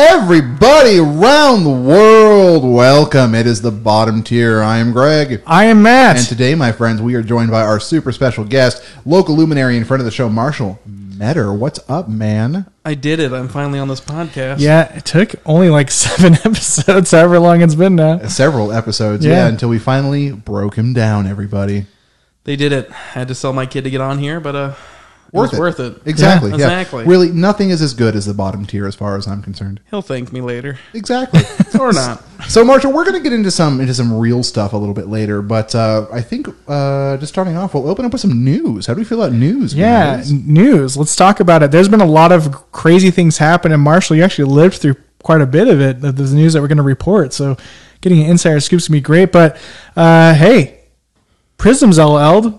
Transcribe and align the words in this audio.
Everybody 0.00 0.98
around 1.00 1.64
the 1.64 1.70
world, 1.70 2.62
welcome. 2.62 3.34
It 3.34 3.48
is 3.48 3.62
the 3.62 3.72
bottom 3.72 4.22
tier. 4.22 4.62
I 4.62 4.78
am 4.78 4.92
Greg. 4.92 5.42
I 5.44 5.64
am 5.64 5.82
Matt. 5.82 6.18
And 6.18 6.24
today, 6.24 6.54
my 6.54 6.70
friends, 6.70 7.02
we 7.02 7.16
are 7.16 7.22
joined 7.22 7.50
by 7.50 7.62
our 7.62 7.80
super 7.80 8.12
special 8.12 8.44
guest, 8.44 8.80
local 9.04 9.34
luminary 9.36 9.76
in 9.76 9.84
front 9.84 10.00
of 10.00 10.04
the 10.04 10.12
show, 10.12 10.28
Marshall 10.28 10.78
Meador. 10.86 11.52
What's 11.52 11.80
up, 11.90 12.08
man? 12.08 12.66
I 12.84 12.94
did 12.94 13.18
it. 13.18 13.32
I'm 13.32 13.48
finally 13.48 13.80
on 13.80 13.88
this 13.88 14.00
podcast. 14.00 14.60
yeah, 14.60 14.96
it 14.96 15.04
took 15.04 15.34
only 15.44 15.68
like 15.68 15.90
seven 15.90 16.34
episodes, 16.34 17.10
however 17.10 17.40
long 17.40 17.60
it's 17.62 17.74
been 17.74 17.96
now. 17.96 18.18
Several 18.28 18.70
episodes, 18.70 19.26
yeah, 19.26 19.32
Yeah. 19.32 19.48
until 19.48 19.68
we 19.68 19.80
finally 19.80 20.30
broke 20.30 20.76
him 20.76 20.92
down, 20.92 21.26
everybody. 21.26 21.86
They 22.44 22.54
did 22.54 22.70
it. 22.70 22.88
I 22.88 22.94
had 22.94 23.26
to 23.28 23.34
sell 23.34 23.52
my 23.52 23.66
kid 23.66 23.82
to 23.82 23.90
get 23.90 24.00
on 24.00 24.18
here, 24.20 24.38
but 24.38 24.54
uh, 24.54 24.74
it 24.76 24.76
Worth 25.32 25.50
was 25.50 25.58
it. 25.58 25.60
worth 25.60 25.80
it. 25.80 26.02
Exactly. 26.06 26.50
Yeah, 26.50 26.56
yeah. 26.56 26.64
exactly. 26.64 27.04
Really, 27.04 27.30
nothing 27.30 27.68
is 27.68 27.82
as 27.82 27.92
good 27.92 28.16
as 28.16 28.24
the 28.24 28.32
bottom 28.32 28.64
tier 28.64 28.86
as 28.86 28.94
far 28.94 29.16
as 29.16 29.26
I'm 29.26 29.42
concerned. 29.42 29.80
He'll 29.90 30.00
thank 30.00 30.32
me 30.32 30.40
later. 30.40 30.78
Exactly. 30.94 31.40
Or 31.78 31.92
not. 31.92 32.24
So, 32.48 32.64
Marshall, 32.64 32.92
we're 32.92 33.04
going 33.04 33.14
to 33.14 33.22
get 33.22 33.32
into 33.32 33.50
some 33.52 33.80
into 33.80 33.94
some 33.94 34.12
real 34.18 34.42
stuff 34.42 34.72
a 34.72 34.76
little 34.76 34.94
bit 34.94 35.06
later, 35.06 35.42
but 35.42 35.74
uh, 35.74 36.06
I 36.12 36.22
think 36.22 36.48
uh, 36.66 37.16
just 37.18 37.32
starting 37.32 37.56
off, 37.56 37.74
we'll 37.74 37.88
open 37.88 38.04
up 38.04 38.12
with 38.12 38.20
some 38.20 38.42
news. 38.42 38.86
How 38.86 38.94
do 38.94 38.98
we 38.98 39.04
feel 39.04 39.22
about 39.22 39.36
news? 39.36 39.74
Yeah, 39.74 40.16
guys? 40.16 40.32
news. 40.32 40.96
Let's 40.96 41.14
talk 41.14 41.38
about 41.40 41.62
it. 41.62 41.70
There's 41.70 41.88
been 41.88 42.00
a 42.00 42.06
lot 42.06 42.32
of 42.32 42.72
crazy 42.72 43.10
things 43.10 43.38
happen, 43.38 43.70
and 43.70 43.82
Marshall, 43.82 44.16
you 44.16 44.24
actually 44.24 44.50
lived 44.50 44.78
through 44.78 44.96
quite 45.22 45.40
a 45.40 45.46
bit 45.46 45.68
of 45.68 45.80
it. 45.80 46.00
The 46.00 46.10
the 46.10 46.24
news 46.34 46.54
that 46.54 46.62
we're 46.62 46.68
going 46.68 46.78
to 46.78 46.82
report. 46.82 47.32
So, 47.32 47.56
getting 48.00 48.20
an 48.24 48.30
insider 48.30 48.58
scoop's 48.60 48.88
gonna 48.88 48.96
be 48.96 49.02
great. 49.02 49.30
But 49.30 49.56
uh, 49.94 50.34
hey, 50.34 50.80
Prism's 51.58 51.98
LL'd. 51.98 52.58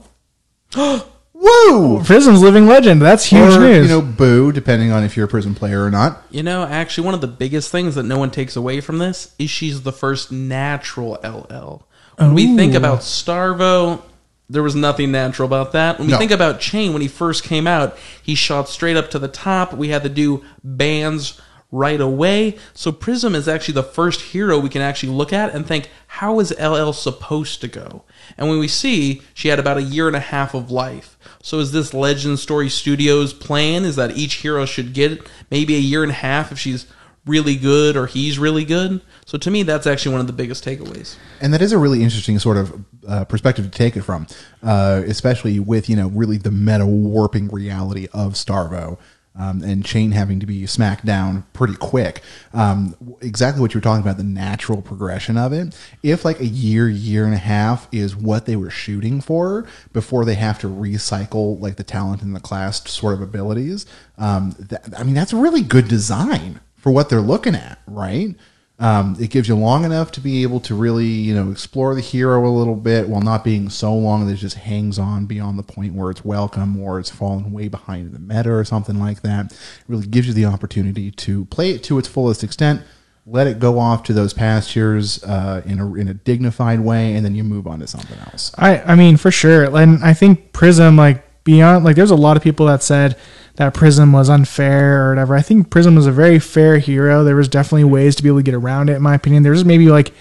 Woo! 1.42 2.04
Prism's 2.04 2.42
living 2.42 2.68
legend. 2.68 3.02
That's 3.02 3.24
huge 3.26 3.54
or, 3.54 3.62
news. 3.62 3.90
you 3.90 3.96
know, 3.96 4.02
boo, 4.02 4.52
depending 4.52 4.92
on 4.92 5.04
if 5.04 5.16
you're 5.16 5.26
a 5.26 5.30
Prism 5.30 5.56
player 5.56 5.84
or 5.86 5.90
not. 5.90 6.22
You 6.32 6.44
know, 6.44 6.64
actually, 6.64 7.06
one 7.06 7.14
of 7.14 7.22
the 7.22 7.28
biggest 7.28 7.72
things 7.72 7.96
that 7.96 8.04
no 8.04 8.20
one 8.20 8.30
takes 8.30 8.56
away 8.58 8.82
from 8.82 8.98
this 8.98 9.34
is 9.40 9.50
she's 9.50 9.84
the 9.84 9.94
first 9.94 10.32
natural 10.34 11.18
LL. 11.24 11.86
When 12.18 12.34
we 12.34 12.58
think 12.58 12.74
about 12.74 13.00
Starvo, 13.00 14.02
there 14.50 14.62
was 14.62 14.76
nothing 14.76 15.12
natural 15.12 15.46
about 15.46 15.72
that. 15.72 15.98
When 15.98 16.08
we 16.08 16.14
No. 16.14 16.20
think 16.20 16.32
about 16.32 16.60
Chane, 16.60 16.92
when 16.92 17.02
he 17.02 17.08
first 17.08 17.44
came 17.46 17.66
out, 17.68 17.98
he 18.22 18.36
shot 18.36 18.68
straight 18.68 18.98
up 18.98 19.10
to 19.12 19.20
the 19.20 19.30
top. 19.30 19.74
We 19.74 19.90
had 19.90 20.04
to 20.04 20.10
do 20.10 20.44
bands 20.62 21.40
right 21.72 22.02
away. 22.02 22.58
So 22.74 22.92
Prism 22.92 23.36
is 23.36 23.48
actually 23.48 23.76
the 23.76 23.84
first 23.84 24.22
hero 24.22 24.60
we 24.60 24.70
can 24.70 24.82
actually 24.82 25.14
look 25.14 25.32
at 25.32 25.54
and 25.54 25.68
think, 25.68 25.90
how 26.08 26.40
is 26.40 26.54
LL 26.60 26.92
supposed 26.92 27.62
to 27.62 27.68
go? 27.68 28.04
And 28.38 28.50
when 28.50 28.60
we 28.60 28.68
see 28.68 29.22
she 29.34 29.50
had 29.50 29.60
about 29.60 29.78
a 29.78 29.84
year 29.84 30.08
and 30.08 30.16
a 30.16 30.22
half 30.22 30.54
of 30.54 30.72
life. 30.72 31.18
So 31.44 31.60
is 31.60 31.72
this 31.72 31.94
Legend 31.94 32.40
Story 32.40 32.70
Studios 32.70 33.34
plan 33.34 33.86
is 33.86 33.96
that 33.98 34.18
each 34.18 34.36
hero 34.36 34.66
should 34.66 34.94
get 34.94 35.30
maybe 35.52 35.76
a 35.76 35.80
year 35.80 36.02
and 36.04 36.12
a 36.12 36.16
half 36.16 36.52
if 36.52 36.58
she's 36.58 36.88
really 37.26 37.56
good 37.56 37.96
or 37.96 38.08
he's 38.08 38.40
really 38.40 38.66
good? 38.66 39.02
So 39.26 39.38
to 39.38 39.52
me 39.52 39.62
that's 39.62 39.86
actually 39.86 40.14
one 40.14 40.22
of 40.22 40.28
the 40.28 40.34
biggest 40.34 40.66
takeaways. 40.66 41.18
And 41.40 41.54
that 41.54 41.62
is 41.62 41.72
a 41.72 41.78
really 41.78 42.02
interesting 42.02 42.40
sort 42.40 42.58
of 42.58 42.84
uh, 43.08 43.26
perspective 43.26 43.66
to 43.66 43.72
take 43.72 43.96
it 43.96 44.02
from, 44.02 44.26
uh, 44.64 45.04
especially 45.06 45.60
with, 45.60 45.88
you 45.88 45.96
know, 45.96 46.08
really 46.08 46.38
the 46.38 46.52
meta 46.52 46.86
warping 46.86 47.48
reality 47.50 48.08
of 48.12 48.34
Starvo. 48.34 48.98
Um, 49.40 49.64
and 49.64 49.86
Chane 49.86 50.12
having 50.12 50.40
to 50.42 50.46
be 50.46 50.66
smacked 50.68 51.06
down 51.06 51.46
pretty 51.54 51.76
quick. 51.76 52.22
Um, 52.54 52.96
exactly 53.22 53.62
what 53.62 53.74
you 53.74 53.80
were 53.80 53.84
talking 53.84 54.02
about, 54.02 54.18
the 54.18 54.24
natural 54.24 54.82
progression 54.82 55.38
of 55.38 55.54
it. 55.54 55.76
If 56.04 56.26
like 56.26 56.42
a 56.42 56.46
year, 56.46 56.90
year 56.90 57.24
and 57.24 57.34
a 57.34 57.38
half 57.38 57.88
is 57.92 58.16
what 58.16 58.46
they 58.46 58.58
were 58.58 58.70
shooting 58.70 59.22
for 59.22 59.66
before 59.94 60.26
they 60.26 60.36
have 60.36 60.60
to 60.60 60.68
recycle 60.68 61.60
like 61.62 61.78
the 61.78 61.84
talent 61.84 62.22
and 62.22 62.36
the 62.36 62.42
class 62.42 62.88
sort 62.90 63.14
of 63.14 63.22
abilities, 63.22 63.86
um, 64.18 64.56
that, 64.60 64.84
I 64.98 65.04
mean, 65.04 65.16
that's 65.16 65.34
a 65.34 65.38
really 65.38 65.62
good 65.62 65.88
design 65.88 66.60
for 66.76 66.92
what 66.92 67.10
they're 67.10 67.22
looking 67.22 67.56
at, 67.56 67.80
right? 67.88 68.36
Um, 68.80 69.18
it 69.20 69.30
gives 69.30 69.50
you 69.50 69.56
long 69.56 69.84
enough 69.84 70.10
to 70.14 70.22
be 70.22 70.42
able 70.44 70.62
to 70.62 70.74
really, 70.74 71.06
you 71.06 71.36
know, 71.36 71.52
explore 71.52 71.94
the 71.96 72.02
hero 72.02 72.48
a 72.48 72.50
little 72.50 72.78
bit 72.78 73.10
while 73.10 73.22
not 73.22 73.44
being 73.44 73.70
so 73.70 73.94
long 73.94 74.26
that 74.26 74.34
it 74.34 74.38
just 74.38 74.56
hangs 74.56 74.98
on 74.98 75.26
beyond 75.26 75.60
the 75.60 75.64
point 75.64 75.94
where 75.94 76.10
it's 76.10 76.24
welcome 76.24 76.80
or 76.80 76.98
it's 76.98 77.10
fallen 77.10 77.52
way 77.52 77.68
behind 77.68 78.14
the 78.14 78.20
meta 78.20 78.50
or 78.50 78.64
something 78.64 78.98
like 78.98 79.22
that. 79.22 79.52
It 79.52 79.58
really 79.90 80.08
gives 80.08 80.30
you 80.30 80.34
the 80.34 80.46
opportunity 80.46 81.12
to 81.12 81.44
play 81.46 81.72
it 81.72 81.84
to 81.84 82.00
its 82.00 82.08
fullest 82.08 82.42
extent, 82.42 82.82
let 83.26 83.48
it 83.48 83.60
go 83.60 83.80
off 83.80 84.04
to 84.04 84.14
those 84.14 84.34
pastures 84.34 85.22
uh, 85.26 85.62
in 85.66 85.80
a 85.80 85.94
in 85.96 86.08
a 86.08 86.14
dignified 86.14 86.80
way, 86.80 87.16
and 87.16 87.26
then 87.26 87.36
you 87.36 87.44
move 87.44 87.68
on 87.68 87.80
to 87.82 87.88
something 87.88 88.18
else. 88.32 88.54
I 88.58 88.80
I 88.80 88.96
mean 88.96 89.18
for 89.18 89.30
sure, 89.30 89.76
and 89.76 90.02
I 90.02 90.14
think 90.14 90.54
Prism 90.54 90.96
like 90.96 91.44
beyond 91.44 91.84
like 91.84 91.98
there's 91.98 92.12
a 92.12 92.16
lot 92.16 92.38
of 92.38 92.44
people 92.44 92.68
that 92.68 92.82
said 92.82 93.18
that 93.60 93.74
Prism 93.74 94.14
was 94.14 94.30
unfair 94.30 95.06
or 95.06 95.10
whatever. 95.10 95.36
I 95.36 95.42
think 95.42 95.70
Prism 95.70 95.96
was 95.96 96.08
a 96.08 96.14
very 96.14 96.40
fair 96.40 96.80
hero. 96.80 97.26
There 97.26 97.36
was 97.36 97.50
definitely 97.50 97.84
ways 97.84 98.16
to 98.16 98.24
be 98.24 98.30
able 98.30 98.40
to 98.40 98.44
get 98.44 98.54
around 98.54 98.90
it. 98.90 98.96
In 98.96 99.02
my 99.02 99.14
opinion, 99.14 99.44
there 99.44 99.52
was 99.52 99.66
maybe 99.66 99.90
like 99.90 100.14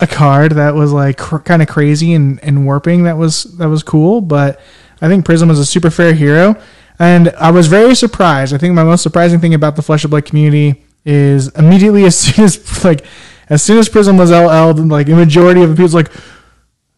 a 0.00 0.06
card 0.06 0.52
that 0.52 0.74
was 0.74 0.92
like 0.92 1.16
cr- 1.16 1.38
kind 1.38 1.62
of 1.62 1.68
crazy 1.68 2.12
and, 2.12 2.38
and 2.44 2.66
warping 2.66 3.04
that 3.04 3.16
was 3.16 3.44
that 3.56 3.70
was 3.70 3.82
cool, 3.82 4.20
but 4.20 4.60
I 5.00 5.08
think 5.08 5.24
Prism 5.24 5.48
was 5.48 5.58
a 5.58 5.64
super 5.64 5.88
fair 5.88 6.12
hero, 6.12 6.60
and 6.98 7.30
I 7.30 7.50
was 7.52 7.68
very 7.68 7.94
surprised. 7.94 8.52
I 8.52 8.58
think 8.58 8.74
my 8.74 8.84
most 8.84 9.02
surprising 9.02 9.40
thing 9.40 9.54
about 9.54 9.76
the 9.76 9.82
Flesh 9.82 10.04
and 10.04 10.10
Blood 10.10 10.26
community 10.26 10.84
is 11.06 11.48
immediately 11.56 12.04
as 12.04 12.18
soon 12.20 12.44
as 12.44 12.84
like 12.84 13.02
as 13.48 13.62
soon 13.62 13.78
as 13.78 13.88
Prism 13.88 14.18
was 14.18 14.30
LL'd, 14.30 14.78
like 14.90 15.08
a 15.08 15.14
majority 15.14 15.62
of 15.62 15.70
the 15.70 15.74
people's 15.74 15.94
like 15.94 16.10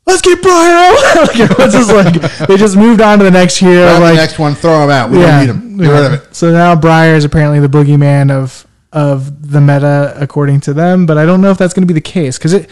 let's 0.07 0.23
get 0.23 0.43
Briar 0.43 0.75
out. 0.75 1.29
like, 1.29 1.41
it 1.41 1.71
just 1.71 1.93
like 1.93 2.49
they 2.49 2.57
just 2.57 2.77
moved 2.77 3.01
on 3.01 3.19
to 3.19 3.25
the 3.25 3.31
next 3.31 3.57
hero. 3.57 3.85
Grab 3.85 4.03
like 4.03 4.15
the 4.15 4.21
next 4.21 4.39
one, 4.39 4.55
throw 4.55 4.85
him 4.85 4.91
out. 4.91 5.11
We 5.11 5.19
don't 5.19 5.41
need 5.41 5.51
him. 5.51 5.79
Get 5.79 5.89
rid 5.89 6.05
of 6.07 6.13
it. 6.15 6.35
So 6.35 6.53
now 6.53 6.77
Briar 6.77 7.15
is 7.15 7.25
apparently 7.25 7.61
the 7.61 7.69
boogeyman 7.69 8.31
of 8.31 8.67
of 8.93 9.51
the 9.53 9.61
meta 9.61 10.15
according 10.17 10.61
to 10.61 10.75
them, 10.75 11.07
but 11.07 11.17
I 11.17 11.25
don't 11.25 11.41
know 11.41 11.51
if 11.51 11.59
that's 11.59 11.73
going 11.73 11.87
to 11.87 11.93
be 11.93 11.95
the 11.95 12.01
case 12.01 12.39
because 12.39 12.53
it 12.53 12.69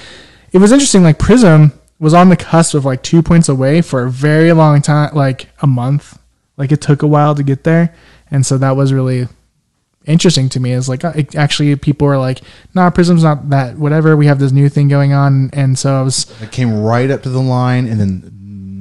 it 0.53 0.59
was 0.59 0.73
interesting. 0.73 1.03
Like 1.03 1.19
Prism 1.19 1.73
was 1.99 2.15
on 2.15 2.29
the 2.29 2.37
cusp 2.37 2.75
of 2.75 2.85
like 2.85 3.03
two 3.03 3.23
points 3.23 3.49
away 3.49 3.83
for 3.83 4.05
a 4.05 4.11
very 4.11 4.53
long 4.53 4.83
time, 4.83 5.15
like 5.15 5.49
a 5.61 5.67
month. 5.67 6.19
Like 6.57 6.73
it 6.73 6.81
took 6.81 7.03
a 7.03 7.07
while 7.07 7.35
to 7.35 7.43
get 7.43 7.65
there, 7.65 7.95
and 8.31 8.45
so 8.45 8.59
that 8.59 8.77
was 8.77 8.93
really 8.93 9.29
interesting 10.09 10.49
to 10.51 10.61
me. 10.61 10.73
Is 10.73 10.89
like 10.89 11.05
it, 11.05 11.35
actually 11.37 11.75
people 11.77 12.07
were 12.09 12.19
like, 12.19 12.41
"Nah, 12.75 12.91
Prism's 12.91 13.23
not 13.23 13.51
that. 13.51 13.77
Whatever. 13.79 14.17
We 14.17 14.27
have 14.27 14.39
this 14.39 14.53
new 14.53 14.69
thing 14.69 14.89
going 14.89 15.13
on," 15.13 15.51
and 15.53 15.79
so 15.79 15.95
I 16.01 16.03
was 16.03 16.27
It 16.43 16.51
came 16.51 16.81
right 16.81 17.11
up 17.11 17.23
to 17.23 17.29
the 17.31 17.41
line 17.41 17.87
and 17.87 18.01
then 18.01 18.33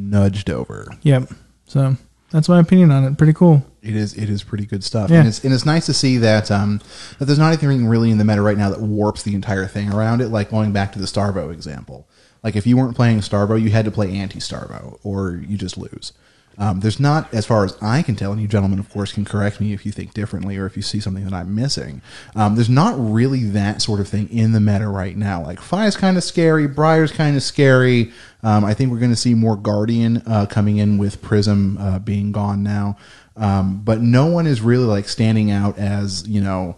nudged 0.10 0.50
over. 0.50 0.88
Yep. 1.04 1.30
So 1.66 1.98
that's 2.32 2.50
my 2.50 2.60
opinion 2.60 2.92
on 2.92 3.04
it. 3.04 3.18
Pretty 3.18 3.34
cool. 3.34 3.66
It 3.82 3.96
is 3.96 4.14
it 4.16 4.30
is 4.30 4.44
pretty 4.44 4.66
good 4.66 4.84
stuff, 4.84 5.10
Yeah. 5.10 5.20
and 5.20 5.28
it's 5.28 5.44
and 5.44 5.54
it's 5.54 5.66
nice 5.66 5.86
to 5.86 5.94
see 5.94 6.18
that 6.18 6.50
um 6.52 6.82
that 7.20 7.26
there's 7.26 7.40
not 7.40 7.48
anything 7.50 7.88
really 7.88 8.12
in 8.12 8.18
the 8.18 8.26
meta 8.26 8.42
right 8.42 8.58
now 8.58 8.70
that 8.70 8.82
warps 8.82 9.24
the 9.24 9.34
entire 9.36 9.66
thing 9.68 9.92
around 9.94 10.22
it. 10.22 10.28
Like 10.30 10.50
going 10.52 10.72
back 10.74 10.92
to 10.94 11.00
the 11.00 11.06
Starvo 11.06 11.52
example, 11.54 12.08
like 12.44 12.56
if 12.56 12.68
you 12.68 12.76
weren't 12.78 12.96
playing 12.96 13.20
Starvo, 13.20 13.62
you 13.62 13.70
had 13.70 13.86
to 13.86 13.92
play 13.92 14.12
anti 14.18 14.40
Starvo, 14.40 14.98
or 15.04 15.42
you 15.48 15.58
just 15.58 15.78
lose. 15.78 16.12
Um, 16.60 16.80
there's 16.80 17.00
not, 17.00 17.32
as 17.34 17.46
far 17.46 17.66
as 17.66 17.78
I 17.82 18.02
can 18.02 18.16
tell, 18.16 18.32
and 18.32 18.42
you 18.42 18.48
gentlemen, 18.48 18.80
of 18.80 18.90
course, 18.90 19.14
can 19.14 19.26
correct 19.26 19.62
me 19.62 19.74
if 19.74 19.86
you 19.86 19.92
think 19.92 20.14
differently 20.14 20.58
or 20.58 20.66
if 20.66 20.76
you 20.76 20.82
see 20.82 21.00
something 21.00 21.24
that 21.24 21.34
I'm 21.34 21.54
missing. 21.54 22.02
Um, 22.36 22.56
there's 22.56 22.70
not 22.70 22.96
really 22.98 23.44
that 23.46 23.82
sort 23.82 24.00
of 24.00 24.08
thing 24.08 24.28
in 24.30 24.54
the 24.54 24.60
meta 24.60 24.88
right 24.88 25.16
now. 25.16 25.44
Like 25.44 25.60
Fai's 25.60 25.96
kind 25.96 26.18
of 26.18 26.24
scary, 26.24 26.68
Briar's 26.68 27.12
kind 27.12 27.36
of 27.36 27.44
scary. 27.44 28.12
Um, 28.42 28.66
I 28.66 28.74
think 28.74 28.92
we're 28.92 29.00
going 29.00 29.12
to 29.12 29.16
see 29.16 29.36
more 29.36 29.56
Guardian 29.56 30.24
uh, 30.26 30.48
coming 30.48 30.78
in 30.78 30.98
with 30.98 31.22
Prism 31.22 31.78
uh, 31.78 32.00
being 32.00 32.32
gone 32.32 32.64
now. 32.64 32.98
Um, 33.36 33.82
but 33.84 34.02
no 34.02 34.26
one 34.26 34.48
is 34.48 34.62
really 34.62 34.86
like 34.86 35.08
standing 35.08 35.52
out 35.52 35.78
as 35.78 36.28
you 36.28 36.42
know 36.42 36.76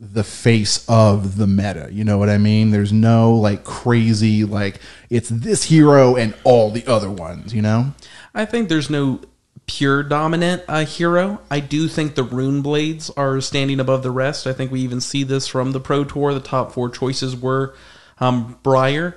the 0.00 0.24
face 0.24 0.84
of 0.88 1.36
the 1.36 1.46
meta. 1.46 1.88
You 1.92 2.04
know 2.04 2.18
what 2.18 2.28
I 2.28 2.38
mean? 2.38 2.70
There's 2.70 2.92
no 2.92 3.34
like 3.34 3.62
crazy 3.64 4.44
like 4.44 4.80
it's 5.08 5.28
this 5.28 5.64
hero 5.64 6.16
and 6.16 6.34
all 6.42 6.70
the 6.70 6.86
other 6.86 7.10
ones. 7.10 7.54
You 7.54 7.62
know? 7.62 7.92
I 8.34 8.44
think 8.44 8.68
there's 8.68 8.90
no 8.90 9.20
pure 9.66 10.02
dominant 10.02 10.62
uh, 10.68 10.84
hero. 10.84 11.40
I 11.50 11.60
do 11.60 11.86
think 11.88 12.14
the 12.14 12.24
rune 12.24 12.62
blades 12.62 13.10
are 13.10 13.40
standing 13.40 13.80
above 13.80 14.02
the 14.02 14.10
rest. 14.10 14.46
I 14.46 14.52
think 14.52 14.72
we 14.72 14.80
even 14.80 15.00
see 15.00 15.22
this 15.22 15.46
from 15.46 15.72
the 15.72 15.80
Pro 15.80 16.04
Tour. 16.04 16.34
The 16.34 16.40
top 16.40 16.72
four 16.72 16.90
choices 16.90 17.36
were 17.36 17.74
um, 18.18 18.58
Briar. 18.62 19.16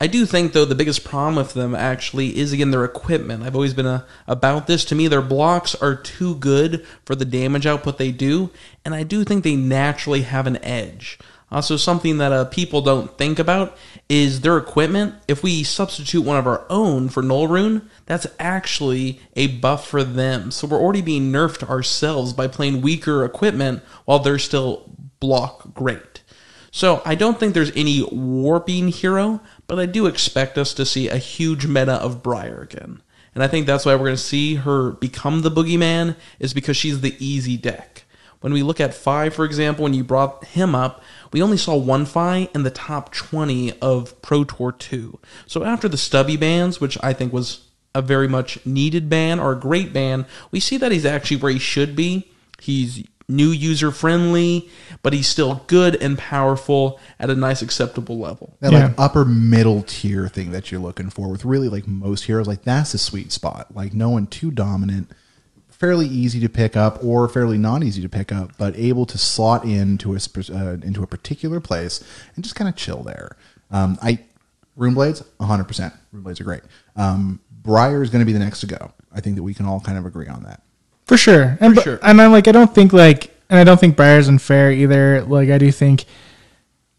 I 0.00 0.06
do 0.06 0.26
think 0.26 0.52
though 0.52 0.64
the 0.64 0.74
biggest 0.74 1.04
problem 1.04 1.36
with 1.36 1.54
them 1.54 1.74
actually 1.74 2.36
is 2.36 2.52
again 2.52 2.70
their 2.70 2.84
equipment. 2.84 3.42
I've 3.42 3.54
always 3.54 3.74
been 3.74 3.86
a, 3.86 4.04
about 4.26 4.66
this. 4.66 4.84
To 4.86 4.94
me, 4.94 5.08
their 5.08 5.22
blocks 5.22 5.74
are 5.76 5.94
too 5.94 6.34
good 6.34 6.84
for 7.06 7.14
the 7.14 7.24
damage 7.24 7.64
output 7.64 7.96
they 7.96 8.10
do, 8.10 8.50
and 8.84 8.94
I 8.94 9.04
do 9.04 9.24
think 9.24 9.44
they 9.44 9.56
naturally 9.56 10.22
have 10.22 10.46
an 10.46 10.62
edge. 10.62 11.18
Also, 11.50 11.76
something 11.76 12.18
that 12.18 12.32
uh, 12.32 12.44
people 12.46 12.80
don't 12.80 13.16
think 13.16 13.38
about 13.38 13.76
is 14.08 14.40
their 14.40 14.56
equipment. 14.56 15.14
If 15.28 15.42
we 15.42 15.62
substitute 15.62 16.22
one 16.22 16.36
of 16.36 16.46
our 16.46 16.66
own 16.68 17.08
for 17.08 17.22
Null 17.22 17.46
Rune, 17.46 17.88
that's 18.06 18.26
actually 18.38 19.20
a 19.36 19.46
buff 19.46 19.86
for 19.86 20.02
them. 20.02 20.50
So 20.50 20.66
we're 20.66 20.80
already 20.80 21.02
being 21.02 21.30
nerfed 21.30 21.68
ourselves 21.68 22.32
by 22.32 22.48
playing 22.48 22.80
weaker 22.80 23.24
equipment 23.24 23.82
while 24.04 24.18
they're 24.18 24.38
still 24.38 24.90
block 25.20 25.74
great. 25.74 26.22
So 26.72 27.02
I 27.04 27.14
don't 27.14 27.38
think 27.38 27.54
there's 27.54 27.70
any 27.76 28.02
warping 28.10 28.88
hero, 28.88 29.40
but 29.68 29.78
I 29.78 29.86
do 29.86 30.06
expect 30.06 30.58
us 30.58 30.74
to 30.74 30.84
see 30.84 31.08
a 31.08 31.18
huge 31.18 31.66
meta 31.66 31.92
of 31.92 32.20
Briar 32.20 32.62
again. 32.62 33.00
And 33.32 33.44
I 33.44 33.48
think 33.48 33.66
that's 33.66 33.86
why 33.86 33.94
we're 33.94 34.06
going 34.06 34.16
to 34.16 34.22
see 34.22 34.56
her 34.56 34.90
become 34.92 35.42
the 35.42 35.50
boogeyman, 35.50 36.16
is 36.40 36.52
because 36.54 36.76
she's 36.76 37.00
the 37.00 37.16
easy 37.24 37.56
deck. 37.56 38.03
When 38.44 38.52
we 38.52 38.62
look 38.62 38.78
at 38.78 38.92
Fai, 38.92 39.30
for 39.30 39.46
example, 39.46 39.84
when 39.84 39.94
you 39.94 40.04
brought 40.04 40.44
him 40.44 40.74
up, 40.74 41.02
we 41.32 41.40
only 41.40 41.56
saw 41.56 41.76
one 41.76 42.04
Fai 42.04 42.50
in 42.54 42.62
the 42.62 42.70
top 42.70 43.10
20 43.10 43.72
of 43.80 44.20
Pro 44.20 44.44
Tour 44.44 44.70
2. 44.70 45.18
So 45.46 45.64
after 45.64 45.88
the 45.88 45.96
stubby 45.96 46.36
bans, 46.36 46.78
which 46.78 46.98
I 47.02 47.14
think 47.14 47.32
was 47.32 47.68
a 47.94 48.02
very 48.02 48.28
much 48.28 48.58
needed 48.66 49.08
ban 49.08 49.40
or 49.40 49.52
a 49.52 49.58
great 49.58 49.94
ban, 49.94 50.26
we 50.50 50.60
see 50.60 50.76
that 50.76 50.92
he's 50.92 51.06
actually 51.06 51.38
where 51.38 51.52
he 51.52 51.58
should 51.58 51.96
be. 51.96 52.30
He's 52.60 53.02
new 53.30 53.48
user 53.48 53.90
friendly, 53.90 54.68
but 55.02 55.14
he's 55.14 55.26
still 55.26 55.64
good 55.66 55.96
and 56.02 56.18
powerful 56.18 57.00
at 57.18 57.30
a 57.30 57.34
nice 57.34 57.62
acceptable 57.62 58.18
level. 58.18 58.58
that 58.60 58.72
Yeah. 58.72 58.88
like 58.88 58.94
upper 58.98 59.24
middle 59.24 59.84
tier 59.84 60.28
thing 60.28 60.50
that 60.50 60.70
you're 60.70 60.82
looking 60.82 61.08
for 61.08 61.30
with 61.30 61.46
really 61.46 61.70
like 61.70 61.86
most 61.86 62.24
heroes 62.24 62.46
like 62.46 62.64
that's 62.64 62.92
the 62.92 62.98
sweet 62.98 63.32
spot 63.32 63.74
like 63.74 63.94
no 63.94 64.10
one 64.10 64.26
too 64.26 64.50
dominant 64.50 65.10
fairly 65.78 66.06
easy 66.06 66.40
to 66.40 66.48
pick 66.48 66.76
up 66.76 67.02
or 67.04 67.28
fairly 67.28 67.58
not 67.58 67.82
easy 67.82 68.00
to 68.02 68.08
pick 68.08 68.32
up 68.32 68.50
but 68.58 68.76
able 68.76 69.04
to 69.06 69.18
slot 69.18 69.64
into 69.64 70.14
a 70.14 70.18
uh, 70.52 70.76
into 70.82 71.02
a 71.02 71.06
particular 71.06 71.60
place 71.60 72.02
and 72.34 72.44
just 72.44 72.54
kind 72.54 72.68
of 72.68 72.76
chill 72.76 73.02
there 73.02 73.36
um, 73.70 73.98
i 74.02 74.18
rune 74.76 74.94
blades 74.94 75.22
100% 75.40 75.92
Room 76.12 76.22
blades 76.22 76.40
are 76.40 76.44
great 76.44 76.62
um, 76.96 77.40
briar 77.62 78.02
is 78.02 78.10
going 78.10 78.20
to 78.20 78.26
be 78.26 78.32
the 78.32 78.38
next 78.38 78.60
to 78.60 78.66
go 78.66 78.92
i 79.12 79.20
think 79.20 79.36
that 79.36 79.42
we 79.42 79.54
can 79.54 79.66
all 79.66 79.80
kind 79.80 79.98
of 79.98 80.06
agree 80.06 80.28
on 80.28 80.42
that 80.44 80.62
For 81.06 81.16
sure. 81.16 81.58
And 81.60 81.74
For 81.74 81.80
sure. 81.82 81.98
and 82.02 82.20
I'm 82.20 82.32
like 82.32 82.48
I 82.48 82.52
don't 82.52 82.74
think 82.74 82.92
like 82.92 83.30
and 83.50 83.58
I 83.58 83.64
don't 83.64 83.78
think 83.78 83.94
Briar's 83.96 84.28
unfair 84.28 84.72
either. 84.72 85.22
Like 85.22 85.50
I 85.50 85.58
do 85.58 85.70
think 85.70 86.06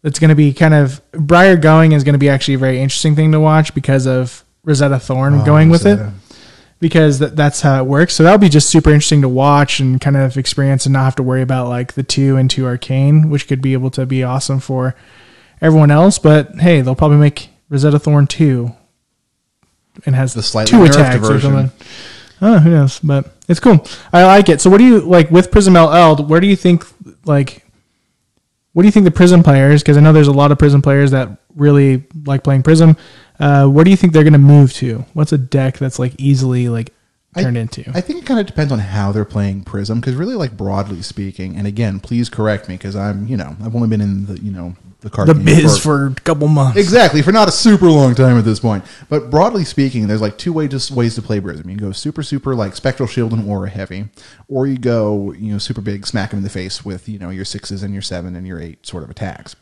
it's 0.04 0.18
going 0.18 0.28
to 0.28 0.36
be 0.36 0.52
kind 0.52 0.74
of 0.74 1.00
Briar 1.12 1.56
going 1.56 1.92
is 1.92 2.04
going 2.04 2.12
to 2.12 2.18
be 2.18 2.28
actually 2.28 2.54
a 2.54 2.58
very 2.58 2.78
interesting 2.80 3.16
thing 3.16 3.32
to 3.32 3.40
watch 3.40 3.74
because 3.74 4.06
of 4.06 4.44
Rosetta 4.64 4.98
Thorn 5.00 5.44
going 5.44 5.70
with 5.70 5.86
it 5.86 5.96
Rosetta. 5.98 6.12
Because 6.78 7.18
that, 7.20 7.36
that's 7.36 7.60
how 7.62 7.78
it 7.82 7.86
works. 7.86 8.14
So 8.14 8.22
that'll 8.22 8.38
be 8.38 8.48
just 8.48 8.68
super 8.68 8.90
interesting 8.90 9.22
to 9.22 9.28
watch 9.28 9.80
and 9.80 10.00
kind 10.00 10.16
of 10.16 10.36
experience 10.36 10.86
and 10.86 10.92
not 10.92 11.04
have 11.04 11.16
to 11.16 11.22
worry 11.22 11.42
about 11.42 11.68
like 11.68 11.94
the 11.94 12.02
two 12.02 12.36
and 12.36 12.50
two 12.50 12.66
arcane, 12.66 13.30
which 13.30 13.48
could 13.48 13.62
be 13.62 13.72
able 13.72 13.90
to 13.92 14.06
be 14.06 14.22
awesome 14.22 14.60
for 14.60 14.94
everyone 15.60 15.90
else. 15.90 16.18
But 16.18 16.56
hey, 16.56 16.80
they'll 16.82 16.94
probably 16.94 17.16
make 17.18 17.48
Rosetta 17.68 17.98
Thorn 17.98 18.26
two 18.26 18.72
and 20.04 20.14
has 20.14 20.34
The 20.34 20.42
slightly 20.42 20.70
two 20.78 20.84
attacks 20.84 21.16
or 21.24 21.32
version. 21.34 21.52
something. 21.52 21.88
Oh, 22.42 22.58
who 22.58 22.70
knows? 22.70 23.00
But 23.00 23.32
it's 23.48 23.60
cool. 23.60 23.86
I 24.12 24.24
like 24.24 24.50
it. 24.50 24.60
So, 24.60 24.68
what 24.68 24.76
do 24.78 24.84
you 24.84 25.00
like 25.00 25.30
with 25.30 25.50
Prism 25.50 25.72
LL? 25.74 26.16
Where 26.24 26.40
do 26.40 26.46
you 26.46 26.56
think 26.56 26.84
like? 27.24 27.64
What 28.74 28.82
do 28.82 28.88
you 28.88 28.92
think 28.92 29.04
the 29.04 29.10
Prism 29.10 29.42
players? 29.42 29.82
Because 29.82 29.96
I 29.96 30.00
know 30.00 30.12
there's 30.12 30.28
a 30.28 30.32
lot 30.32 30.52
of 30.52 30.58
Prism 30.58 30.82
players 30.82 31.12
that 31.12 31.38
really 31.54 32.04
like 32.26 32.44
playing 32.44 32.62
Prism. 32.62 32.98
Uh, 33.38 33.66
where 33.66 33.84
do 33.84 33.90
you 33.90 33.96
think 33.96 34.12
they're 34.12 34.24
going 34.24 34.32
to 34.32 34.38
move 34.38 34.72
to? 34.74 35.04
What's 35.12 35.32
a 35.32 35.38
deck 35.38 35.78
that's 35.78 35.98
like 35.98 36.14
easily 36.18 36.68
like 36.68 36.92
turned 37.36 37.58
I, 37.58 37.62
into? 37.62 37.90
I 37.94 38.00
think 38.00 38.22
it 38.22 38.26
kind 38.26 38.40
of 38.40 38.46
depends 38.46 38.72
on 38.72 38.78
how 38.78 39.12
they're 39.12 39.24
playing 39.24 39.64
Prism, 39.64 40.00
because 40.00 40.14
really, 40.14 40.34
like 40.34 40.56
broadly 40.56 41.02
speaking, 41.02 41.56
and 41.56 41.66
again, 41.66 42.00
please 42.00 42.28
correct 42.28 42.68
me, 42.68 42.76
because 42.76 42.96
I'm, 42.96 43.26
you 43.26 43.36
know, 43.36 43.56
I've 43.62 43.74
only 43.74 43.88
been 43.88 44.00
in 44.00 44.26
the, 44.26 44.40
you 44.40 44.50
know, 44.50 44.74
the 45.00 45.10
card 45.10 45.28
the 45.28 45.34
game 45.34 45.44
biz 45.44 45.78
for 45.78 46.06
a 46.06 46.14
couple 46.14 46.48
months. 46.48 46.78
exactly 46.78 47.22
for 47.22 47.30
not 47.30 47.48
a 47.48 47.52
super 47.52 47.86
long 47.86 48.14
time 48.14 48.38
at 48.38 48.44
this 48.44 48.58
point. 48.58 48.84
But 49.08 49.30
broadly 49.30 49.64
speaking, 49.64 50.06
there's 50.06 50.22
like 50.22 50.38
two 50.38 50.52
ways 50.52 50.70
just 50.70 50.90
ways 50.90 51.14
to 51.16 51.22
play 51.22 51.38
Prism. 51.40 51.68
You 51.68 51.76
can 51.76 51.86
go 51.86 51.92
super 51.92 52.22
super 52.22 52.54
like 52.54 52.74
Spectral 52.74 53.06
Shield 53.06 53.32
and 53.32 53.48
Aura 53.48 53.68
heavy, 53.68 54.08
or 54.48 54.66
you 54.66 54.78
go 54.78 55.32
you 55.32 55.52
know 55.52 55.58
super 55.58 55.80
big, 55.80 56.06
smack 56.06 56.30
them 56.30 56.38
in 56.38 56.44
the 56.44 56.50
face 56.50 56.84
with 56.84 57.08
you 57.08 57.18
know 57.18 57.30
your 57.30 57.44
sixes 57.44 57.82
and 57.82 57.92
your 57.92 58.02
seven 58.02 58.34
and 58.34 58.46
your 58.46 58.60
eight 58.60 58.86
sort 58.86 59.04
of 59.04 59.10
attacks. 59.10 59.54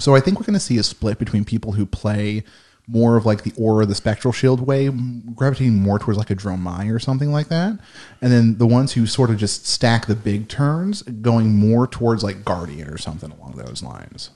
So 0.00 0.14
I 0.14 0.20
think 0.20 0.38
we're 0.38 0.46
going 0.46 0.54
to 0.54 0.60
see 0.60 0.78
a 0.78 0.82
split 0.82 1.18
between 1.18 1.44
people 1.44 1.72
who 1.72 1.86
play 1.86 2.42
more 2.86 3.16
of 3.16 3.24
like 3.24 3.42
the 3.42 3.52
aura, 3.56 3.86
the 3.86 3.94
spectral 3.94 4.32
shield 4.32 4.60
way, 4.60 4.90
gravitating 5.34 5.74
more 5.74 5.98
towards 5.98 6.18
like 6.18 6.30
a 6.30 6.36
Dromai 6.36 6.94
or 6.94 6.98
something 6.98 7.32
like 7.32 7.48
that, 7.48 7.78
and 8.20 8.32
then 8.32 8.58
the 8.58 8.66
ones 8.66 8.92
who 8.92 9.06
sort 9.06 9.30
of 9.30 9.38
just 9.38 9.66
stack 9.66 10.06
the 10.06 10.14
big 10.14 10.48
turns, 10.48 11.02
going 11.02 11.54
more 11.54 11.86
towards 11.86 12.22
like 12.22 12.44
Guardian 12.44 12.88
or 12.88 12.98
something 12.98 13.30
along 13.30 13.52
those 13.52 13.82
lines. 13.82 14.30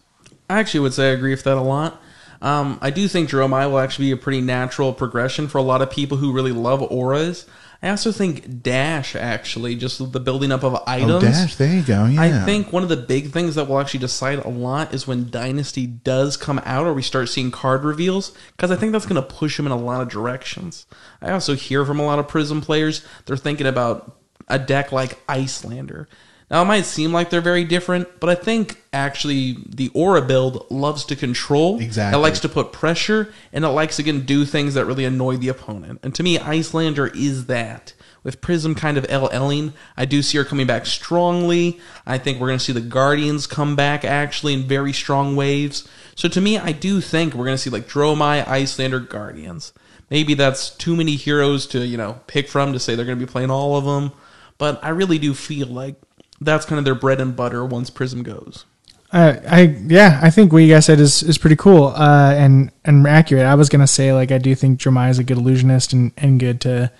I 0.48 0.58
actually 0.60 0.80
would 0.80 0.94
say 0.94 1.10
I 1.10 1.12
agree 1.12 1.30
with 1.30 1.44
that 1.44 1.58
a 1.58 1.62
lot. 1.62 2.00
Um, 2.40 2.78
I 2.80 2.90
do 2.90 3.08
think 3.08 3.28
Dromai 3.28 3.68
will 3.68 3.80
actually 3.80 4.06
be 4.06 4.12
a 4.12 4.16
pretty 4.16 4.40
natural 4.40 4.92
progression 4.92 5.48
for 5.48 5.58
a 5.58 5.62
lot 5.62 5.82
of 5.82 5.90
people 5.90 6.16
who 6.16 6.32
really 6.32 6.52
love 6.52 6.80
auras. 6.80 7.46
I 7.80 7.90
also 7.90 8.10
think 8.10 8.62
Dash, 8.62 9.14
actually, 9.14 9.76
just 9.76 10.12
the 10.12 10.18
building 10.18 10.50
up 10.50 10.64
of 10.64 10.74
oh, 10.74 10.82
items. 10.86 11.12
Oh, 11.12 11.20
Dash, 11.20 11.54
there 11.54 11.72
you 11.72 11.82
go. 11.82 12.06
Yeah, 12.06 12.22
I 12.22 12.44
think 12.44 12.72
one 12.72 12.82
of 12.82 12.88
the 12.88 12.96
big 12.96 13.30
things 13.30 13.54
that 13.54 13.68
will 13.68 13.78
actually 13.78 14.00
decide 14.00 14.40
a 14.40 14.48
lot 14.48 14.92
is 14.92 15.06
when 15.06 15.30
Dynasty 15.30 15.86
does 15.86 16.36
come 16.36 16.60
out 16.64 16.86
or 16.86 16.92
we 16.92 17.02
start 17.02 17.28
seeing 17.28 17.52
card 17.52 17.84
reveals, 17.84 18.36
because 18.56 18.72
I 18.72 18.76
think 18.76 18.90
that's 18.90 19.06
going 19.06 19.22
to 19.22 19.34
push 19.34 19.56
them 19.56 19.66
in 19.66 19.72
a 19.72 19.76
lot 19.76 20.00
of 20.00 20.08
directions. 20.08 20.86
I 21.22 21.30
also 21.30 21.54
hear 21.54 21.84
from 21.84 22.00
a 22.00 22.04
lot 22.04 22.18
of 22.18 22.26
Prism 22.26 22.60
players, 22.60 23.04
they're 23.26 23.36
thinking 23.36 23.66
about 23.66 24.16
a 24.48 24.58
deck 24.58 24.90
like 24.90 25.24
Iyslander. 25.28 26.08
Now, 26.50 26.62
it 26.62 26.64
might 26.64 26.86
seem 26.86 27.12
like 27.12 27.28
they're 27.28 27.42
very 27.42 27.64
different, 27.64 28.20
but 28.20 28.30
I 28.30 28.34
think 28.34 28.82
actually 28.92 29.58
the 29.68 29.90
Aura 29.92 30.22
build 30.22 30.66
loves 30.70 31.04
to 31.06 31.16
control. 31.16 31.78
Exactly. 31.78 32.18
It 32.18 32.22
likes 32.22 32.40
to 32.40 32.48
put 32.48 32.72
pressure, 32.72 33.32
and 33.52 33.64
it 33.64 33.68
likes, 33.68 33.98
again, 33.98 34.22
do 34.22 34.46
things 34.46 34.74
that 34.74 34.86
really 34.86 35.04
annoy 35.04 35.36
the 35.36 35.48
opponent. 35.48 36.00
And 36.02 36.14
to 36.14 36.22
me, 36.22 36.38
Iyslander 36.38 37.14
is 37.14 37.46
that. 37.46 37.92
With 38.24 38.40
Prism 38.40 38.74
kind 38.74 38.98
of 38.98 39.04
LLing, 39.04 39.74
I 39.96 40.04
do 40.04 40.22
see 40.22 40.38
her 40.38 40.44
coming 40.44 40.66
back 40.66 40.86
strongly. 40.86 41.78
I 42.04 42.18
think 42.18 42.40
we're 42.40 42.48
going 42.48 42.58
to 42.58 42.64
see 42.64 42.72
the 42.72 42.80
Guardians 42.80 43.46
come 43.46 43.76
back 43.76 44.04
actually 44.04 44.54
in 44.54 44.64
very 44.66 44.92
strong 44.92 45.36
waves. 45.36 45.88
So 46.14 46.28
to 46.28 46.40
me, 46.40 46.58
I 46.58 46.72
do 46.72 47.00
think 47.00 47.34
we're 47.34 47.44
going 47.44 47.56
to 47.56 47.62
see 47.62 47.70
like 47.70 47.88
Dromai, 47.88 48.44
Iyslander, 48.44 49.08
Guardians. 49.08 49.72
Maybe 50.10 50.34
that's 50.34 50.70
too 50.70 50.96
many 50.96 51.14
heroes 51.16 51.66
to, 51.68 51.86
you 51.86 51.96
know, 51.96 52.20
pick 52.26 52.48
from 52.48 52.72
to 52.72 52.80
say 52.80 52.94
they're 52.94 53.04
going 53.04 53.18
to 53.18 53.24
be 53.24 53.30
playing 53.30 53.50
all 53.50 53.76
of 53.76 53.84
them. 53.84 54.12
But 54.58 54.82
I 54.82 54.88
really 54.88 55.18
do 55.18 55.32
feel 55.32 55.68
like 55.68 55.94
that's 56.40 56.64
kind 56.64 56.78
of 56.78 56.84
their 56.84 56.94
bread 56.94 57.20
and 57.20 57.34
butter 57.34 57.64
once 57.64 57.90
Prism 57.90 58.22
goes. 58.22 58.64
I, 59.10 59.30
I 59.48 59.60
yeah, 59.86 60.20
I 60.22 60.30
think 60.30 60.52
what 60.52 60.58
you 60.58 60.72
guys 60.72 60.84
said 60.86 61.00
is, 61.00 61.22
is 61.22 61.38
pretty 61.38 61.56
cool 61.56 61.86
uh, 61.86 62.34
and 62.36 62.70
and 62.84 63.06
accurate. 63.06 63.46
I 63.46 63.54
was 63.54 63.68
gonna 63.68 63.86
say 63.86 64.12
like 64.12 64.30
I 64.30 64.38
do 64.38 64.54
think 64.54 64.80
Jeremiah 64.80 65.10
is 65.10 65.18
a 65.18 65.24
good 65.24 65.38
illusionist 65.38 65.92
and, 65.92 66.12
and 66.18 66.38
good 66.38 66.60
to 66.62 66.92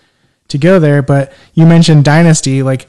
to 0.49 0.59
go 0.59 0.79
there, 0.79 1.03
but 1.03 1.33
you 1.53 1.67
mentioned 1.67 2.05
Dynasty. 2.05 2.63
Like 2.63 2.87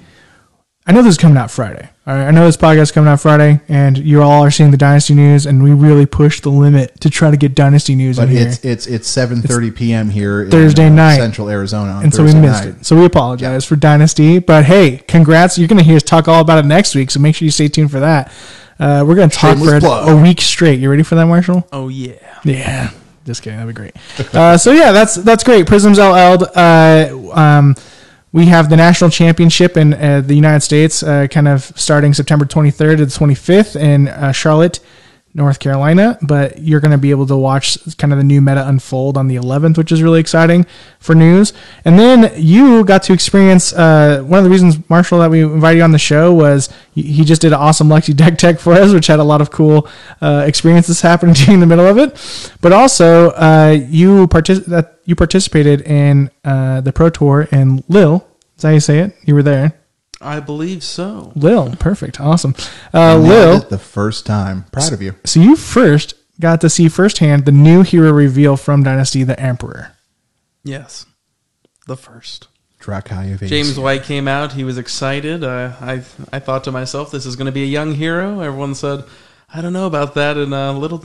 I 0.87 0.93
know 0.93 1.01
this 1.01 1.11
is 1.11 1.17
coming 1.17 1.37
out 1.37 1.51
Friday. 1.51 1.89
All 2.09 2.15
right, 2.15 2.25
I 2.27 2.31
know 2.31 2.43
this 2.47 2.57
podcast 2.57 2.81
is 2.81 2.91
coming 2.91 3.07
out 3.07 3.21
Friday, 3.21 3.61
and 3.69 3.95
you 3.95 4.23
all 4.23 4.43
are 4.43 4.49
seeing 4.49 4.71
the 4.71 4.77
Dynasty 4.77 5.13
news, 5.13 5.45
and 5.45 5.61
we 5.61 5.73
really 5.73 6.07
pushed 6.07 6.41
the 6.41 6.49
limit 6.49 6.99
to 7.01 7.09
try 7.11 7.29
to 7.29 7.37
get 7.37 7.53
Dynasty 7.53 7.93
news 7.93 8.17
But 8.17 8.29
in 8.29 8.35
here. 8.35 8.47
it's 8.47 8.65
it's 8.65 8.87
it's 8.87 9.07
seven 9.07 9.43
thirty 9.43 9.69
p.m. 9.69 10.09
here 10.09 10.41
in, 10.41 10.49
Thursday 10.49 10.87
uh, 10.87 10.89
night. 10.89 11.17
Central 11.17 11.49
Arizona, 11.49 11.91
on 11.91 12.03
and 12.05 12.11
so 12.11 12.23
we 12.23 12.33
missed 12.33 12.65
night. 12.65 12.67
it. 12.79 12.83
So 12.87 12.95
we 12.95 13.05
apologize 13.05 13.63
for 13.63 13.75
Dynasty. 13.75 14.39
But 14.39 14.65
hey, 14.65 15.03
congrats! 15.07 15.59
You're 15.59 15.67
going 15.67 15.77
to 15.77 15.83
hear 15.83 15.97
us 15.97 16.01
talk 16.01 16.27
all 16.27 16.41
about 16.41 16.57
it 16.57 16.65
next 16.65 16.95
week. 16.95 17.11
So 17.11 17.19
make 17.19 17.35
sure 17.35 17.45
you 17.45 17.51
stay 17.51 17.67
tuned 17.67 17.91
for 17.91 17.99
that. 17.99 18.33
Uh, 18.79 19.05
we're 19.07 19.13
going 19.13 19.29
to 19.29 19.37
talk 19.37 19.57
Shameless 19.57 19.69
for 19.69 19.75
a, 19.77 19.79
plug. 19.79 20.09
a 20.09 20.19
week 20.19 20.41
straight. 20.41 20.79
You 20.79 20.89
ready 20.89 21.03
for 21.03 21.13
that, 21.13 21.27
Marshall? 21.27 21.67
Oh, 21.71 21.89
yeah. 21.89 22.13
Yeah, 22.43 22.89
just 23.23 23.43
kidding. 23.43 23.59
That'd 23.59 23.75
be 23.75 23.77
great. 23.79 23.95
uh, 24.33 24.57
so 24.57 24.71
yeah, 24.71 24.91
that's 24.93 25.13
that's 25.13 25.43
great. 25.43 25.67
Prisms 25.67 25.99
LL. 25.99 26.43
Uh, 26.55 27.29
um, 27.33 27.75
we 28.31 28.45
have 28.45 28.69
the 28.69 28.77
national 28.77 29.09
championship 29.09 29.75
in 29.75 29.93
uh, 29.93 30.21
the 30.21 30.35
United 30.35 30.61
States, 30.61 31.01
uh, 31.01 31.27
kind 31.27 31.47
of 31.47 31.71
starting 31.75 32.13
September 32.13 32.45
23rd 32.45 32.97
to 32.97 33.05
the 33.05 33.11
25th 33.11 33.75
in 33.75 34.07
uh, 34.07 34.31
Charlotte, 34.31 34.79
North 35.39 35.59
Carolina. 35.59 36.17
But 36.21 36.59
you're 36.61 36.79
going 36.79 36.91
to 36.91 36.97
be 36.97 37.09
able 37.09 37.25
to 37.27 37.35
watch 37.35 37.77
kind 37.97 38.13
of 38.13 38.17
the 38.19 38.23
new 38.23 38.41
meta 38.41 38.67
unfold 38.67 39.17
on 39.17 39.27
the 39.27 39.35
11th, 39.37 39.77
which 39.77 39.91
is 39.91 40.03
really 40.03 40.19
exciting 40.19 40.65
for 40.99 41.15
news. 41.15 41.53
And 41.85 41.97
then 41.97 42.31
you 42.35 42.83
got 42.83 43.01
to 43.03 43.13
experience 43.13 43.73
uh, 43.73 44.21
one 44.25 44.37
of 44.37 44.43
the 44.43 44.49
reasons, 44.51 44.77
Marshall, 44.89 45.19
that 45.19 45.31
we 45.31 45.41
invited 45.41 45.77
you 45.77 45.83
on 45.83 45.91
the 45.91 45.97
show 45.97 46.33
was 46.33 46.69
he- 46.93 47.23
just 47.25 47.41
did 47.41 47.53
an 47.53 47.59
awesome 47.59 47.87
Lexi 47.87 48.15
deck 48.15 48.37
tech 48.37 48.59
for 48.59 48.73
us, 48.73 48.93
which 48.93 49.07
had 49.07 49.19
a 49.19 49.23
lot 49.23 49.41
of 49.41 49.49
cool 49.49 49.87
uh, 50.21 50.43
experiences 50.45 51.01
happening 51.01 51.33
during 51.41 51.59
the 51.59 51.65
middle 51.65 51.87
of 51.87 51.97
it. 51.97 52.53
But 52.61 52.71
also, 52.73 53.31
uh, 53.31 53.77
you 53.89 54.27
partic- 54.27 54.65
that 54.65 54.99
you 55.05 55.15
participated 55.15 55.81
in 55.81 56.29
uh, 56.43 56.81
the 56.81 56.91
Pro 56.93 57.09
Tour 57.09 57.47
in 57.51 57.83
Lille. 57.87 58.27
Is 58.57 58.61
that 58.63 58.67
how 58.69 58.73
you 58.73 58.79
say 58.79 58.99
it? 58.99 59.15
You 59.23 59.33
were 59.35 59.43
there. 59.43 59.73
I 60.21 60.39
believe 60.39 60.83
so. 60.83 61.31
Lil, 61.35 61.75
perfect, 61.77 62.19
awesome. 62.19 62.53
Uh, 62.93 63.17
Nailed 63.17 63.23
Lille, 63.27 63.57
it 63.57 63.69
the 63.69 63.77
first 63.79 64.25
time. 64.25 64.65
Proud 64.71 64.91
of 64.93 65.01
you. 65.01 65.15
so 65.25 65.39
you 65.39 65.55
first 65.55 66.13
got 66.39 66.61
to 66.61 66.69
see 66.69 66.89
firsthand 66.89 67.45
the 67.45 67.51
new 67.51 67.83
hero 67.83 68.11
reveal 68.11 68.57
from 68.57 68.83
Dynasty, 68.83 69.23
the 69.23 69.39
Emperor. 69.39 69.93
Yes. 70.63 71.05
The 71.87 71.97
first. 71.97 72.47
Dracai 72.79 73.33
of 73.33 73.39
James 73.41 73.71
Ace. 73.71 73.77
White 73.77 74.03
came 74.03 74.27
out. 74.27 74.53
He 74.53 74.63
was 74.63 74.77
excited. 74.77 75.43
Uh, 75.43 75.73
I 75.81 76.03
I 76.31 76.39
thought 76.39 76.63
to 76.65 76.71
myself, 76.71 77.11
this 77.11 77.25
is 77.25 77.35
going 77.35 77.47
to 77.47 77.51
be 77.51 77.63
a 77.63 77.67
young 77.67 77.93
hero. 77.93 78.39
Everyone 78.39 78.73
said, 78.75 79.03
I 79.53 79.61
don't 79.61 79.73
know 79.73 79.87
about 79.87 80.13
that. 80.15 80.37
And 80.37 80.53
uh, 80.53 80.71
little 80.73 81.03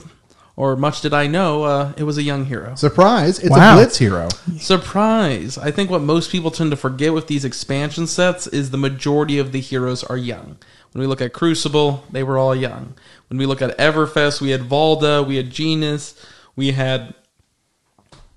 or 0.57 0.75
much 0.75 1.01
did 1.01 1.13
I 1.13 1.27
know, 1.27 1.63
uh, 1.63 1.93
it 1.97 2.03
was 2.03 2.17
a 2.17 2.23
young 2.23 2.45
hero. 2.45 2.75
Surprise! 2.75 3.39
It's 3.39 3.49
Wow. 3.49 3.73
a 3.73 3.77
Blitz 3.77 3.97
hero. 3.97 4.27
Surprise! 4.57 5.57
I 5.57 5.71
think 5.71 5.89
what 5.89 6.01
most 6.01 6.31
people 6.31 6.51
tend 6.51 6.71
to 6.71 6.77
forget 6.77 7.13
with 7.13 7.27
these 7.27 7.43
expansion 7.45 8.07
sets 8.07 8.47
is 8.47 8.69
the 8.71 8.77
majority 8.77 9.37
of 9.39 9.51
the 9.51 9.59
heroes 9.59 10.03
are 10.03 10.17
young. 10.17 10.57
When 10.91 11.01
we 11.01 11.07
look 11.07 11.21
at 11.21 11.33
Crucible, 11.33 12.03
they 12.11 12.23
were 12.23 12.37
all 12.37 12.55
young. 12.55 12.93
When 13.29 13.37
we 13.37 13.45
look 13.45 13.61
at 13.61 13.77
Everfest, 13.77 14.39
we 14.41 14.51
had 14.51 14.61
Valda, 14.61 15.25
we 15.27 15.35
had 15.37 15.49
Genis, 15.51 16.13
we 16.55 16.71
had 16.71 17.13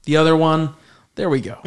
the 0.05 0.17
other 0.17 0.37
one. 0.37 0.75
There 1.15 1.29
we 1.29 1.41
go. 1.41 1.59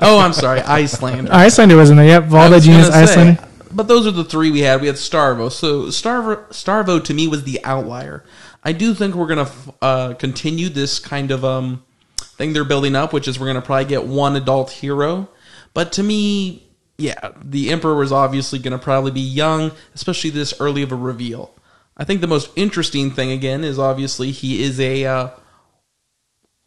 oh, 0.00 0.18
I'm 0.20 0.32
sorry, 0.32 0.60
Iyslander. 0.60 1.28
Iyslander 1.30 1.76
was 1.76 1.90
in 1.90 1.96
there. 1.96 2.06
Yep, 2.06 2.24
I 2.24 2.26
Valda 2.26 2.50
was 2.52 2.66
Genis 2.66 2.88
gonna 2.90 3.06
say, 3.06 3.14
Iyslander. 3.14 3.48
but 3.72 3.88
those 3.88 4.06
are 4.06 4.12
the 4.12 4.24
three 4.24 4.50
we 4.50 4.60
had. 4.60 4.80
We 4.80 4.86
had 4.86 4.96
Starvo. 4.96 5.50
So 5.50 5.86
Starvo, 5.86 6.48
Starvo 6.50 7.02
to 7.04 7.14
me 7.14 7.28
was 7.28 7.44
the 7.44 7.62
outlier. 7.64 8.24
I 8.66 8.72
do 8.72 8.94
think 8.94 9.14
we're 9.14 9.28
gonna 9.28 9.50
uh, 9.80 10.14
continue 10.14 10.68
this 10.68 10.98
kind 10.98 11.30
of 11.30 11.44
um, 11.44 11.84
thing 12.18 12.52
they're 12.52 12.64
building 12.64 12.96
up, 12.96 13.12
which 13.12 13.28
is 13.28 13.38
we're 13.38 13.46
gonna 13.46 13.62
probably 13.62 13.84
get 13.84 14.06
one 14.06 14.34
adult 14.34 14.72
hero. 14.72 15.28
But 15.72 15.92
to 15.92 16.02
me, 16.02 16.66
yeah, 16.98 17.30
the 17.40 17.70
Emperor 17.70 17.94
was 17.94 18.10
obviously 18.10 18.58
gonna 18.58 18.80
probably 18.80 19.12
be 19.12 19.20
young, 19.20 19.70
especially 19.94 20.30
this 20.30 20.52
early 20.58 20.82
of 20.82 20.90
a 20.90 20.96
reveal. 20.96 21.54
I 21.96 22.02
think 22.02 22.20
the 22.20 22.26
most 22.26 22.50
interesting 22.56 23.12
thing 23.12 23.30
again 23.30 23.62
is 23.62 23.78
obviously 23.78 24.32
he 24.32 24.64
is 24.64 24.80
a 24.80 25.04
uh, 25.04 25.30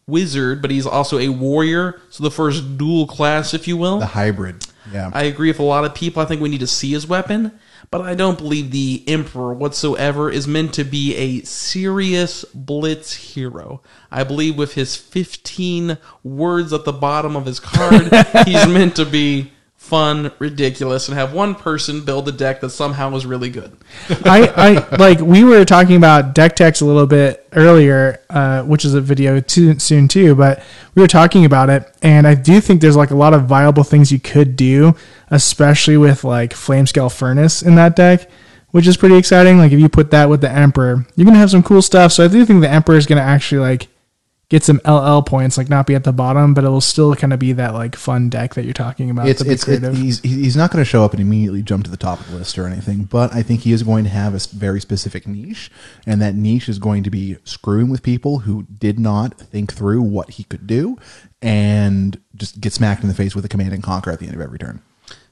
wizard, 0.07 0.61
but 0.61 0.71
he's 0.71 0.87
also 0.87 1.19
a 1.19 1.27
warrior. 1.27 1.99
So 2.11 2.23
the 2.23 2.31
first 2.31 2.77
dual 2.77 3.07
class, 3.07 3.53
if 3.53 3.67
you 3.67 3.75
will. 3.75 3.99
The 3.99 4.05
hybrid. 4.05 4.65
Yeah. 4.93 5.11
I 5.13 5.23
agree 5.23 5.49
with 5.49 5.59
a 5.59 5.63
lot 5.63 5.83
of 5.83 5.93
people. 5.93 6.21
I 6.21 6.25
think 6.25 6.41
we 6.41 6.47
need 6.47 6.61
to 6.61 6.67
see 6.67 6.91
his 6.91 7.05
weapon, 7.05 7.59
but 7.91 8.01
I 8.01 8.13
don't 8.13 8.37
believe 8.37 8.71
the 8.71 9.03
Emperor 9.07 9.53
whatsoever 9.53 10.29
is 10.29 10.47
meant 10.47 10.73
to 10.75 10.83
be 10.83 11.15
a 11.15 11.41
serious 11.41 12.45
blitz 12.53 13.13
hero. 13.13 13.81
I 14.11 14.23
believe 14.23 14.57
with 14.57 14.73
his 14.73 14.95
15 14.95 15.97
words 16.23 16.71
at 16.71 16.85
the 16.85 16.93
bottom 16.93 17.35
of 17.35 17.45
his 17.45 17.59
card, 17.59 18.11
he's 18.45 18.67
meant 18.67 18.95
to 18.97 19.05
be 19.05 19.51
fun, 19.89 20.31
ridiculous, 20.37 21.09
and 21.09 21.17
have 21.17 21.33
one 21.33 21.55
person 21.55 22.05
build 22.05 22.29
a 22.29 22.31
deck 22.31 22.61
that 22.61 22.69
somehow 22.69 23.13
is 23.15 23.25
really 23.25 23.49
good. 23.49 23.75
I, 24.23 24.47
I 24.55 24.95
like 24.97 25.19
we 25.19 25.43
were 25.43 25.65
talking 25.65 25.95
about 25.95 26.35
deck 26.35 26.55
techs 26.55 26.81
a 26.81 26.85
little 26.85 27.07
bit 27.07 27.47
earlier, 27.53 28.21
uh, 28.29 28.61
which 28.63 28.85
is 28.85 28.93
a 28.93 29.01
video 29.01 29.39
too, 29.39 29.79
soon 29.79 30.07
too. 30.07 30.35
But 30.35 30.63
we 30.93 31.01
were 31.01 31.07
talking 31.07 31.43
about 31.43 31.71
it, 31.71 31.91
and 32.03 32.27
I 32.27 32.35
do 32.35 32.61
think 32.61 32.81
there's 32.81 32.95
like 32.95 33.09
a 33.09 33.15
lot 33.15 33.33
of 33.33 33.45
viable 33.45 33.83
things 33.83 34.11
you 34.11 34.19
could 34.19 34.55
do, 34.55 34.95
especially 35.31 35.97
with 35.97 36.23
like 36.23 36.53
flame 36.53 36.85
scale 36.85 37.09
furnace 37.09 37.63
in 37.63 37.73
that 37.75 37.95
deck, 37.95 38.29
which 38.69 38.85
is 38.85 38.95
pretty 38.95 39.15
exciting. 39.15 39.57
Like 39.57 39.71
if 39.71 39.79
you 39.79 39.89
put 39.89 40.11
that 40.11 40.29
with 40.29 40.41
the 40.41 40.51
emperor, 40.51 41.05
you're 41.15 41.25
gonna 41.25 41.39
have 41.39 41.51
some 41.51 41.63
cool 41.63 41.81
stuff. 41.81 42.11
So 42.11 42.25
I 42.25 42.27
do 42.27 42.45
think 42.45 42.61
the 42.61 42.69
emperor 42.69 42.95
is 42.95 43.07
gonna 43.07 43.21
actually 43.21 43.61
like 43.61 43.87
get 44.49 44.63
some 44.63 44.81
LL 44.85 45.21
points, 45.21 45.57
like 45.57 45.69
not 45.69 45.85
be 45.85 45.95
at 45.95 46.03
the 46.03 46.11
bottom, 46.11 46.53
but 46.53 46.63
it 46.63 46.69
will 46.69 46.81
still 46.81 47.15
kind 47.15 47.31
of 47.31 47.39
be 47.39 47.53
that 47.53 47.73
like 47.73 47.95
fun 47.95 48.29
deck 48.29 48.55
that 48.55 48.65
you're 48.65 48.73
talking 48.73 49.09
about. 49.09 49.27
it's 49.27 49.41
it's 49.41 49.67
it, 49.67 49.79
creative. 49.79 49.95
he's 49.95 50.19
he's 50.21 50.55
not 50.55 50.71
going 50.71 50.83
to 50.83 50.89
show 50.89 51.05
up 51.05 51.11
and 51.13 51.21
immediately 51.21 51.61
jump 51.61 51.85
to 51.85 51.91
the 51.91 51.97
top 51.97 52.19
of 52.19 52.29
the 52.31 52.37
list 52.37 52.57
or 52.57 52.65
anything, 52.65 53.03
but 53.03 53.33
I 53.33 53.43
think 53.43 53.61
he 53.61 53.71
is 53.71 53.83
going 53.83 54.03
to 54.03 54.09
have 54.09 54.33
a 54.33 54.39
very 54.55 54.81
specific 54.81 55.27
niche, 55.27 55.71
and 56.05 56.21
that 56.21 56.35
niche 56.35 56.67
is 56.67 56.79
going 56.79 57.03
to 57.03 57.09
be 57.09 57.37
screwing 57.43 57.89
with 57.89 58.03
people 58.03 58.39
who 58.39 58.63
did 58.63 58.99
not 58.99 59.37
think 59.37 59.73
through 59.73 60.01
what 60.01 60.31
he 60.31 60.43
could 60.43 60.65
do, 60.67 60.97
and 61.41 62.19
just 62.35 62.59
get 62.59 62.73
smacked 62.73 63.03
in 63.03 63.07
the 63.07 63.15
face 63.15 63.35
with 63.35 63.45
a 63.45 63.49
command 63.49 63.73
and 63.73 63.83
conquer 63.83 64.11
at 64.11 64.19
the 64.19 64.25
end 64.25 64.35
of 64.35 64.41
every 64.41 64.59
turn. 64.59 64.81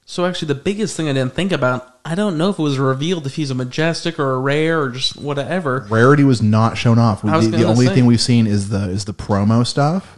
So 0.09 0.25
actually, 0.25 0.47
the 0.47 0.55
biggest 0.55 0.95
thing 0.95 1.09
I 1.09 1.13
didn't 1.13 1.33
think 1.33 1.51
about, 1.51 1.99
I 2.05 2.15
don't 2.15 2.37
know 2.37 2.49
if 2.49 2.57
it 2.57 2.61
was 2.61 2.79
revealed 2.79 3.25
if 3.25 3.35
he's 3.35 3.51
a 3.51 3.55
majestic 3.55 4.17
or 4.19 4.35
a 4.35 4.39
rare 4.39 4.81
or 4.81 4.89
just 4.89 5.17
whatever. 5.17 5.85
Rarity 5.89 6.23
was 6.23 6.41
not 6.41 6.77
shown 6.77 6.97
off. 6.97 7.25
I 7.25 7.35
was 7.35 7.47
the, 7.47 7.51
the 7.51 7.57
gonna 7.57 7.69
only 7.69 7.87
say. 7.87 7.95
thing 7.95 8.05
we've 8.05 8.21
seen 8.21 8.47
is 8.47 8.69
the 8.69 8.89
is 8.89 9.03
the 9.03 9.13
promo 9.13 9.67
stuff. 9.67 10.17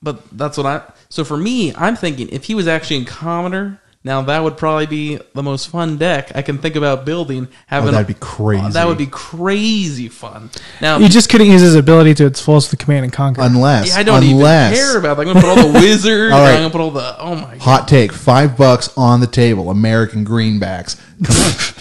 But 0.00 0.22
that's 0.36 0.56
what 0.56 0.64
I. 0.64 0.90
So 1.10 1.22
for 1.22 1.36
me, 1.36 1.74
I'm 1.74 1.96
thinking 1.96 2.30
if 2.30 2.44
he 2.44 2.54
was 2.54 2.66
actually 2.66 2.96
in 2.96 3.04
Commoner, 3.04 3.78
now 4.04 4.22
that 4.22 4.42
would 4.42 4.56
probably 4.56 4.86
be 4.86 5.18
the 5.34 5.42
most 5.42 5.68
fun 5.68 5.96
deck 5.96 6.30
I 6.34 6.42
can 6.42 6.58
think 6.58 6.76
about 6.76 7.04
building. 7.04 7.48
Having 7.66 7.88
Oh, 7.88 7.92
that'd 7.92 8.06
be 8.06 8.14
crazy. 8.14 8.70
that 8.72 8.86
would 8.86 8.98
be 8.98 9.06
crazy 9.06 10.08
fun. 10.08 10.50
Now, 10.80 10.98
you 10.98 11.08
just 11.08 11.28
couldn't 11.30 11.48
use 11.48 11.62
his 11.62 11.74
ability 11.74 12.14
to 12.14 12.26
its 12.26 12.40
fullest 12.40 12.70
with 12.70 12.78
command 12.80 13.04
and 13.04 13.12
conquer. 13.12 13.40
Unless, 13.42 13.88
yeah, 13.88 13.98
I 13.98 14.02
don't 14.02 14.22
unless, 14.22 14.72
even 14.74 14.84
care 14.84 14.98
about. 14.98 15.16
That. 15.16 15.26
I'm 15.26 15.34
gonna 15.34 15.40
put 15.40 15.58
all 15.58 15.72
the 15.72 15.78
wizards. 15.80 16.32
All 16.34 16.40
right. 16.40 16.50
I'm 16.54 16.60
gonna 16.60 16.70
put 16.70 16.80
all 16.80 16.90
the. 16.90 17.16
Oh 17.18 17.34
my 17.34 17.52
god. 17.52 17.58
Hot 17.62 17.88
take: 17.88 18.12
five 18.12 18.56
bucks 18.56 18.90
on 18.96 19.20
the 19.20 19.26
table. 19.26 19.70
American 19.70 20.24
greenbacks. 20.24 21.00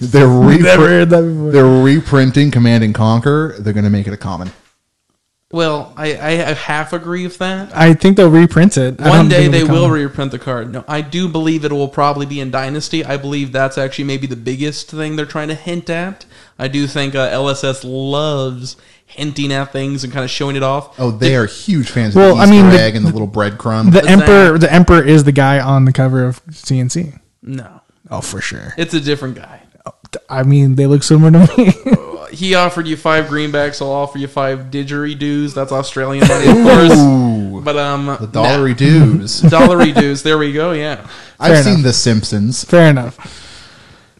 They're 0.00 0.26
Never 0.28 0.88
heard 0.88 1.10
that 1.10 1.22
before. 1.22 1.50
they're 1.52 1.82
reprinting 1.82 2.50
Command 2.50 2.84
and 2.84 2.94
Conquer. 2.94 3.54
They're 3.58 3.72
going 3.72 3.84
to 3.84 3.90
make 3.90 4.06
it 4.06 4.12
a 4.12 4.18
common. 4.18 4.50
Well, 5.52 5.92
I, 5.98 6.12
I 6.16 6.30
half 6.54 6.92
agree 6.94 7.24
with 7.24 7.36
that. 7.38 7.76
I 7.76 7.92
think 7.92 8.16
they'll 8.16 8.30
reprint 8.30 8.78
it. 8.78 8.98
I 9.00 9.08
One 9.10 9.18
don't 9.18 9.28
day 9.28 9.36
think 9.42 9.52
they 9.52 9.60
it'll 9.60 9.74
will 9.74 9.82
come. 9.84 9.90
reprint 9.92 10.30
the 10.32 10.38
card. 10.38 10.72
No, 10.72 10.82
I 10.88 11.02
do 11.02 11.28
believe 11.28 11.64
it 11.66 11.72
will 11.72 11.88
probably 11.88 12.24
be 12.24 12.40
in 12.40 12.50
Dynasty. 12.50 13.04
I 13.04 13.18
believe 13.18 13.52
that's 13.52 13.76
actually 13.76 14.04
maybe 14.04 14.26
the 14.26 14.34
biggest 14.36 14.90
thing 14.90 15.16
they're 15.16 15.26
trying 15.26 15.48
to 15.48 15.54
hint 15.54 15.90
at. 15.90 16.24
I 16.58 16.68
do 16.68 16.86
think 16.86 17.14
uh, 17.14 17.28
LSS 17.30 17.82
loves 17.84 18.76
hinting 19.04 19.52
at 19.52 19.70
things 19.72 20.04
and 20.04 20.12
kind 20.12 20.24
of 20.24 20.30
showing 20.30 20.56
it 20.56 20.62
off. 20.62 20.98
Oh, 20.98 21.10
they 21.10 21.36
are 21.36 21.44
huge 21.44 21.90
fans 21.90 22.14
Well, 22.14 22.30
of 22.30 22.36
the 22.38 22.40
I 22.40 22.44
Easter 22.46 22.54
mean, 22.62 22.70
the- 22.70 22.80
egg 22.80 22.96
and 22.96 23.04
the 23.04 23.10
little 23.12 23.28
breadcrumb. 23.28 23.90
The 23.92 23.98
What's 23.98 24.08
emperor, 24.08 24.52
that? 24.52 24.60
the 24.62 24.72
emperor 24.72 25.02
is 25.04 25.24
the 25.24 25.32
guy 25.32 25.60
on 25.60 25.84
the 25.84 25.92
cover 25.92 26.24
of 26.24 26.42
CNC. 26.46 27.20
No, 27.42 27.82
Oh, 28.10 28.22
for 28.22 28.40
sure. 28.40 28.72
it's 28.78 28.94
a 28.94 29.00
different 29.00 29.34
guy. 29.36 29.60
I 30.30 30.44
mean, 30.44 30.76
they 30.76 30.86
look 30.86 31.02
similar 31.02 31.46
to 31.46 31.56
me. 31.58 31.72
He 32.32 32.54
offered 32.54 32.86
you 32.86 32.96
five 32.96 33.26
greenbacks. 33.26 33.80
I'll 33.82 33.92
offer 33.92 34.18
you 34.18 34.26
five 34.28 34.70
didgeridoos. 34.70 35.54
That's 35.54 35.72
Australian 35.72 36.26
money, 36.26 36.48
of 36.48 36.56
course. 36.56 37.64
But 37.64 37.76
um, 37.76 38.06
the 38.20 38.26
dollary 38.30 38.74
dues. 38.74 39.42
nah. 39.42 39.50
dollary 39.50 39.92
dues. 40.02 40.22
There 40.22 40.38
we 40.38 40.52
go. 40.52 40.72
Yeah. 40.72 41.06
I've 41.38 41.52
Fair 41.54 41.62
seen. 41.62 41.82
The 41.82 41.92
Simpsons. 41.92 42.64
Fair 42.64 42.90
enough. 42.90 43.16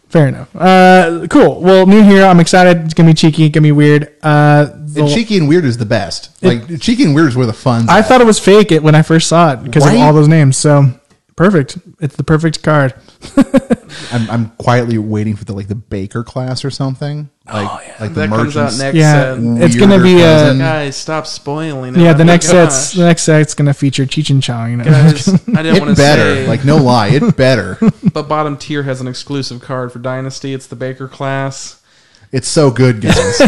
Fair 0.09 0.28
enough. 0.28 0.54
Uh, 0.54 1.26
cool. 1.31 1.61
Well, 1.62 1.87
new 1.87 2.02
here. 2.02 2.25
I'm 2.26 2.38
excited. 2.38 2.85
It's 2.85 2.95
gonna 2.95 3.09
be 3.11 3.14
cheeky. 3.14 3.47
It's 3.47 3.54
Gonna 3.54 3.62
be 3.62 3.73
weird. 3.73 4.14
Uh, 4.23 4.66
And 4.95 5.09
Cheeky 5.09 5.38
and 5.38 5.49
Weird 5.49 5.64
is 5.64 5.78
the 5.78 5.87
best. 5.87 6.31
Like 6.42 6.81
Cheeky 6.81 7.04
and 7.04 7.14
Weird 7.14 7.28
is 7.28 7.37
where 7.37 7.47
the 7.47 7.54
fun's 7.54 7.88
I 7.88 8.00
at. 8.00 8.07
thought 8.09 8.21
it 8.21 8.26
was 8.26 8.38
fake 8.38 8.71
it 8.73 8.83
when 8.83 8.95
I 8.95 9.00
first 9.00 9.26
saw 9.28 9.52
it 9.54 9.64
because 9.64 9.85
Right? 9.87 9.95
of 9.97 10.00
all 10.02 10.12
those 10.12 10.28
names. 10.28 10.59
So 10.59 10.90
perfect. 11.37 11.79
It's 12.01 12.17
the 12.17 12.25
perfect 12.25 12.62
card. 12.62 12.95
I'm, 14.12 14.31
I'm 14.31 14.51
quietly 14.57 14.99
waiting 14.99 15.37
for 15.37 15.45
the 15.45 15.53
like 15.53 15.69
the 15.69 15.75
Baker 15.75 16.25
class 16.25 16.65
or 16.65 16.71
something. 16.71 17.29
Like, 17.47 18.01
like 18.01 18.15
the 18.15 18.21
That 18.21 18.29
comes 18.31 18.57
out 18.57 18.62
merchants. 18.73 18.79
next. 18.79 18.97
Yeah, 18.97 19.35
set. 19.35 19.62
it's 19.65 19.77
gonna 19.77 20.03
be 20.03 20.23
uh, 20.23 20.55
a 20.55 20.59
Guys, 20.59 20.97
stop 20.97 21.27
spoiling 21.27 21.95
it. 21.97 22.01
yeah. 22.01 22.11
Oh 22.11 22.15
The 22.15 22.19
my 22.25 22.33
next 22.33 22.47
set's 22.47 22.93
the 22.93 23.05
next 23.05 23.23
set's 23.23 23.55
gonna 23.55 23.75
feature 23.75 24.05
Cheech 24.07 24.31
and 24.31 24.43
Chong. 24.43 24.71
You 24.71 24.77
know, 24.79 24.85
Guys, 24.85 25.29
I 25.29 25.37
didn't 25.62 25.81
want 25.81 25.91
It 25.91 25.95
to 25.97 26.01
better. 26.03 26.35
say, 26.37 26.47
Like 26.47 26.65
no 26.65 26.77
lie, 26.77 27.09
it 27.09 27.37
better. 27.37 27.79
but 28.12 28.29
bottom 28.29 28.57
tier 28.57 28.85
has 28.85 29.01
an 29.01 29.09
exclusive 29.09 29.61
card 29.61 29.93
for 29.93 29.99
Dynasty. 29.99 30.55
It's 30.55 30.67
the 30.67 30.77
Baker 30.77 31.09
class. 31.09 31.81
It's 32.31 32.49
so 32.49 32.71
good, 32.71 33.01
guys. 33.03 33.43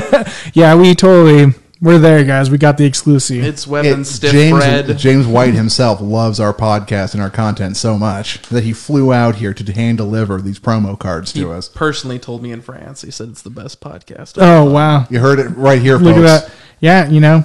yeah. 0.52 0.74
We 0.74 0.94
totally 0.94 1.54
we're 1.80 1.98
there, 1.98 2.24
guys. 2.24 2.50
We 2.50 2.58
got 2.58 2.78
the 2.78 2.84
exclusive. 2.84 3.44
It's 3.44 3.66
weapon 3.66 4.00
It- 4.02 4.04
stiff 4.06 4.32
James 4.32 4.58
bread. 4.58 4.98
James 4.98 5.26
White 5.26 5.54
himself 5.54 6.00
loves 6.00 6.40
our 6.40 6.54
podcast 6.54 7.12
and 7.14 7.22
our 7.22 7.30
content 7.30 7.76
so 7.76 7.98
much 7.98 8.40
that 8.48 8.64
he 8.64 8.72
flew 8.72 9.12
out 9.12 9.36
here 9.36 9.52
to 9.52 9.72
hand 9.72 9.98
deliver 9.98 10.40
these 10.40 10.58
promo 10.58 10.98
cards 10.98 11.32
he 11.32 11.40
to 11.40 11.52
us. 11.52 11.68
personally 11.68 12.18
told 12.18 12.42
me 12.42 12.52
in 12.52 12.62
France. 12.62 13.02
He 13.02 13.10
said 13.10 13.28
it's 13.28 13.42
the 13.42 13.50
best 13.50 13.80
podcast. 13.80 14.34
oh 14.38 14.64
wow. 14.70 15.06
You 15.10 15.18
heard 15.20 15.38
it 15.38 15.48
right 15.56 15.80
here, 15.82 15.96
Look 15.98 16.16
folks. 16.16 16.30
at 16.30 16.46
that. 16.46 16.54
Yeah, 16.80 17.08
you 17.08 17.20
know, 17.20 17.44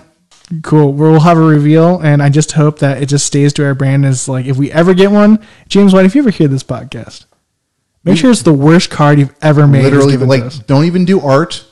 cool. 0.63 0.93
We'll 0.93 1.19
have 1.21 1.37
a 1.37 1.41
reveal, 1.41 1.99
and 1.99 2.21
I 2.21 2.29
just 2.29 2.51
hope 2.53 2.79
that 2.79 3.01
it 3.01 3.07
just 3.07 3.25
stays 3.25 3.51
to 3.53 3.65
our 3.65 3.73
brand. 3.75 4.05
Is 4.05 4.27
like 4.29 4.45
if 4.45 4.57
we 4.57 4.71
ever 4.71 4.93
get 4.93 5.11
one, 5.11 5.39
James 5.67 5.93
White, 5.93 6.05
if 6.05 6.15
you 6.15 6.21
ever 6.21 6.29
hear 6.31 6.47
this 6.47 6.63
podcast, 6.63 7.25
make 8.03 8.17
sure 8.17 8.31
it's 8.31 8.41
the 8.43 8.53
worst 8.53 8.89
card 8.89 9.19
you've 9.19 9.35
ever 9.41 9.65
made. 9.67 9.83
Literally, 9.83 10.13
given 10.13 10.29
to 10.29 10.45
us. 10.45 10.57
like, 10.57 10.67
don't 10.67 10.85
even 10.85 11.05
do 11.05 11.19
art. 11.21 11.65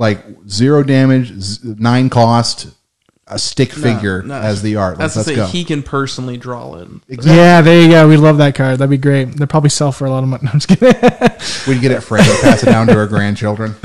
Like 0.00 0.24
zero 0.48 0.82
damage, 0.82 1.32
z- 1.40 1.74
nine 1.78 2.08
cost, 2.10 2.68
a 3.26 3.38
stick 3.38 3.70
figure 3.70 4.22
No, 4.22 4.34
as 4.34 4.62
the 4.62 4.74
art. 4.76 4.94
Like, 4.94 4.98
That's 5.00 5.12
to 5.12 5.18
let's 5.20 5.28
say, 5.28 5.36
go. 5.36 5.46
he 5.46 5.62
can 5.62 5.82
personally 5.84 6.36
draw 6.38 6.74
it. 6.76 6.88
exactly. 7.08 7.36
yeah, 7.36 7.60
there 7.60 7.80
you 7.82 7.88
go. 7.90 8.08
We 8.08 8.16
love 8.16 8.38
that 8.38 8.54
card. 8.54 8.78
That'd 8.78 8.90
be 8.90 8.96
great. 8.96 9.36
They'd 9.36 9.48
probably 9.48 9.70
sell 9.70 9.92
for 9.92 10.06
a 10.06 10.10
lot 10.10 10.22
of 10.24 10.28
money. 10.30 10.42
No, 10.46 10.50
I'm 10.54 10.58
just 10.58 10.68
kidding. 10.68 11.72
We'd 11.72 11.80
get 11.82 11.92
it 11.92 12.00
framed, 12.00 12.26
pass 12.40 12.62
it 12.62 12.66
down 12.66 12.86
to 12.88 12.96
our 12.96 13.06
grandchildren. 13.14 13.76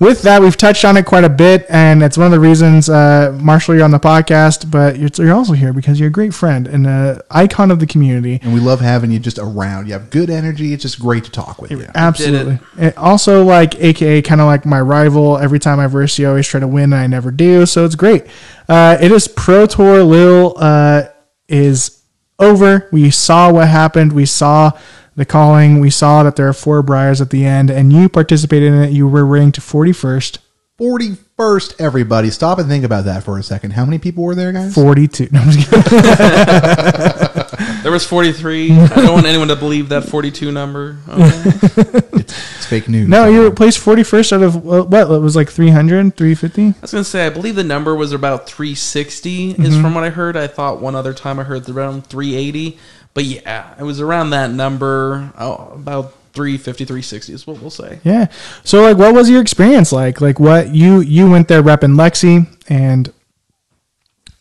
With 0.00 0.22
that, 0.22 0.40
we've 0.40 0.56
touched 0.56 0.84
on 0.84 0.96
it 0.96 1.06
quite 1.06 1.24
a 1.24 1.28
bit, 1.28 1.66
and 1.68 2.04
it's 2.04 2.16
one 2.16 2.26
of 2.26 2.30
the 2.30 2.38
reasons, 2.38 2.88
uh, 2.88 3.36
Marshall, 3.40 3.74
you're 3.74 3.84
on 3.84 3.90
the 3.90 3.98
podcast, 3.98 4.70
but 4.70 4.96
you're, 4.96 5.10
you're 5.16 5.34
also 5.34 5.54
here 5.54 5.72
because 5.72 5.98
you're 5.98 6.08
a 6.08 6.12
great 6.12 6.32
friend 6.32 6.68
and 6.68 6.86
an 6.86 7.20
icon 7.32 7.72
of 7.72 7.80
the 7.80 7.86
community. 7.86 8.38
And 8.42 8.54
we 8.54 8.60
love 8.60 8.80
having 8.80 9.10
you 9.10 9.18
just 9.18 9.40
around. 9.40 9.88
You 9.88 9.94
have 9.94 10.10
good 10.10 10.30
energy. 10.30 10.72
It's 10.72 10.82
just 10.82 11.00
great 11.00 11.24
to 11.24 11.32
talk 11.32 11.60
with 11.60 11.72
you. 11.72 11.84
Absolutely. 11.96 12.60
And 12.78 12.94
also, 12.96 13.42
like, 13.44 13.74
AKA, 13.74 14.22
kind 14.22 14.40
of 14.40 14.46
like 14.46 14.64
my 14.64 14.80
rival. 14.80 15.36
Every 15.36 15.58
time 15.58 15.80
I 15.80 15.88
verse 15.88 16.16
you, 16.16 16.26
I 16.26 16.30
always 16.30 16.46
try 16.46 16.60
to 16.60 16.68
win, 16.68 16.92
and 16.92 16.94
I 16.94 17.08
never 17.08 17.32
do. 17.32 17.66
So 17.66 17.84
it's 17.84 17.96
great. 17.96 18.24
Uh, 18.68 18.98
it 19.00 19.10
is 19.10 19.26
Pro 19.26 19.66
Tour 19.66 20.04
Lil 20.04 20.54
uh, 20.58 21.04
is 21.48 22.04
over. 22.38 22.88
We 22.92 23.10
saw 23.10 23.52
what 23.52 23.66
happened. 23.66 24.12
We 24.12 24.26
saw 24.26 24.78
the 25.18 25.26
calling. 25.26 25.80
We 25.80 25.90
saw 25.90 26.22
that 26.22 26.36
there 26.36 26.48
are 26.48 26.54
four 26.54 26.82
briars 26.82 27.20
at 27.20 27.30
the 27.30 27.44
end, 27.44 27.70
and 27.70 27.92
you 27.92 28.08
participated 28.08 28.72
in 28.72 28.82
it. 28.82 28.92
You 28.92 29.06
were 29.06 29.26
ranked 29.26 29.60
41st, 29.60 30.38
41st, 30.80 31.80
everybody. 31.80 32.30
Stop 32.30 32.58
and 32.58 32.68
think 32.68 32.84
about 32.84 33.04
that 33.04 33.24
for 33.24 33.36
a 33.36 33.42
second. 33.42 33.72
How 33.72 33.84
many 33.84 33.98
people 33.98 34.24
were 34.24 34.36
there, 34.36 34.52
guys? 34.52 34.74
42. 34.74 35.28
No, 35.32 35.40
I'm 35.40 35.50
just 35.50 35.70
kidding. 35.70 37.44
There 37.82 37.92
was 37.92 38.06
43. 38.06 38.72
I 38.72 38.86
don't 38.88 39.12
want 39.12 39.26
anyone 39.26 39.48
to 39.48 39.56
believe 39.56 39.88
that 39.90 40.04
42 40.04 40.52
number. 40.52 40.98
Okay. 41.08 42.00
It's 42.28 42.66
fake 42.66 42.88
news. 42.88 43.08
No, 43.08 43.26
you 43.26 43.40
were 43.40 43.50
placed 43.50 43.78
41st 43.80 44.32
out 44.34 44.42
of 44.42 44.56
uh, 44.56 44.84
what? 44.84 45.10
It 45.10 45.20
was 45.20 45.34
like 45.34 45.48
300, 45.48 46.14
350? 46.14 46.62
I 46.62 46.74
was 46.82 46.90
gonna 46.90 47.04
say, 47.04 47.24
I 47.24 47.30
believe 47.30 47.54
the 47.54 47.64
number 47.64 47.94
was 47.94 48.12
about 48.12 48.46
360. 48.46 49.52
Is 49.52 49.80
from 49.80 49.94
what 49.94 50.04
I 50.04 50.10
heard. 50.10 50.36
I 50.36 50.46
thought 50.46 50.82
one 50.82 50.94
other 50.94 51.14
time 51.14 51.40
I 51.40 51.44
heard 51.44 51.66
around 51.70 52.06
380, 52.08 52.78
but 53.14 53.24
yeah, 53.24 53.74
it 53.78 53.82
was 53.82 54.00
around 54.00 54.30
that 54.30 54.50
number. 54.50 55.32
Oh, 55.38 55.70
about 55.74 56.14
350, 56.34 56.84
360 56.84 57.32
is 57.32 57.46
what 57.46 57.60
we'll 57.60 57.70
say. 57.70 57.98
Yeah. 58.04 58.28
So 58.62 58.82
like, 58.82 58.96
what 58.96 59.14
was 59.14 59.28
your 59.28 59.40
experience 59.40 59.90
like? 59.92 60.20
Like, 60.20 60.38
what 60.38 60.74
you 60.74 61.00
you 61.00 61.28
went 61.28 61.48
there 61.48 61.62
repping 61.62 61.96
Lexi 61.96 62.46
and 62.68 63.12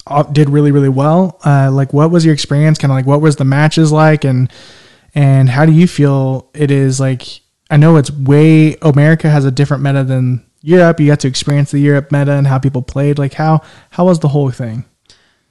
uh, 0.06 0.24
did 0.24 0.50
really 0.50 0.72
really 0.72 0.90
well. 0.90 1.40
Uh, 1.44 1.72
like, 1.72 1.94
what 1.94 2.12
was 2.12 2.24
your 2.24 2.34
experience? 2.34 2.78
Kind 2.78 2.92
of 2.92 2.96
like, 2.96 3.06
what 3.06 3.22
was 3.22 3.38
the 3.38 3.46
matches 3.46 3.92
like, 3.92 4.24
and 4.24 4.52
and 5.16 5.50
how 5.50 5.66
do 5.66 5.72
you 5.72 5.88
feel 5.88 6.50
it 6.54 6.72
is 6.72 7.00
like? 7.00 7.24
I 7.70 7.78
know 7.78 7.98
it's 7.98 8.12
way 8.12 8.76
America 8.82 9.30
has 9.30 9.44
a 9.44 9.52
different 9.52 9.84
meta 9.84 10.04
than 10.04 10.46
Europe. 10.62 11.00
You 11.00 11.08
got 11.08 11.20
to 11.22 11.28
experience 11.28 11.72
the 11.72 11.80
Europe 11.80 12.12
meta 12.12 12.34
and 12.34 12.48
how 12.48 12.60
people 12.60 12.82
played. 12.82 13.18
Like, 13.18 13.34
how 13.34 13.62
how 13.90 14.06
was 14.06 14.20
the 14.20 14.30
whole 14.30 14.52
thing? 14.52 14.86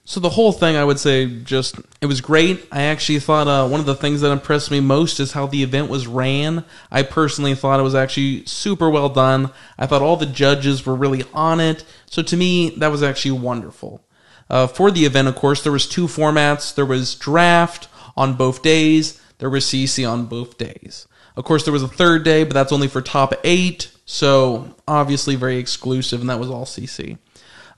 So 0.09 0.21
the 0.21 0.29
whole 0.29 0.53
thing, 0.53 0.77
I 0.77 0.85
would 0.85 0.99
say, 0.99 1.25
just 1.25 1.75
it 1.99 2.05
was 2.05 2.21
great. 2.21 2.65
I 2.71 2.83
actually 2.83 3.19
thought 3.19 3.49
uh, 3.49 3.67
one 3.67 3.81
of 3.81 3.85
the 3.85 3.93
things 3.93 4.21
that 4.21 4.31
impressed 4.31 4.71
me 4.71 4.79
most 4.79 5.19
is 5.19 5.33
how 5.33 5.47
the 5.47 5.63
event 5.63 5.89
was 5.89 6.07
ran. 6.07 6.63
I 6.89 7.03
personally 7.03 7.55
thought 7.55 7.81
it 7.81 7.83
was 7.83 7.93
actually 7.93 8.45
super 8.45 8.89
well 8.89 9.09
done. 9.09 9.51
I 9.77 9.85
thought 9.85 10.01
all 10.01 10.15
the 10.15 10.25
judges 10.25 10.85
were 10.85 10.95
really 10.95 11.25
on 11.33 11.59
it. 11.59 11.83
So 12.05 12.21
to 12.21 12.37
me, 12.37 12.69
that 12.77 12.89
was 12.89 13.03
actually 13.03 13.31
wonderful. 13.31 14.01
Uh, 14.49 14.65
for 14.67 14.91
the 14.91 15.03
event, 15.03 15.27
of 15.27 15.35
course, 15.35 15.61
there 15.61 15.73
was 15.73 15.85
two 15.85 16.07
formats. 16.07 16.73
There 16.73 16.85
was 16.85 17.13
draft 17.13 17.89
on 18.15 18.35
both 18.35 18.61
days. 18.61 19.21
There 19.39 19.49
was 19.49 19.65
CC 19.65 20.09
on 20.09 20.27
both 20.27 20.57
days. 20.57 21.05
Of 21.35 21.43
course, 21.43 21.65
there 21.65 21.73
was 21.73 21.83
a 21.83 21.89
third 21.89 22.23
day, 22.23 22.45
but 22.45 22.53
that's 22.53 22.71
only 22.71 22.87
for 22.87 23.01
top 23.01 23.33
eight. 23.43 23.91
So 24.05 24.73
obviously 24.87 25.35
very 25.35 25.57
exclusive, 25.57 26.21
and 26.21 26.29
that 26.29 26.39
was 26.39 26.49
all 26.49 26.63
CC. 26.63 27.17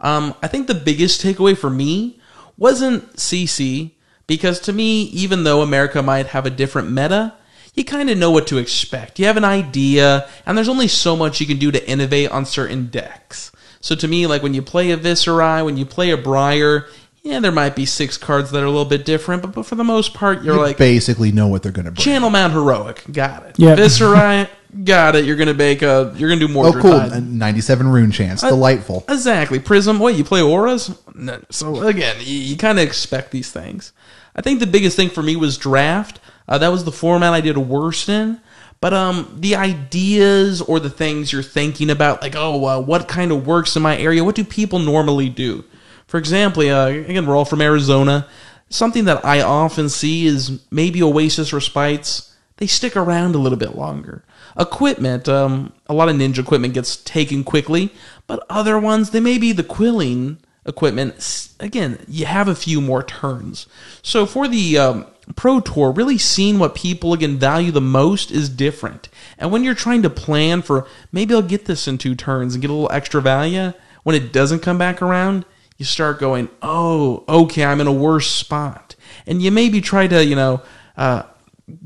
Um, 0.01 0.35
I 0.43 0.47
think 0.47 0.67
the 0.67 0.75
biggest 0.75 1.21
takeaway 1.21 1.57
for 1.57 1.71
me 1.71 2.18
wasn't 2.59 3.15
CC 3.15 3.91
because 4.27 4.59
to 4.59 4.73
me, 4.73 5.03
even 5.05 5.43
though 5.43 5.61
America 5.61 6.03
might 6.03 6.27
have 6.27 6.45
a 6.45 6.51
different 6.51 6.91
meta, 6.91 7.33
you 7.73 7.83
kind 7.83 8.09
of 8.09 8.17
know 8.17 8.29
what 8.29 8.45
to 8.47 8.57
expect. 8.57 9.17
You 9.17 9.25
have 9.25 9.37
an 9.37 9.45
idea, 9.45 10.29
and 10.45 10.57
there's 10.57 10.69
only 10.69 10.87
so 10.87 11.15
much 11.15 11.39
you 11.39 11.47
can 11.47 11.57
do 11.57 11.71
to 11.71 11.89
innovate 11.89 12.29
on 12.29 12.45
certain 12.45 12.87
decks. 12.87 13.51
So 13.81 13.95
to 13.95 14.07
me, 14.07 14.27
like 14.27 14.43
when 14.43 14.53
you 14.53 14.61
play 14.61 14.91
a 14.91 14.97
Viserai, 14.97 15.63
when 15.63 15.77
you 15.77 15.85
play 15.85 16.11
a 16.11 16.17
Briar, 16.17 16.87
yeah, 17.29 17.39
there 17.39 17.51
might 17.51 17.75
be 17.75 17.85
six 17.85 18.17
cards 18.17 18.51
that 18.51 18.61
are 18.61 18.65
a 18.65 18.69
little 18.69 18.85
bit 18.85 19.05
different, 19.05 19.41
but, 19.41 19.53
but 19.53 19.65
for 19.65 19.75
the 19.75 19.83
most 19.83 20.13
part, 20.13 20.43
you're 20.43 20.55
You 20.55 20.61
like 20.61 20.77
basically 20.77 21.31
know 21.31 21.47
what 21.47 21.63
they're 21.63 21.71
going 21.71 21.85
to 21.85 21.91
bring. 21.91 22.03
Channel 22.03 22.29
Mount 22.29 22.53
Heroic, 22.53 23.03
got 23.11 23.45
it. 23.45 23.55
Yeah. 23.57 23.75
Viserai, 23.75 24.49
got 24.83 25.15
it. 25.15 25.25
You're 25.25 25.35
gonna 25.35 25.53
make 25.53 25.81
a, 25.81 26.13
you're 26.17 26.29
gonna 26.29 26.45
do 26.45 26.47
more. 26.47 26.67
Oh, 26.67 26.73
cool! 26.73 26.93
A 26.93 27.21
Ninety-seven 27.21 27.87
rune 27.87 28.11
chance, 28.11 28.41
delightful. 28.41 29.05
Exactly. 29.07 29.59
Prism. 29.59 29.99
What 29.99 30.15
you 30.15 30.23
play 30.23 30.41
auras? 30.41 30.95
No. 31.15 31.41
So 31.49 31.87
again, 31.87 32.17
you, 32.19 32.37
you 32.37 32.57
kind 32.57 32.79
of 32.79 32.85
expect 32.85 33.31
these 33.31 33.51
things. 33.51 33.93
I 34.35 34.41
think 34.41 34.59
the 34.59 34.67
biggest 34.67 34.95
thing 34.95 35.09
for 35.09 35.23
me 35.23 35.35
was 35.35 35.57
draft. 35.57 36.19
Uh, 36.47 36.57
that 36.57 36.69
was 36.69 36.83
the 36.83 36.91
format 36.91 37.33
I 37.33 37.41
did 37.41 37.57
worst 37.57 38.09
in. 38.09 38.41
But 38.81 38.93
um, 38.93 39.35
the 39.37 39.55
ideas 39.55 40.61
or 40.61 40.79
the 40.79 40.89
things 40.89 41.33
you're 41.33 41.43
thinking 41.43 41.89
about, 41.89 42.21
like 42.21 42.35
oh, 42.37 42.65
uh, 42.65 42.79
what 42.79 43.09
kind 43.09 43.31
of 43.31 43.45
works 43.45 43.75
in 43.75 43.81
my 43.81 43.97
area? 43.97 44.23
What 44.23 44.35
do 44.35 44.43
people 44.45 44.79
normally 44.79 45.27
do? 45.27 45.65
For 46.09 46.17
example, 46.17 46.63
uh, 46.63 46.87
again, 46.87 47.27
we're 47.27 47.37
all 47.37 47.45
from 47.45 47.61
Arizona. 47.61 48.27
Something 48.67 49.05
that 49.05 49.23
I 49.23 49.41
often 49.41 49.89
see 49.89 50.25
is 50.25 50.59
maybe 50.71 51.03
Oasis 51.03 51.53
Respites. 51.53 52.35
They 52.57 52.65
stick 52.65 52.97
around 52.97 53.35
a 53.35 53.37
little 53.37 53.59
bit 53.59 53.75
longer. 53.75 54.23
Equipment, 54.57 55.29
um, 55.29 55.71
a 55.85 55.93
lot 55.93 56.09
of 56.09 56.15
ninja 56.15 56.39
equipment 56.39 56.73
gets 56.73 56.97
taken 56.97 57.43
quickly, 57.43 57.93
but 58.25 58.43
other 58.49 58.79
ones, 58.79 59.11
they 59.11 59.19
may 59.19 59.37
be 59.37 59.51
the 59.51 59.63
quilling 59.63 60.39
equipment. 60.65 61.51
Again, 61.59 62.03
you 62.07 62.25
have 62.25 62.47
a 62.47 62.55
few 62.55 62.81
more 62.81 63.03
turns. 63.03 63.67
So 64.01 64.25
for 64.25 64.47
the 64.47 64.79
um, 64.79 65.05
Pro 65.35 65.59
Tour, 65.59 65.91
really 65.91 66.17
seeing 66.17 66.57
what 66.57 66.73
people 66.73 67.13
again 67.13 67.37
value 67.37 67.69
the 67.71 67.81
most 67.81 68.31
is 68.31 68.49
different. 68.49 69.09
And 69.37 69.51
when 69.51 69.63
you're 69.63 69.75
trying 69.75 70.01
to 70.01 70.09
plan 70.09 70.63
for 70.63 70.87
maybe 71.11 71.35
I'll 71.35 71.43
get 71.43 71.65
this 71.65 71.87
in 71.87 71.99
two 71.99 72.15
turns 72.15 72.55
and 72.55 72.63
get 72.63 72.71
a 72.71 72.73
little 72.73 72.91
extra 72.91 73.21
value, 73.21 73.73
when 74.01 74.15
it 74.15 74.33
doesn't 74.33 74.61
come 74.61 74.79
back 74.79 75.03
around, 75.03 75.45
you 75.79 75.85
start 75.85 76.19
going, 76.19 76.49
oh, 76.61 77.23
okay, 77.27 77.63
I'm 77.63 77.81
in 77.81 77.87
a 77.87 77.91
worse 77.91 78.29
spot. 78.29 78.95
And 79.25 79.41
you 79.41 79.49
maybe 79.49 79.79
try 79.79 80.07
to, 80.07 80.23
you 80.23 80.35
know, 80.35 80.61
uh, 80.97 81.23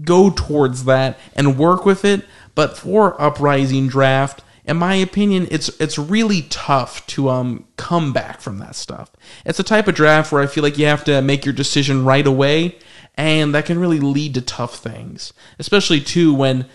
go 0.04 0.32
towards 0.32 0.86
that 0.86 1.18
and 1.36 1.58
work 1.58 1.86
with 1.86 2.04
it. 2.04 2.26
But 2.56 2.76
for 2.76 3.20
uprising 3.22 3.88
draft, 3.88 4.44
in 4.66 4.78
my 4.78 4.96
opinion, 4.96 5.48
it's 5.52 5.70
it's 5.80 5.98
really 5.98 6.44
tough 6.44 7.06
to 7.08 7.30
um 7.30 7.66
come 7.78 8.14
back 8.14 8.42
from 8.42 8.58
that 8.60 8.76
stuff. 8.76 9.12
It's 9.46 9.60
a 9.60 9.64
type 9.64 9.88
of 9.88 9.96
draft 9.96 10.32
where 10.32 10.42
I 10.42 10.48
feel 10.48 10.64
like 10.64 10.78
you 10.78 10.86
have 10.86 11.04
to 11.06 11.22
make 11.22 11.46
your 11.46 11.54
decision 11.54 12.06
right 12.06 12.26
away, 12.26 12.78
and 13.16 13.54
that 13.54 13.66
can 13.66 13.78
really 13.78 14.00
lead 14.00 14.34
to 14.36 14.42
tough 14.42 14.78
things. 14.78 15.34
Especially 15.60 16.00
too 16.00 16.34
when, 16.34 16.66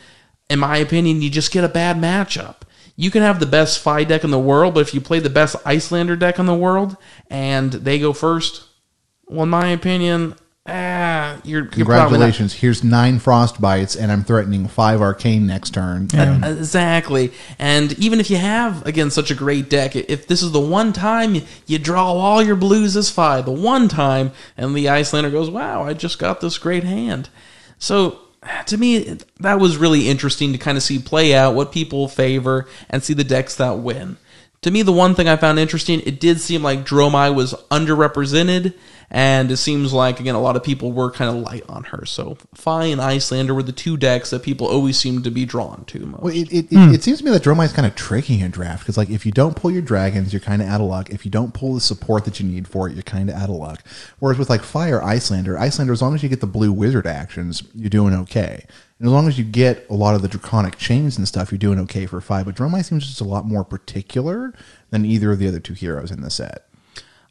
in 0.48 0.58
my 0.58 0.76
opinion, 0.76 1.22
you 1.22 1.30
just 1.30 1.50
get 1.50 1.64
a 1.64 1.68
bad 1.68 1.96
matchup. 1.96 2.56
You 3.00 3.12
can 3.12 3.22
have 3.22 3.38
the 3.38 3.46
best 3.46 3.78
Fai 3.78 4.02
deck 4.02 4.24
in 4.24 4.32
the 4.32 4.40
world, 4.40 4.74
but 4.74 4.80
if 4.80 4.92
you 4.92 5.00
play 5.00 5.20
the 5.20 5.30
best 5.30 5.54
Iyslander 5.64 6.18
deck 6.18 6.40
in 6.40 6.46
the 6.46 6.54
world 6.54 6.96
and 7.30 7.72
they 7.72 8.00
go 8.00 8.12
first, 8.12 8.64
well, 9.28 9.44
in 9.44 9.50
my 9.50 9.68
opinion, 9.68 10.34
ah, 10.66 11.38
you're, 11.44 11.60
you're 11.60 11.68
Congratulations! 11.68 12.54
Here's 12.54 12.82
nine 12.82 13.20
frost 13.20 13.60
bites, 13.60 13.94
and 13.94 14.10
I'm 14.10 14.24
threatening 14.24 14.66
five 14.66 15.00
arcane 15.00 15.46
next 15.46 15.74
turn. 15.74 16.08
And 16.12 16.44
Exactly. 16.44 17.30
And 17.60 17.96
even 18.00 18.18
if 18.18 18.30
you 18.30 18.36
have, 18.36 18.84
again, 18.84 19.12
such 19.12 19.30
a 19.30 19.34
great 19.36 19.70
deck, 19.70 19.94
if 19.94 20.26
this 20.26 20.42
is 20.42 20.50
the 20.50 20.58
one 20.58 20.92
time 20.92 21.36
you 21.68 21.78
draw 21.78 22.12
all 22.12 22.42
your 22.42 22.56
blues 22.56 22.96
as 22.96 23.08
five, 23.08 23.44
the 23.44 23.52
one 23.52 23.86
time, 23.86 24.32
and 24.56 24.74
the 24.74 24.86
Iyslander 24.86 25.30
goes, 25.30 25.48
wow, 25.48 25.84
I 25.84 25.94
just 25.94 26.18
got 26.18 26.40
this 26.40 26.58
great 26.58 26.82
hand. 26.82 27.28
So, 27.78 28.18
to 28.66 28.76
me, 28.76 29.18
that 29.40 29.58
was 29.58 29.76
really 29.76 30.08
interesting 30.08 30.52
to 30.52 30.58
kind 30.58 30.76
of 30.76 30.82
see 30.82 30.98
play 30.98 31.34
out 31.34 31.54
what 31.54 31.72
people 31.72 32.08
favor 32.08 32.66
and 32.88 33.02
see 33.02 33.14
the 33.14 33.24
decks 33.24 33.56
that 33.56 33.78
win. 33.78 34.16
To 34.62 34.70
me, 34.70 34.82
the 34.82 34.92
one 34.92 35.14
thing 35.14 35.28
I 35.28 35.36
found 35.36 35.58
interesting, 35.58 36.00
it 36.00 36.20
did 36.20 36.40
seem 36.40 36.62
like 36.62 36.84
Dromai 36.84 37.34
was 37.34 37.54
underrepresented, 37.70 38.74
and 39.10 39.50
it 39.50 39.56
seems 39.56 39.92
like, 39.92 40.20
again, 40.20 40.34
a 40.34 40.40
lot 40.40 40.56
of 40.56 40.62
people 40.62 40.92
were 40.92 41.10
kind 41.10 41.34
of 41.34 41.42
light 41.42 41.64
on 41.68 41.84
her. 41.84 42.04
So, 42.04 42.36
Fai 42.54 42.86
and 42.86 43.00
Iyslander 43.00 43.54
were 43.54 43.62
the 43.62 43.72
two 43.72 43.96
decks 43.96 44.30
that 44.30 44.42
people 44.42 44.66
always 44.66 44.98
seem 44.98 45.22
to 45.22 45.30
be 45.30 45.46
drawn 45.46 45.84
to 45.86 46.00
most. 46.00 46.22
Well, 46.22 46.34
it, 46.34 46.52
it, 46.52 46.72
it, 46.72 46.76
hmm. 46.76 46.92
it 46.92 47.02
seems 47.02 47.18
to 47.18 47.24
me 47.24 47.30
that 47.30 47.42
Dromai 47.42 47.64
is 47.64 47.72
kind 47.72 47.86
of 47.86 47.94
tricky 47.94 48.40
in 48.40 48.50
draft 48.50 48.80
because, 48.80 48.98
like, 48.98 49.08
if 49.08 49.24
you 49.24 49.32
don't 49.32 49.56
pull 49.56 49.70
your 49.70 49.82
dragons, 49.82 50.32
you're 50.32 50.40
kind 50.40 50.60
of 50.60 50.68
out 50.68 50.82
of 50.82 50.88
luck. 50.88 51.10
If 51.10 51.24
you 51.24 51.30
don't 51.30 51.54
pull 51.54 51.74
the 51.74 51.80
support 51.80 52.26
that 52.26 52.38
you 52.38 52.46
need 52.46 52.68
for 52.68 52.88
it, 52.88 52.94
you're 52.94 53.02
kind 53.02 53.30
of 53.30 53.36
out 53.36 53.48
of 53.48 53.56
luck. 53.56 53.82
Whereas 54.18 54.38
with 54.38 54.50
like 54.50 54.62
Fire 54.62 55.00
Iyslander, 55.00 55.58
Iyslander, 55.58 55.92
as 55.92 56.02
long 56.02 56.14
as 56.14 56.22
you 56.22 56.28
get 56.28 56.40
the 56.40 56.46
blue 56.46 56.72
wizard 56.72 57.06
actions, 57.06 57.62
you're 57.74 57.88
doing 57.88 58.14
okay. 58.14 58.66
And 58.98 59.06
as 59.06 59.12
long 59.12 59.28
as 59.28 59.38
you 59.38 59.44
get 59.44 59.86
a 59.88 59.94
lot 59.94 60.16
of 60.16 60.22
the 60.22 60.28
draconic 60.28 60.76
chains 60.76 61.16
and 61.16 61.26
stuff, 61.26 61.50
you're 61.52 61.58
doing 61.58 61.78
okay 61.80 62.06
for 62.06 62.20
Fai. 62.20 62.42
But 62.42 62.56
Dromai 62.56 62.84
seems 62.84 63.06
just 63.06 63.20
a 63.20 63.24
lot 63.24 63.46
more 63.46 63.64
particular 63.64 64.52
than 64.90 65.04
either 65.04 65.32
of 65.32 65.38
the 65.38 65.48
other 65.48 65.60
two 65.60 65.74
heroes 65.74 66.10
in 66.10 66.20
the 66.20 66.30
set. 66.30 66.67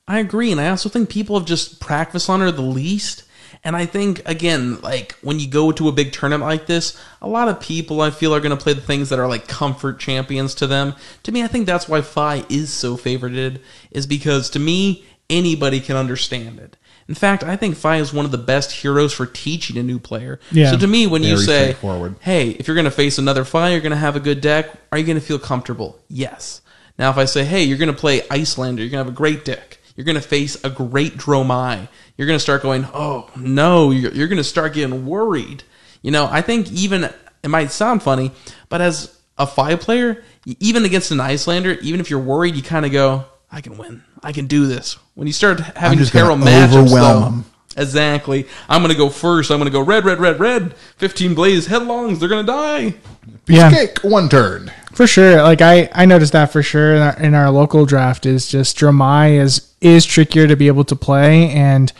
I 0.07 0.19
agree, 0.19 0.51
and 0.51 0.61
I 0.61 0.69
also 0.69 0.89
think 0.89 1.09
people 1.09 1.37
have 1.37 1.47
just 1.47 1.79
practiced 1.79 2.29
on 2.29 2.39
her 2.39 2.51
the 2.51 2.61
least. 2.61 3.23
And 3.63 3.75
I 3.75 3.85
think 3.85 4.21
again, 4.25 4.79
like 4.81 5.13
when 5.21 5.39
you 5.39 5.47
go 5.47 5.71
to 5.71 5.87
a 5.87 5.91
big 5.91 6.13
tournament 6.13 6.47
like 6.47 6.67
this, 6.67 6.97
a 7.21 7.27
lot 7.27 7.47
of 7.47 7.59
people 7.59 8.01
I 8.01 8.11
feel 8.11 8.33
are 8.33 8.39
going 8.39 8.55
to 8.55 8.63
play 8.63 8.73
the 8.73 8.81
things 8.81 9.09
that 9.09 9.19
are 9.19 9.27
like 9.27 9.47
comfort 9.47 9.99
champions 9.99 10.53
to 10.55 10.67
them. 10.67 10.93
To 11.23 11.31
me, 11.31 11.43
I 11.43 11.47
think 11.47 11.65
that's 11.65 11.89
why 11.89 12.01
Fai 12.01 12.45
is 12.49 12.71
so 12.71 12.95
favorited, 12.95 13.59
is 13.91 14.05
because 14.05 14.49
to 14.51 14.59
me 14.59 15.05
anybody 15.29 15.79
can 15.81 15.95
understand 15.95 16.59
it. 16.59 16.77
In 17.07 17.15
fact, 17.15 17.43
I 17.43 17.55
think 17.55 17.75
Fai 17.77 17.97
is 17.97 18.13
one 18.13 18.25
of 18.25 18.31
the 18.31 18.37
best 18.37 18.71
heroes 18.71 19.13
for 19.13 19.25
teaching 19.25 19.77
a 19.77 19.83
new 19.83 19.97
player. 19.97 20.39
Yeah. 20.51 20.71
So 20.71 20.77
to 20.77 20.87
me, 20.87 21.07
when 21.07 21.23
you 21.23 21.37
say, 21.37 21.75
"Hey, 22.19 22.49
if 22.51 22.67
you're 22.67 22.75
going 22.75 22.85
to 22.85 22.91
face 22.91 23.17
another 23.17 23.45
Fai, 23.45 23.71
you're 23.71 23.81
going 23.81 23.91
to 23.91 23.97
have 23.97 24.15
a 24.15 24.21
good 24.21 24.41
deck," 24.41 24.71
are 24.91 24.97
you 24.97 25.05
going 25.05 25.19
to 25.19 25.25
feel 25.25 25.39
comfortable? 25.39 25.99
Yes. 26.09 26.61
Now, 26.99 27.09
if 27.09 27.17
I 27.17 27.25
say, 27.25 27.45
"Hey, 27.45 27.63
you're 27.63 27.77
going 27.77 27.93
to 27.93 27.99
play 27.99 28.21
Iyslander, 28.29 28.79
you're 28.79 28.89
going 28.89 29.03
to 29.03 29.05
have 29.05 29.07
a 29.07 29.11
great 29.11 29.45
deck," 29.45 29.76
you're 29.97 30.05
going 30.05 30.15
to 30.15 30.21
face 30.21 30.63
a 30.63 30.69
great 30.69 31.17
Dromai. 31.17 31.89
You're 32.15 32.27
going 32.27 32.37
to 32.37 32.41
start 32.43 32.61
going, 32.61 32.87
"Oh 32.93 33.29
no!" 33.35 33.91
You're, 33.91 34.13
you're 34.13 34.27
going 34.29 34.37
to 34.37 34.43
start 34.45 34.73
getting 34.73 35.05
worried. 35.05 35.63
You 36.01 36.11
know, 36.11 36.29
I 36.31 36.41
think 36.41 36.71
even 36.71 37.03
it 37.43 37.47
might 37.49 37.71
sound 37.71 38.01
funny, 38.03 38.31
but 38.69 38.79
as 38.79 39.19
a 39.37 39.45
Fai 39.45 39.75
player, 39.75 40.23
even 40.45 40.85
against 40.85 41.11
an 41.11 41.17
Iyslander, 41.19 41.77
even 41.81 41.99
if 41.99 42.09
you're 42.09 42.19
worried, 42.21 42.55
you 42.55 42.63
kind 42.63 42.85
of 42.85 42.93
go, 42.93 43.25
"I 43.51 43.59
can 43.59 43.77
win. 43.77 44.03
I 44.23 44.31
can 44.31 44.47
do 44.47 44.65
this." 44.67 44.97
When 45.15 45.27
you 45.27 45.33
start 45.33 45.59
having 45.59 45.97
just 45.97 46.13
gonna 46.13 46.25
terrible 46.27 46.45
matchups, 46.45 46.77
overwhelm 46.85 47.21
though, 47.21 47.27
'em. 47.27 47.45
Exactly. 47.75 48.47
I'm 48.67 48.81
going 48.81 48.91
to 48.91 48.97
go 48.97 49.09
first. 49.09 49.51
I'm 49.51 49.59
going 49.59 49.71
to 49.71 49.77
go 49.77 49.81
red, 49.81 50.03
red, 50.03 50.19
red, 50.19 50.39
red. 50.39 50.73
15 50.97 51.35
blaze 51.35 51.67
headlongs. 51.67 52.19
They're 52.19 52.27
going 52.29 52.43
to 52.43 52.51
die. 52.51 52.95
Piece 53.45 53.57
Yeah. 53.57 53.67
of 53.67 53.73
cake, 53.73 53.99
one 54.03 54.29
turn. 54.29 54.71
For 54.93 55.05
sure, 55.05 55.43
like 55.43 55.61
I, 55.61 55.87
I 55.93 56.05
noticed 56.05 56.33
that 56.33 56.51
for 56.51 56.63
sure 56.63 56.95
in 56.95 57.01
our, 57.03 57.19
in 57.19 57.33
our 57.35 57.51
local 57.51 57.85
draft 57.85 58.25
is 58.25 58.47
just 58.47 58.79
Dramai 58.79 59.39
is 59.39 59.66
is 59.81 60.05
trickier 60.05 60.47
to 60.47 60.55
be 60.55 60.67
able 60.67 60.83
to 60.85 60.95
play 60.95 61.49
and 61.49 61.93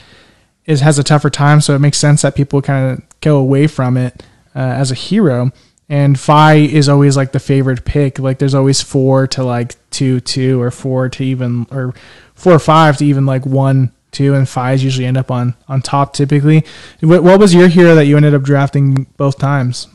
it 0.67 0.81
has 0.81 0.99
a 0.99 1.03
tougher 1.03 1.29
time, 1.29 1.61
so 1.61 1.73
it 1.73 1.79
makes 1.79 1.97
sense 1.97 2.21
that 2.21 2.35
people 2.35 2.61
kind 2.61 2.91
of 2.91 3.19
go 3.21 3.37
away 3.37 3.67
from 3.67 3.95
it 3.95 4.21
uh, 4.53 4.59
as 4.59 4.91
a 4.91 4.95
hero. 4.95 5.51
And 5.89 6.19
Fai 6.19 6.55
is 6.55 6.89
always 6.89 7.15
like 7.15 7.31
the 7.31 7.39
favorite 7.39 7.85
pick. 7.85 8.19
Like 8.19 8.39
there's 8.39 8.53
always 8.53 8.81
four 8.81 9.25
to 9.27 9.43
like 9.45 9.75
two 9.89 10.19
two 10.19 10.61
or 10.61 10.69
four 10.69 11.07
to 11.07 11.23
even 11.23 11.65
or 11.71 11.93
four 12.35 12.53
or 12.53 12.59
five 12.59 12.97
to 12.97 13.05
even 13.05 13.25
like 13.25 13.45
one 13.45 13.93
two, 14.11 14.33
and 14.33 14.49
fives 14.49 14.83
usually 14.83 15.05
end 15.05 15.15
up 15.15 15.31
on 15.31 15.55
on 15.69 15.81
top 15.81 16.11
typically. 16.11 16.65
What, 16.99 17.23
what 17.23 17.39
was 17.39 17.53
your 17.53 17.69
hero 17.69 17.95
that 17.95 18.05
you 18.05 18.17
ended 18.17 18.33
up 18.33 18.43
drafting 18.43 19.05
both 19.15 19.39
times? 19.39 19.87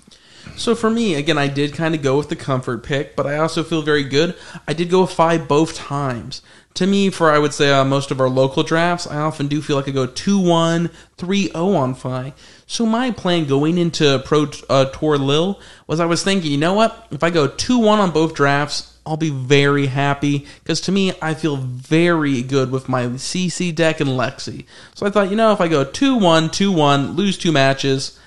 So 0.57 0.75
for 0.75 0.89
me, 0.89 1.15
again, 1.15 1.39
I 1.39 1.49
did 1.49 1.75
kind 1.75 1.95
of 1.95 2.03
go 2.03 2.17
with 2.17 2.29
the 2.29 2.37
comfort 2.37 2.83
pick, 2.83 3.17
but 3.17 3.27
I 3.27 3.37
also 3.39 3.63
feel 3.63 3.83
very 3.83 4.05
good. 4.05 4.35
I 4.67 4.73
did 4.73 4.91
go 4.91 5.03
with 5.03 5.11
Fai 5.13 5.39
both 5.39 5.75
times. 5.75 6.41
To 6.75 6.87
me, 6.87 7.11
for 7.11 7.31
I 7.31 7.39
would 7.39 7.53
say 7.53 7.71
uh, 7.71 7.85
most 7.85 8.11
of 8.11 8.21
our 8.21 8.31
local 8.31 8.63
drafts, 8.63 9.07
I 9.07 9.17
often 9.17 9.47
do 9.47 9.61
feel 9.61 9.77
like 9.77 9.89
I 9.89 9.91
go 9.91 10.07
2 10.07 10.39
1, 10.39 10.91
3 11.19 11.49
0 11.49 11.75
on 11.75 11.95
Fai. 11.95 12.33
So 12.67 12.87
my 12.87 13.11
plan 13.11 13.47
going 13.47 13.77
into 13.77 14.23
Pro 14.25 14.47
uh, 14.71 14.87
Tour 14.87 15.19
Lille 15.19 15.61
was 15.87 16.01
I 16.01 16.07
was 16.07 16.25
thinking, 16.25 16.51
you 16.51 16.57
know 16.57 16.73
what? 16.73 17.09
If 17.11 17.23
I 17.23 17.31
go 17.31 17.47
2 17.47 17.79
1 17.79 17.99
on 17.99 18.11
both 18.11 18.35
drafts, 18.35 18.99
I'll 19.05 19.17
be 19.17 19.31
very 19.31 19.87
happy 19.87 20.47
because 20.63 20.81
to 20.83 20.93
me, 20.93 21.13
I 21.21 21.35
feel 21.35 21.57
very 21.57 22.41
good 22.43 22.71
with 22.71 22.89
my 22.89 23.05
CC 23.07 23.75
deck 23.75 24.01
and 24.01 24.11
Lexi. 24.11 24.65
So 24.95 25.07
I 25.07 25.11
thought, 25.11 25.31
you 25.31 25.37
know, 25.37 25.53
if 25.53 25.61
I 25.61 25.69
go 25.69 25.85
2 25.85 26.17
1, 26.17 26.51
2 26.51 26.73
1, 26.73 27.13
lose 27.13 27.37
two 27.37 27.53
matches, 27.53 28.19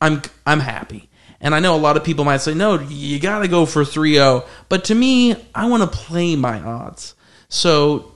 I'm 0.00 0.22
I'm 0.46 0.60
happy. 0.60 1.08
And 1.40 1.54
I 1.54 1.60
know 1.60 1.76
a 1.76 1.78
lot 1.78 1.96
of 1.96 2.04
people 2.04 2.24
might 2.24 2.40
say, 2.40 2.54
no, 2.54 2.80
you 2.80 3.20
got 3.20 3.40
to 3.40 3.48
go 3.48 3.66
for 3.66 3.84
3 3.84 4.14
0. 4.14 4.44
But 4.68 4.84
to 4.84 4.94
me, 4.94 5.36
I 5.54 5.68
want 5.68 5.82
to 5.82 5.98
play 5.98 6.34
my 6.34 6.60
odds. 6.60 7.14
So 7.48 8.12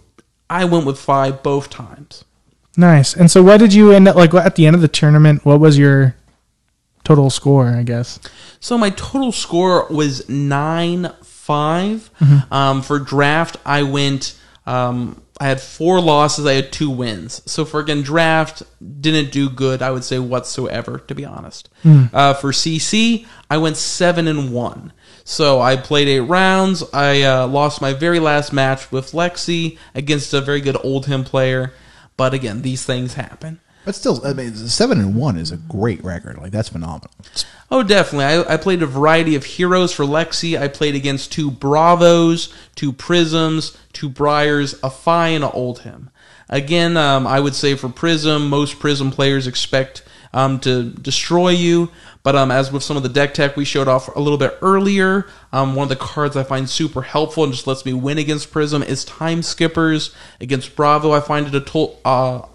I 0.48 0.64
went 0.64 0.86
with 0.86 0.98
Fai 0.98 1.30
both 1.30 1.70
times. 1.70 2.24
Nice. 2.76 3.14
And 3.14 3.30
so, 3.30 3.42
what 3.42 3.58
did 3.58 3.74
you 3.74 3.92
end 3.92 4.08
up 4.08 4.16
like 4.16 4.32
at 4.34 4.56
the 4.56 4.66
end 4.66 4.76
of 4.76 4.82
the 4.82 4.88
tournament? 4.88 5.44
What 5.44 5.60
was 5.60 5.78
your 5.78 6.14
total 7.04 7.30
score? 7.30 7.68
I 7.68 7.82
guess. 7.82 8.18
So 8.60 8.76
my 8.78 8.90
total 8.90 9.32
score 9.32 9.86
was 9.88 10.28
nine 10.28 11.12
5 11.22 12.10
Um, 12.50 12.82
for 12.82 12.98
draft, 12.98 13.56
I 13.64 13.82
went. 13.82 14.38
Um, 14.66 15.22
I 15.40 15.46
had 15.48 15.60
four 15.60 16.00
losses. 16.00 16.44
I 16.46 16.52
had 16.52 16.70
two 16.70 16.90
wins. 16.90 17.42
So 17.50 17.64
for 17.64 17.80
again 17.80 18.02
draft, 18.02 18.62
didn't 19.00 19.32
do 19.32 19.48
good. 19.48 19.80
I 19.82 19.90
would 19.90 20.04
say 20.04 20.18
whatsoever, 20.18 20.98
to 20.98 21.14
be 21.14 21.24
honest. 21.24 21.70
Uh, 21.84 22.34
for 22.34 22.52
CC, 22.52 23.26
I 23.48 23.56
went 23.56 23.78
seven 23.78 24.28
and 24.28 24.52
one. 24.52 24.92
So 25.24 25.60
I 25.60 25.76
played 25.76 26.08
eight 26.08 26.20
rounds. 26.20 26.82
I 26.92 27.22
uh, 27.22 27.46
lost 27.46 27.80
my 27.80 27.92
very 27.92 28.18
last 28.18 28.52
match 28.52 28.90
with 28.90 29.12
Lexi 29.12 29.78
against 29.94 30.34
a 30.34 30.40
very 30.40 30.60
good 30.60 30.76
Oldhim 30.76 31.24
player. 31.24 31.72
But 32.16 32.34
again, 32.34 32.62
these 32.62 32.84
things 32.84 33.14
happen. 33.14 33.60
But 33.84 33.94
still, 33.94 34.24
I 34.26 34.34
mean, 34.34 34.54
seven 34.54 35.00
and 35.00 35.16
one 35.16 35.36
is 35.36 35.50
a 35.50 35.56
great 35.56 36.04
record. 36.04 36.36
Like 36.36 36.52
that's 36.52 36.68
phenomenal. 36.68 37.10
Oh, 37.70 37.82
definitely. 37.82 38.26
I, 38.26 38.54
I 38.54 38.56
played 38.56 38.82
a 38.82 38.86
variety 38.86 39.36
of 39.36 39.44
heroes 39.44 39.92
for 39.92 40.04
Lexi. 40.04 40.60
I 40.60 40.68
played 40.68 40.94
against 40.94 41.32
two 41.32 41.50
Bravos, 41.50 42.52
two 42.74 42.92
Prisms, 42.92 43.78
two 43.92 44.08
Briars, 44.08 44.78
a 44.82 44.90
Fai, 44.90 45.28
and 45.28 45.44
an 45.44 45.50
Oldhim. 45.50 46.08
Again, 46.48 46.96
um, 46.96 47.26
I 47.26 47.40
would 47.40 47.54
say 47.54 47.74
for 47.76 47.88
Prism, 47.88 48.48
most 48.48 48.80
Prism 48.80 49.12
players 49.12 49.46
expect 49.46 50.02
um, 50.32 50.60
to 50.60 50.90
destroy 50.90 51.50
you. 51.50 51.90
But 52.22 52.36
um, 52.36 52.50
as 52.50 52.70
with 52.70 52.82
some 52.82 52.96
of 52.96 53.02
the 53.02 53.08
deck 53.08 53.34
tech 53.34 53.56
we 53.56 53.64
showed 53.64 53.88
off 53.88 54.14
a 54.14 54.20
little 54.20 54.38
bit 54.38 54.58
earlier, 54.62 55.26
um, 55.52 55.74
one 55.74 55.84
of 55.84 55.88
the 55.88 55.96
cards 55.96 56.36
I 56.36 56.42
find 56.42 56.68
super 56.68 57.02
helpful 57.02 57.44
and 57.44 57.52
just 57.52 57.66
lets 57.66 57.86
me 57.86 57.92
win 57.92 58.18
against 58.18 58.52
Prism 58.52 58.82
is 58.82 59.04
Time 59.04 59.42
Skippers. 59.42 60.14
Against 60.40 60.76
Bravo, 60.76 61.12
I 61.12 61.20
find 61.20 61.46
it 61.46 61.54
a 61.54 61.60
to- 61.60 61.96
uh, 62.04 62.46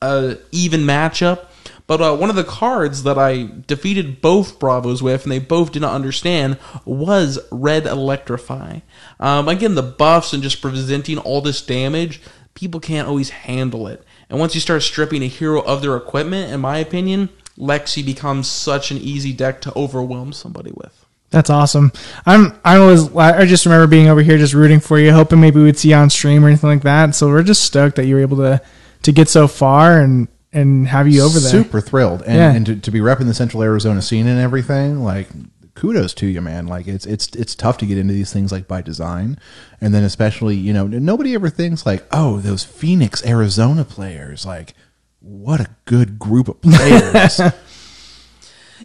a 0.00 0.38
even 0.50 0.82
matchup. 0.82 1.46
But 1.86 2.00
uh, 2.00 2.16
one 2.16 2.30
of 2.30 2.36
the 2.36 2.44
cards 2.44 3.02
that 3.02 3.18
I 3.18 3.50
defeated 3.66 4.20
both 4.22 4.58
Bravos 4.58 5.02
with, 5.02 5.24
and 5.24 5.32
they 5.32 5.38
both 5.38 5.72
did 5.72 5.82
not 5.82 5.94
understand, 5.94 6.58
was 6.84 7.38
Red 7.50 7.86
Electrify. 7.86 8.80
Um, 9.20 9.48
again, 9.48 9.74
the 9.74 9.82
buffs 9.82 10.32
and 10.32 10.42
just 10.42 10.62
presenting 10.62 11.18
all 11.18 11.40
this 11.40 11.60
damage, 11.60 12.22
people 12.54 12.80
can't 12.80 13.08
always 13.08 13.30
handle 13.30 13.86
it. 13.88 14.04
And 14.32 14.40
once 14.40 14.54
you 14.54 14.62
start 14.62 14.82
stripping 14.82 15.22
a 15.22 15.26
hero 15.26 15.60
of 15.60 15.82
their 15.82 15.94
equipment, 15.94 16.50
in 16.54 16.60
my 16.60 16.78
opinion, 16.78 17.28
Lexi 17.58 18.02
becomes 18.04 18.48
such 18.48 18.90
an 18.90 18.96
easy 18.96 19.30
deck 19.34 19.60
to 19.60 19.72
overwhelm 19.76 20.32
somebody 20.32 20.72
with. 20.72 21.04
That's 21.28 21.50
awesome. 21.50 21.92
I'm 22.24 22.58
I 22.64 22.78
was 22.78 23.14
I 23.14 23.44
just 23.44 23.66
remember 23.66 23.86
being 23.86 24.08
over 24.08 24.22
here 24.22 24.38
just 24.38 24.54
rooting 24.54 24.80
for 24.80 24.98
you, 24.98 25.12
hoping 25.12 25.38
maybe 25.38 25.62
we'd 25.62 25.76
see 25.78 25.90
you 25.90 25.96
on 25.96 26.08
stream 26.08 26.42
or 26.44 26.48
anything 26.48 26.70
like 26.70 26.82
that. 26.84 27.14
So 27.14 27.28
we're 27.28 27.42
just 27.42 27.62
stoked 27.62 27.96
that 27.96 28.06
you 28.06 28.14
were 28.14 28.20
able 28.22 28.38
to 28.38 28.62
to 29.02 29.12
get 29.12 29.28
so 29.28 29.46
far 29.46 30.00
and 30.00 30.28
and 30.50 30.88
have 30.88 31.08
you 31.08 31.20
over 31.22 31.38
there. 31.38 31.50
Super 31.50 31.82
thrilled, 31.82 32.22
and, 32.22 32.36
Yeah. 32.36 32.52
and 32.54 32.64
to, 32.66 32.76
to 32.76 32.90
be 32.90 33.00
repping 33.00 33.26
the 33.26 33.34
Central 33.34 33.62
Arizona 33.62 34.00
scene 34.00 34.26
and 34.26 34.40
everything. 34.40 35.02
Like, 35.04 35.28
kudos 35.74 36.14
to 36.14 36.26
you, 36.26 36.40
man. 36.40 36.66
Like, 36.66 36.86
it's 36.86 37.06
it's 37.06 37.28
it's 37.28 37.54
tough 37.54 37.78
to 37.78 37.86
get 37.86 37.98
into 37.98 38.14
these 38.14 38.32
things 38.32 38.52
like 38.52 38.68
by 38.68 38.82
design, 38.82 39.38
and 39.80 39.94
then 39.94 40.04
especially 40.04 40.56
you 40.56 40.72
know 40.72 40.86
nobody 40.86 41.34
ever 41.34 41.50
thinks 41.50 41.86
like, 41.86 42.04
oh, 42.12 42.38
those 42.38 42.64
Phoenix, 42.64 43.24
Arizona 43.24 43.84
players. 43.84 44.44
Like, 44.46 44.74
what 45.20 45.60
a 45.60 45.70
good 45.84 46.18
group 46.18 46.48
of 46.48 46.60
players. 46.60 47.40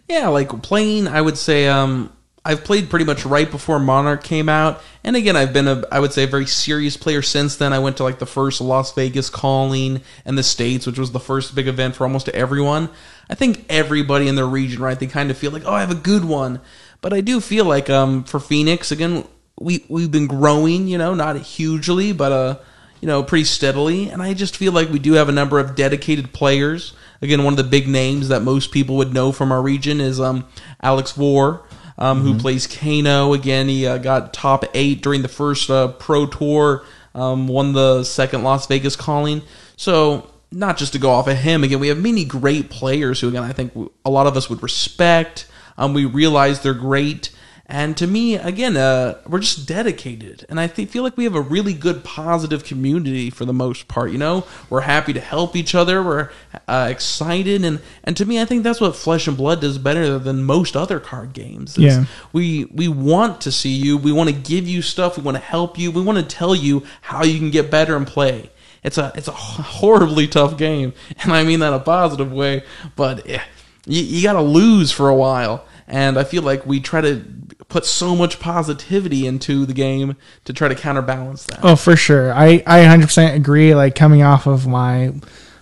Yeah, 0.08 0.28
like 0.28 0.62
playing, 0.62 1.06
I 1.06 1.20
would 1.20 1.36
say 1.36 1.68
um, 1.68 2.10
I've 2.42 2.64
played 2.64 2.88
pretty 2.88 3.04
much 3.04 3.26
right 3.26 3.50
before 3.50 3.78
Monarch 3.78 4.24
came 4.24 4.48
out, 4.48 4.82
and 5.04 5.16
again, 5.16 5.36
I've 5.36 5.52
been 5.52 5.68
a 5.68 5.84
I 5.92 6.00
would 6.00 6.14
say 6.14 6.24
a 6.24 6.26
very 6.26 6.46
serious 6.46 6.96
player 6.96 7.20
since 7.20 7.56
then. 7.56 7.74
I 7.74 7.78
went 7.78 7.98
to 7.98 8.04
like 8.04 8.18
the 8.18 8.26
first 8.26 8.62
Las 8.62 8.94
Vegas 8.94 9.28
calling 9.28 10.00
and 10.24 10.38
the 10.38 10.42
states, 10.42 10.86
which 10.86 10.98
was 10.98 11.12
the 11.12 11.20
first 11.20 11.54
big 11.54 11.68
event 11.68 11.94
for 11.94 12.04
almost 12.04 12.30
everyone. 12.30 12.88
I 13.30 13.34
think 13.34 13.64
everybody 13.68 14.28
in 14.28 14.34
the 14.34 14.44
region, 14.44 14.80
right? 14.80 14.98
They 14.98 15.06
kind 15.06 15.30
of 15.30 15.36
feel 15.36 15.50
like, 15.50 15.64
oh, 15.66 15.72
I 15.72 15.80
have 15.80 15.90
a 15.90 15.94
good 15.94 16.24
one, 16.24 16.60
but 17.00 17.12
I 17.12 17.20
do 17.20 17.40
feel 17.40 17.64
like 17.64 17.90
um, 17.90 18.24
for 18.24 18.40
Phoenix, 18.40 18.90
again, 18.90 19.26
we 19.60 19.84
we've 19.88 20.10
been 20.10 20.26
growing, 20.26 20.88
you 20.88 20.98
know, 20.98 21.14
not 21.14 21.36
hugely, 21.36 22.12
but 22.12 22.32
uh, 22.32 22.58
you 23.00 23.06
know, 23.08 23.22
pretty 23.22 23.44
steadily. 23.44 24.08
And 24.10 24.22
I 24.22 24.34
just 24.34 24.56
feel 24.56 24.72
like 24.72 24.88
we 24.88 24.98
do 24.98 25.14
have 25.14 25.28
a 25.28 25.32
number 25.32 25.58
of 25.58 25.74
dedicated 25.74 26.32
players. 26.32 26.94
Again, 27.20 27.44
one 27.44 27.52
of 27.52 27.56
the 27.56 27.64
big 27.64 27.88
names 27.88 28.28
that 28.28 28.42
most 28.42 28.70
people 28.70 28.96
would 28.96 29.12
know 29.12 29.32
from 29.32 29.52
our 29.52 29.60
region 29.60 30.00
is 30.00 30.20
um, 30.20 30.46
Alex 30.80 31.16
War, 31.16 31.66
um, 31.96 32.22
who 32.22 32.38
plays 32.38 32.66
Kano. 32.66 33.32
Again, 33.32 33.68
he 33.68 33.86
uh, 33.86 33.98
got 33.98 34.32
top 34.32 34.64
eight 34.74 35.02
during 35.02 35.22
the 35.22 35.28
first 35.28 35.68
uh, 35.68 35.88
pro 35.88 36.26
tour, 36.26 36.84
um, 37.14 37.48
won 37.48 37.72
the 37.72 38.04
second 38.04 38.44
Las 38.44 38.66
Vegas 38.68 38.94
calling. 38.94 39.42
So, 39.76 40.30
not 40.50 40.76
just 40.76 40.92
to 40.94 40.98
go 40.98 41.10
off 41.10 41.28
of 41.28 41.36
him, 41.38 41.62
again, 41.64 41.80
we 41.80 41.88
have 41.88 41.98
many 41.98 42.24
great 42.24 42.70
players 42.70 43.20
who, 43.20 43.28
again, 43.28 43.42
I 43.42 43.52
think 43.52 43.72
a 44.04 44.10
lot 44.10 44.26
of 44.26 44.36
us 44.36 44.48
would 44.48 44.62
respect. 44.62 45.46
Um, 45.76 45.94
we 45.94 46.04
realize 46.04 46.60
they're 46.60 46.74
great. 46.74 47.30
And 47.70 47.98
to 47.98 48.06
me, 48.06 48.36
again, 48.36 48.78
uh, 48.78 49.18
we're 49.26 49.40
just 49.40 49.68
dedicated, 49.68 50.46
and 50.48 50.58
I 50.58 50.68
th- 50.68 50.88
feel 50.88 51.02
like 51.02 51.18
we 51.18 51.24
have 51.24 51.34
a 51.34 51.40
really 51.42 51.74
good, 51.74 52.02
positive 52.02 52.64
community 52.64 53.28
for 53.28 53.44
the 53.44 53.52
most 53.52 53.88
part. 53.88 54.10
You 54.10 54.16
know, 54.16 54.46
we're 54.70 54.80
happy 54.80 55.12
to 55.12 55.20
help 55.20 55.54
each 55.54 55.74
other. 55.74 56.02
We're 56.02 56.30
uh, 56.66 56.88
excited, 56.90 57.62
and 57.62 57.80
and 58.04 58.16
to 58.16 58.24
me, 58.24 58.40
I 58.40 58.46
think 58.46 58.64
that's 58.64 58.80
what 58.80 58.96
Flesh 58.96 59.28
and 59.28 59.36
Blood 59.36 59.60
does 59.60 59.76
better 59.76 60.18
than 60.18 60.44
most 60.44 60.76
other 60.76 60.98
card 60.98 61.34
games. 61.34 61.76
Yeah. 61.76 62.06
we 62.32 62.64
we 62.72 62.88
want 62.88 63.42
to 63.42 63.52
see 63.52 63.74
you. 63.74 63.98
We 63.98 64.12
want 64.12 64.30
to 64.30 64.34
give 64.34 64.66
you 64.66 64.80
stuff. 64.80 65.18
We 65.18 65.22
want 65.22 65.36
to 65.36 65.42
help 65.42 65.78
you. 65.78 65.90
We 65.90 66.00
want 66.00 66.16
to 66.16 66.24
tell 66.24 66.54
you 66.54 66.84
how 67.02 67.22
you 67.22 67.38
can 67.38 67.50
get 67.50 67.70
better 67.70 67.96
and 67.96 68.06
play. 68.06 68.48
It's 68.82 68.98
a 68.98 69.12
it's 69.14 69.28
a 69.28 69.32
horribly 69.32 70.28
tough 70.28 70.56
game, 70.56 70.92
and 71.22 71.32
I 71.32 71.44
mean 71.44 71.60
that 71.60 71.68
in 71.68 71.74
a 71.74 71.80
positive 71.80 72.32
way. 72.32 72.62
But 72.96 73.28
eh, 73.28 73.42
you, 73.86 74.02
you 74.02 74.22
got 74.22 74.34
to 74.34 74.42
lose 74.42 74.92
for 74.92 75.08
a 75.08 75.14
while, 75.14 75.64
and 75.86 76.18
I 76.18 76.24
feel 76.24 76.42
like 76.42 76.66
we 76.66 76.80
try 76.80 77.00
to 77.00 77.24
put 77.68 77.84
so 77.84 78.16
much 78.16 78.40
positivity 78.40 79.26
into 79.26 79.66
the 79.66 79.74
game 79.74 80.16
to 80.44 80.52
try 80.52 80.68
to 80.68 80.74
counterbalance 80.74 81.44
that. 81.44 81.60
Oh, 81.62 81.76
for 81.76 81.96
sure. 81.96 82.32
I, 82.32 82.62
I 82.66 82.80
100% 82.80 83.34
agree. 83.34 83.74
Like 83.74 83.94
coming 83.94 84.22
off 84.22 84.46
of 84.46 84.66
my, 84.66 85.08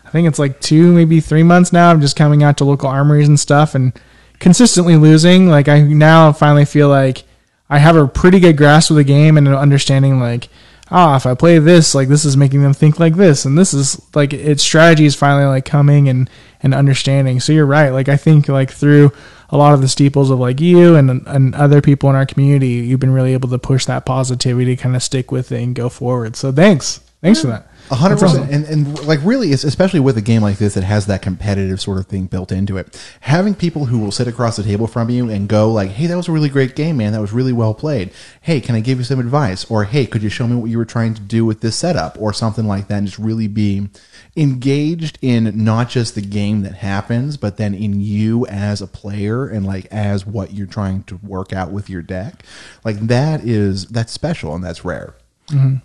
I 0.04 0.10
think 0.10 0.28
it's 0.28 0.38
like 0.38 0.60
two, 0.60 0.92
maybe 0.92 1.20
three 1.20 1.42
months 1.42 1.72
now. 1.72 1.90
I'm 1.90 2.00
just 2.00 2.16
coming 2.16 2.42
out 2.42 2.58
to 2.58 2.64
local 2.64 2.88
armories 2.88 3.28
and 3.28 3.38
stuff 3.38 3.74
and 3.74 3.92
consistently 4.38 4.96
losing. 4.96 5.48
Like 5.48 5.68
I 5.68 5.80
now 5.80 6.32
finally 6.32 6.64
feel 6.64 6.88
like 6.88 7.24
I 7.68 7.78
have 7.78 7.96
a 7.96 8.06
pretty 8.06 8.38
good 8.38 8.56
grasp 8.56 8.90
of 8.90 8.96
the 8.96 9.04
game 9.04 9.36
and 9.36 9.48
an 9.48 9.54
understanding 9.54 10.20
like, 10.20 10.48
ah, 10.90 11.16
if 11.16 11.26
I 11.26 11.34
play 11.34 11.58
this, 11.58 11.94
like 11.94 12.08
this 12.08 12.24
is 12.24 12.36
making 12.36 12.62
them 12.62 12.74
think 12.74 13.00
like 13.00 13.16
this. 13.16 13.44
And 13.44 13.56
this 13.56 13.74
is 13.74 14.00
like 14.14 14.32
its 14.32 14.62
strategy 14.62 15.06
is 15.06 15.14
finally 15.14 15.46
like 15.46 15.64
coming 15.64 16.08
and, 16.08 16.30
and 16.62 16.74
understanding. 16.74 17.40
So 17.40 17.52
you're 17.52 17.66
right. 17.66 17.90
Like 17.90 18.08
I 18.08 18.16
think 18.16 18.48
like 18.48 18.70
through 18.70 19.12
a 19.50 19.56
lot 19.56 19.74
of 19.74 19.80
the 19.80 19.88
steeples 19.88 20.30
of 20.30 20.38
like 20.38 20.60
you 20.60 20.96
and 20.96 21.26
and 21.26 21.54
other 21.54 21.80
people 21.80 22.10
in 22.10 22.16
our 22.16 22.26
community, 22.26 22.68
you've 22.68 23.00
been 23.00 23.12
really 23.12 23.32
able 23.32 23.48
to 23.50 23.58
push 23.58 23.84
that 23.86 24.04
positivity, 24.04 24.76
kind 24.76 24.96
of 24.96 25.02
stick 25.02 25.30
with 25.30 25.52
it 25.52 25.62
and 25.62 25.74
go 25.74 25.88
forward. 25.88 26.36
So 26.36 26.52
thanks, 26.52 26.98
thanks 27.20 27.40
for 27.40 27.48
that. 27.48 27.70
Hundred 27.88 28.18
percent, 28.18 28.50
and 28.50 28.64
and 28.64 29.06
like 29.06 29.20
really, 29.22 29.52
it's 29.52 29.62
especially 29.62 30.00
with 30.00 30.16
a 30.18 30.22
game 30.22 30.42
like 30.42 30.58
this 30.58 30.74
that 30.74 30.82
has 30.82 31.06
that 31.06 31.22
competitive 31.22 31.80
sort 31.80 31.98
of 31.98 32.06
thing 32.06 32.26
built 32.26 32.50
into 32.50 32.76
it. 32.76 33.00
Having 33.20 33.54
people 33.54 33.86
who 33.86 33.98
will 33.98 34.10
sit 34.10 34.26
across 34.26 34.56
the 34.56 34.64
table 34.64 34.86
from 34.86 35.08
you 35.08 35.30
and 35.30 35.48
go 35.48 35.70
like, 35.70 35.90
"Hey, 35.90 36.06
that 36.06 36.16
was 36.16 36.26
a 36.26 36.32
really 36.32 36.48
great 36.48 36.74
game, 36.74 36.96
man. 36.96 37.12
That 37.12 37.20
was 37.20 37.32
really 37.32 37.52
well 37.52 37.74
played. 37.74 38.10
Hey, 38.40 38.60
can 38.60 38.74
I 38.74 38.80
give 38.80 38.98
you 38.98 39.04
some 39.04 39.20
advice?" 39.20 39.64
Or, 39.70 39.84
"Hey, 39.84 40.04
could 40.04 40.22
you 40.22 40.28
show 40.28 40.48
me 40.48 40.56
what 40.56 40.70
you 40.70 40.78
were 40.78 40.84
trying 40.84 41.14
to 41.14 41.20
do 41.20 41.44
with 41.44 41.60
this 41.60 41.76
setup?" 41.76 42.16
Or 42.20 42.32
something 42.32 42.66
like 42.66 42.88
that, 42.88 42.98
and 42.98 43.06
just 43.06 43.20
really 43.20 43.46
be 43.46 43.88
engaged 44.36 45.18
in 45.22 45.64
not 45.64 45.88
just 45.88 46.14
the 46.14 46.22
game 46.22 46.62
that 46.62 46.74
happens, 46.74 47.36
but 47.36 47.56
then 47.56 47.72
in 47.72 48.00
you 48.00 48.46
as 48.46 48.82
a 48.82 48.86
player 48.86 49.46
and 49.46 49.64
like 49.64 49.86
as 49.92 50.26
what 50.26 50.52
you're 50.52 50.66
trying 50.66 51.04
to 51.04 51.16
work 51.22 51.52
out 51.52 51.70
with 51.70 51.88
your 51.88 52.02
deck. 52.02 52.44
Like 52.84 52.98
that 53.06 53.44
is 53.44 53.86
that's 53.86 54.12
special 54.12 54.54
and 54.54 54.64
that's 54.64 54.84
rare. 54.84 55.14
Mm-hmm. 55.48 55.76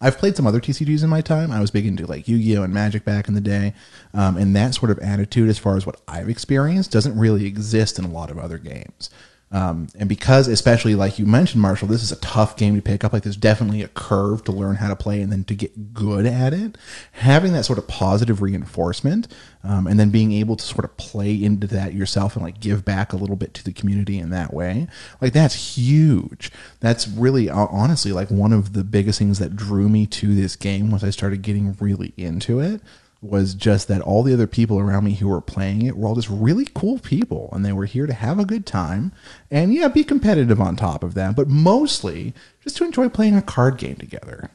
I've 0.00 0.18
played 0.18 0.36
some 0.36 0.46
other 0.46 0.60
TCGs 0.60 1.02
in 1.02 1.10
my 1.10 1.20
time. 1.20 1.50
I 1.50 1.60
was 1.60 1.70
big 1.70 1.86
into 1.86 2.06
like 2.06 2.28
Yu-Gi-Oh 2.28 2.62
and 2.62 2.72
Magic 2.72 3.04
back 3.04 3.26
in 3.26 3.34
the 3.34 3.40
day, 3.40 3.74
um, 4.14 4.36
and 4.36 4.54
that 4.54 4.74
sort 4.74 4.90
of 4.90 4.98
attitude, 5.00 5.48
as 5.48 5.58
far 5.58 5.76
as 5.76 5.86
what 5.86 6.00
I've 6.06 6.28
experienced, 6.28 6.92
doesn't 6.92 7.18
really 7.18 7.46
exist 7.46 7.98
in 7.98 8.04
a 8.04 8.10
lot 8.10 8.30
of 8.30 8.38
other 8.38 8.58
games. 8.58 9.10
Um, 9.50 9.88
and 9.98 10.08
because, 10.08 10.46
especially 10.46 10.94
like 10.94 11.18
you 11.18 11.24
mentioned, 11.24 11.62
Marshall, 11.62 11.88
this 11.88 12.02
is 12.02 12.12
a 12.12 12.16
tough 12.16 12.56
game 12.56 12.76
to 12.76 12.82
pick 12.82 13.02
up. 13.02 13.12
Like, 13.12 13.22
there's 13.22 13.36
definitely 13.36 13.82
a 13.82 13.88
curve 13.88 14.44
to 14.44 14.52
learn 14.52 14.76
how 14.76 14.88
to 14.88 14.96
play 14.96 15.22
and 15.22 15.32
then 15.32 15.44
to 15.44 15.54
get 15.54 15.94
good 15.94 16.26
at 16.26 16.52
it. 16.52 16.76
Having 17.12 17.54
that 17.54 17.64
sort 17.64 17.78
of 17.78 17.88
positive 17.88 18.42
reinforcement, 18.42 19.28
um, 19.64 19.86
and 19.86 19.98
then 19.98 20.10
being 20.10 20.32
able 20.32 20.56
to 20.56 20.64
sort 20.64 20.84
of 20.84 20.96
play 20.98 21.34
into 21.34 21.66
that 21.68 21.94
yourself 21.94 22.36
and 22.36 22.44
like 22.44 22.60
give 22.60 22.84
back 22.84 23.12
a 23.12 23.16
little 23.16 23.36
bit 23.36 23.54
to 23.54 23.64
the 23.64 23.72
community 23.72 24.18
in 24.18 24.30
that 24.30 24.52
way, 24.52 24.86
like 25.20 25.32
that's 25.32 25.76
huge. 25.76 26.50
That's 26.80 27.08
really, 27.08 27.48
honestly, 27.48 28.12
like 28.12 28.30
one 28.30 28.52
of 28.52 28.74
the 28.74 28.84
biggest 28.84 29.18
things 29.18 29.38
that 29.38 29.56
drew 29.56 29.88
me 29.88 30.06
to 30.06 30.34
this 30.34 30.56
game 30.56 30.90
once 30.90 31.02
I 31.02 31.10
started 31.10 31.42
getting 31.42 31.74
really 31.80 32.12
into 32.16 32.60
it 32.60 32.82
was 33.20 33.54
just 33.54 33.88
that 33.88 34.00
all 34.00 34.22
the 34.22 34.32
other 34.32 34.46
people 34.46 34.78
around 34.78 35.04
me 35.04 35.14
who 35.14 35.28
were 35.28 35.40
playing 35.40 35.82
it 35.82 35.96
were 35.96 36.06
all 36.06 36.14
just 36.14 36.30
really 36.30 36.66
cool 36.74 36.98
people 37.00 37.48
and 37.52 37.64
they 37.64 37.72
were 37.72 37.84
here 37.84 38.06
to 38.06 38.12
have 38.12 38.38
a 38.38 38.44
good 38.44 38.64
time 38.64 39.10
and 39.50 39.74
yeah 39.74 39.88
be 39.88 40.04
competitive 40.04 40.60
on 40.60 40.76
top 40.76 41.02
of 41.02 41.14
that 41.14 41.34
but 41.34 41.48
mostly 41.48 42.32
just 42.62 42.76
to 42.76 42.84
enjoy 42.84 43.08
playing 43.08 43.36
a 43.36 43.42
card 43.42 43.76
game 43.76 43.96
together 43.96 44.50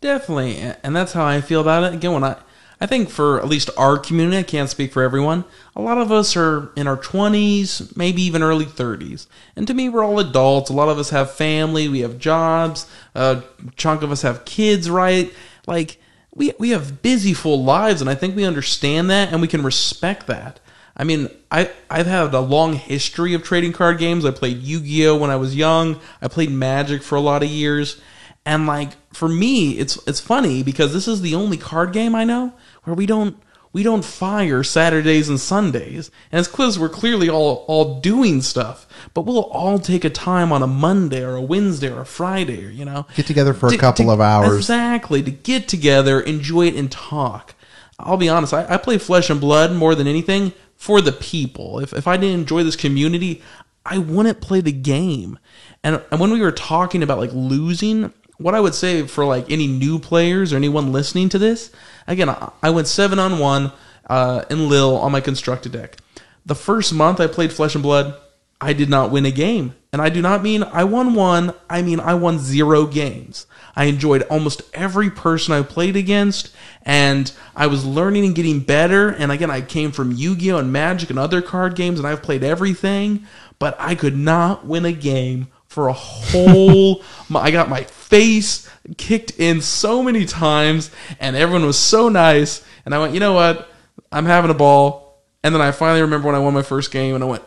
Definitely, 0.00 0.56
and 0.82 0.96
that's 0.96 1.12
how 1.12 1.26
I 1.26 1.42
feel 1.42 1.60
about 1.60 1.84
it. 1.84 1.92
Again, 1.92 2.12
when 2.12 2.24
I, 2.24 2.36
I 2.80 2.86
think 2.86 3.10
for 3.10 3.38
at 3.38 3.48
least 3.48 3.68
our 3.76 3.98
community, 3.98 4.38
I 4.38 4.42
can't 4.42 4.70
speak 4.70 4.94
for 4.94 5.02
everyone. 5.02 5.44
A 5.76 5.82
lot 5.82 5.98
of 5.98 6.10
us 6.10 6.34
are 6.38 6.72
in 6.74 6.86
our 6.86 6.96
twenties, 6.96 7.94
maybe 7.94 8.22
even 8.22 8.42
early 8.42 8.64
thirties, 8.64 9.26
and 9.56 9.66
to 9.66 9.74
me, 9.74 9.90
we're 9.90 10.02
all 10.02 10.18
adults. 10.18 10.70
A 10.70 10.72
lot 10.72 10.88
of 10.88 10.98
us 10.98 11.10
have 11.10 11.30
family, 11.32 11.86
we 11.86 12.00
have 12.00 12.18
jobs. 12.18 12.86
A 13.14 13.42
chunk 13.76 14.00
of 14.00 14.10
us 14.10 14.22
have 14.22 14.46
kids, 14.46 14.88
right? 14.88 15.30
Like 15.66 15.98
we 16.40 16.52
we 16.58 16.70
have 16.70 17.02
busy, 17.02 17.34
full 17.34 17.62
lives, 17.62 18.00
and 18.00 18.08
I 18.08 18.14
think 18.14 18.34
we 18.34 18.44
understand 18.44 19.10
that, 19.10 19.30
and 19.30 19.42
we 19.42 19.46
can 19.46 19.62
respect 19.62 20.26
that. 20.26 20.58
I 20.96 21.04
mean, 21.04 21.28
I 21.50 21.70
I've 21.90 22.06
had 22.06 22.32
a 22.32 22.40
long 22.40 22.72
history 22.72 23.34
of 23.34 23.42
trading 23.42 23.74
card 23.74 23.98
games. 23.98 24.24
I 24.24 24.30
played 24.30 24.62
Yu-Gi-Oh 24.62 25.18
when 25.18 25.30
I 25.30 25.36
was 25.36 25.54
young. 25.54 26.00
I 26.22 26.28
played 26.28 26.50
Magic 26.50 27.02
for 27.02 27.16
a 27.16 27.20
lot 27.20 27.42
of 27.42 27.50
years. 27.50 28.00
And 28.46 28.66
like 28.66 28.92
for 29.12 29.28
me, 29.28 29.72
it's 29.72 29.98
it's 30.08 30.18
funny 30.18 30.62
because 30.62 30.94
this 30.94 31.06
is 31.06 31.20
the 31.20 31.34
only 31.34 31.58
card 31.58 31.92
game 31.92 32.14
I 32.14 32.24
know 32.24 32.54
where 32.84 32.96
we 32.96 33.04
don't 33.04 33.36
we 33.72 33.82
don't 33.82 34.04
fire 34.04 34.62
Saturdays 34.64 35.28
and 35.28 35.38
Sundays. 35.38 36.10
And 36.32 36.40
it's 36.40 36.48
because 36.48 36.78
we're 36.78 36.88
clearly 36.88 37.28
all 37.28 37.64
all 37.68 38.00
doing 38.00 38.42
stuff, 38.42 38.86
but 39.14 39.22
we'll 39.22 39.44
all 39.44 39.78
take 39.78 40.04
a 40.04 40.10
time 40.10 40.52
on 40.52 40.62
a 40.62 40.66
Monday 40.66 41.22
or 41.22 41.36
a 41.36 41.42
Wednesday 41.42 41.90
or 41.92 42.00
a 42.00 42.06
Friday, 42.06 42.66
or 42.66 42.70
you 42.70 42.84
know, 42.84 43.06
get 43.14 43.26
together 43.26 43.54
for 43.54 43.68
a 43.68 43.78
couple 43.78 44.06
to- 44.06 44.10
of 44.10 44.20
hours 44.20 44.56
Exactly 44.56 45.22
to 45.22 45.30
get 45.30 45.68
together, 45.68 46.20
enjoy 46.20 46.66
it, 46.66 46.74
and 46.74 46.90
talk. 46.90 47.54
I'll 47.98 48.16
be 48.16 48.28
honest, 48.28 48.54
I, 48.54 48.66
I 48.68 48.76
play 48.78 48.98
Flesh 48.98 49.28
and 49.30 49.40
Blood 49.40 49.72
more 49.72 49.94
than 49.94 50.06
anything 50.06 50.52
for 50.76 51.00
the 51.00 51.12
people. 51.12 51.78
If 51.80 51.92
if 51.92 52.06
I 52.08 52.16
didn't 52.16 52.40
enjoy 52.40 52.64
this 52.64 52.76
community, 52.76 53.42
I 53.84 53.98
wouldn't 53.98 54.40
play 54.40 54.60
the 54.60 54.72
game. 54.72 55.38
And 55.84 56.02
and 56.10 56.20
when 56.20 56.32
we 56.32 56.40
were 56.40 56.52
talking 56.52 57.02
about 57.02 57.18
like 57.18 57.30
losing, 57.32 58.12
what 58.38 58.54
I 58.54 58.60
would 58.60 58.74
say 58.74 59.06
for 59.06 59.24
like 59.26 59.50
any 59.50 59.66
new 59.66 59.98
players 59.98 60.52
or 60.52 60.56
anyone 60.56 60.92
listening 60.92 61.28
to 61.30 61.38
this, 61.38 61.70
again, 62.10 62.28
I, 62.62 62.70
went 62.70 62.88
seven 62.88 63.18
on 63.18 63.38
one 63.38 63.72
uh, 64.08 64.44
in 64.50 64.68
Lille 64.68 64.96
on 64.96 65.12
my 65.12 65.20
constructed 65.20 65.72
deck. 65.72 65.96
The 66.44 66.54
first 66.54 66.92
month 66.92 67.20
I 67.20 67.26
played 67.26 67.52
Flesh 67.52 67.74
and 67.74 67.82
Blood, 67.82 68.14
I 68.60 68.72
did 68.72 68.90
not 68.90 69.10
win 69.10 69.24
a 69.24 69.30
game. 69.30 69.74
And 69.92 70.02
I 70.02 70.08
do 70.08 70.20
not 70.20 70.42
mean 70.42 70.62
I 70.62 70.84
won 70.84 71.14
one, 71.14 71.54
I 71.68 71.82
mean 71.82 71.98
I 71.98 72.14
won 72.14 72.38
zero 72.38 72.86
games. 72.86 73.46
I 73.74 73.84
enjoyed 73.84 74.22
almost 74.22 74.62
every 74.74 75.10
person 75.10 75.54
I 75.54 75.62
played 75.62 75.96
against, 75.96 76.54
and 76.82 77.32
I 77.56 77.66
was 77.66 77.84
learning 77.84 78.24
and 78.24 78.34
getting 78.34 78.60
better. 78.60 79.08
And 79.08 79.32
again, 79.32 79.50
I 79.50 79.62
came 79.62 79.90
from 79.92 80.12
Yu 80.12 80.36
Gi 80.36 80.52
Oh! 80.52 80.58
and 80.58 80.72
Magic 80.72 81.10
and 81.10 81.18
other 81.18 81.40
card 81.40 81.76
games, 81.76 81.98
and 81.98 82.06
I've 82.06 82.22
played 82.22 82.44
everything, 82.44 83.26
but 83.58 83.76
I 83.78 83.94
could 83.94 84.16
not 84.16 84.66
win 84.66 84.84
a 84.84 84.92
game 84.92 85.48
for 85.66 85.88
a 85.88 85.92
whole. 85.92 87.02
I 87.34 87.50
got 87.50 87.68
my 87.68 87.86
face 88.10 88.68
kicked 88.98 89.38
in 89.38 89.60
so 89.62 90.02
many 90.02 90.24
times, 90.26 90.90
and 91.20 91.36
everyone 91.36 91.64
was 91.64 91.78
so 91.78 92.08
nice. 92.08 92.64
And 92.84 92.94
I 92.94 92.98
went, 92.98 93.14
you 93.14 93.20
know 93.20 93.32
what? 93.32 93.68
I'm 94.12 94.26
having 94.26 94.50
a 94.50 94.54
ball. 94.54 95.22
And 95.42 95.54
then 95.54 95.62
I 95.62 95.70
finally 95.70 96.02
remember 96.02 96.26
when 96.26 96.34
I 96.34 96.40
won 96.40 96.52
my 96.52 96.62
first 96.62 96.90
game, 96.90 97.14
and 97.14 97.24
I 97.24 97.26
went, 97.26 97.42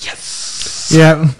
yes, 0.00 0.90
Yeah. 0.92 1.30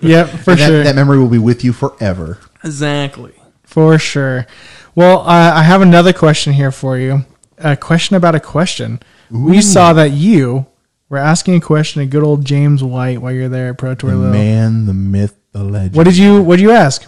Yep, 0.00 0.28
for 0.44 0.54
that, 0.54 0.66
sure. 0.68 0.84
that 0.84 0.94
memory 0.94 1.18
will 1.18 1.28
be 1.28 1.38
with 1.38 1.64
you 1.64 1.72
forever 1.72 2.38
exactly. 2.62 3.32
For 3.64 3.98
sure. 3.98 4.46
Well, 4.94 5.20
uh, 5.20 5.52
I 5.54 5.62
have 5.62 5.82
another 5.82 6.12
question 6.12 6.52
here 6.52 6.70
for 6.70 6.98
you. 6.98 7.24
A 7.58 7.76
question 7.76 8.14
about 8.16 8.34
a 8.34 8.40
question. 8.40 9.00
We 9.30 9.60
saw 9.62 9.92
that 9.94 10.12
you 10.12 10.66
were 11.08 11.18
asking 11.18 11.56
a 11.56 11.60
question 11.60 12.00
to 12.00 12.06
good 12.06 12.22
old 12.22 12.44
James 12.44 12.84
White 12.84 13.20
while 13.20 13.32
you're 13.32 13.48
there 13.48 13.70
at 13.70 13.78
Pro 13.78 13.94
Tour 13.94 14.10
the 14.10 14.16
Lille. 14.16 14.32
man 14.32 14.86
the 14.86 14.94
myth 14.94 15.34
the 15.52 15.62
legend 15.64 15.96
What 15.96 16.04
did 16.04 16.16
you 16.16 16.42
What 16.42 16.56
did 16.56 16.62
you 16.62 16.70
ask? 16.70 17.04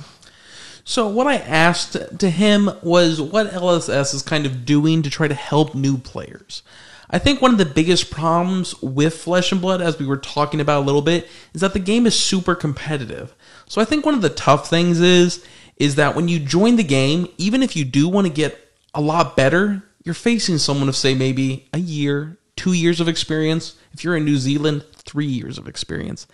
So 0.85 1.09
what 1.09 1.27
I 1.27 1.37
asked 1.37 1.97
to 2.19 2.31
him 2.31 2.71
was 2.83 3.21
what 3.21 3.51
LSS 3.51 4.15
is 4.15 4.23
kind 4.23 4.45
of 4.45 4.67
doing 4.67 5.03
to 5.03 5.11
try 5.11 5.27
to 5.27 5.35
help 5.35 5.75
new 5.75 5.97
players. 5.97 6.63
I 7.09 7.19
think 7.19 7.41
one 7.41 7.53
of 7.53 7.59
the 7.59 7.65
biggest 7.65 8.11
problems 8.11 8.81
with 8.83 9.17
Flesh 9.17 9.51
and 9.51 9.61
Blood, 9.61 9.81
as 9.81 9.99
we 9.99 10.07
were 10.07 10.17
talking 10.17 10.61
about 10.61 10.83
a 10.83 10.87
little 10.87 11.03
bit, 11.03 11.29
is 11.55 11.63
that 11.63 11.73
the 11.73 11.79
game 11.79 12.07
is 12.07 12.19
super 12.19 12.55
competitive. 12.55 13.35
So 13.67 13.81
I 13.81 13.85
think 13.85 14.05
one 14.05 14.15
of 14.15 14.23
the 14.23 14.31
tough 14.31 14.69
things 14.69 15.01
is 15.01 15.45
is 15.77 15.97
that 15.97 16.15
when 16.15 16.29
you 16.29 16.39
join 16.39 16.77
the 16.77 16.85
game, 16.85 17.27
even 17.37 17.63
if 17.63 17.75
you 17.75 17.85
do 17.85 18.09
want 18.09 18.27
to 18.27 18.33
get 18.33 18.73
a 18.95 19.01
lot 19.01 19.37
better, 19.37 19.83
you're 20.05 20.15
facing 20.15 20.59
someone 20.59 20.89
of 20.89 20.95
say 20.95 21.15
maybe 21.15 21.69
a 21.73 21.79
year, 21.79 22.39
two 22.57 22.73
years 22.75 23.01
of 23.01 23.09
experience. 23.09 23.75
If 23.93 24.05
you're 24.05 24.17
in 24.17 24.25
New 24.25 24.37
Zealand, 24.37 24.85
three 24.95 25.27
years 25.27 25.59
of 25.59 25.67
experience. 25.67 26.27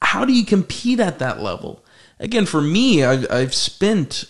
How 0.00 0.24
do 0.24 0.32
you 0.32 0.44
compete 0.44 0.98
at 0.98 1.20
that 1.20 1.40
level? 1.40 1.84
Again, 2.22 2.46
for 2.46 2.62
me, 2.62 3.04
I've, 3.04 3.30
I've 3.30 3.54
spent 3.54 4.24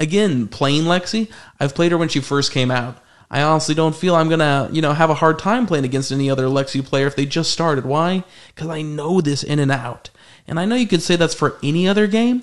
again 0.00 0.48
playing 0.48 0.84
Lexi. 0.84 1.30
I've 1.60 1.74
played 1.74 1.92
her 1.92 1.98
when 1.98 2.08
she 2.08 2.20
first 2.20 2.52
came 2.52 2.70
out. 2.70 2.98
I 3.30 3.42
honestly 3.42 3.74
don't 3.74 3.94
feel 3.94 4.16
I'm 4.16 4.28
gonna, 4.28 4.70
you 4.72 4.80
know, 4.80 4.92
have 4.92 5.10
a 5.10 5.14
hard 5.14 5.38
time 5.38 5.66
playing 5.66 5.84
against 5.84 6.10
any 6.10 6.30
other 6.30 6.46
Lexi 6.46 6.84
player 6.84 7.06
if 7.06 7.16
they 7.16 7.26
just 7.26 7.50
started. 7.50 7.84
Why? 7.84 8.24
Because 8.48 8.68
I 8.68 8.82
know 8.82 9.20
this 9.20 9.42
in 9.42 9.58
and 9.58 9.70
out, 9.70 10.10
and 10.46 10.58
I 10.58 10.64
know 10.64 10.76
you 10.76 10.86
could 10.86 11.02
say 11.02 11.16
that's 11.16 11.34
for 11.34 11.58
any 11.62 11.86
other 11.86 12.06
game, 12.06 12.42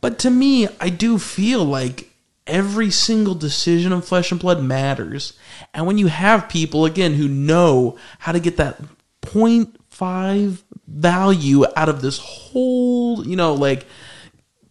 but 0.00 0.18
to 0.20 0.30
me, 0.30 0.66
I 0.80 0.88
do 0.88 1.18
feel 1.18 1.64
like 1.64 2.10
every 2.46 2.90
single 2.90 3.34
decision 3.34 3.92
of 3.92 4.04
Flesh 4.04 4.32
and 4.32 4.40
Blood 4.40 4.62
matters. 4.62 5.34
And 5.72 5.86
when 5.86 5.98
you 5.98 6.08
have 6.08 6.48
people 6.48 6.84
again 6.84 7.14
who 7.14 7.28
know 7.28 7.96
how 8.18 8.32
to 8.32 8.40
get 8.40 8.56
that 8.56 8.80
0.5 9.22 10.62
value 10.90 11.64
out 11.76 11.88
of 11.88 12.02
this 12.02 12.18
whole, 12.18 13.26
you 13.26 13.36
know, 13.36 13.54
like 13.54 13.86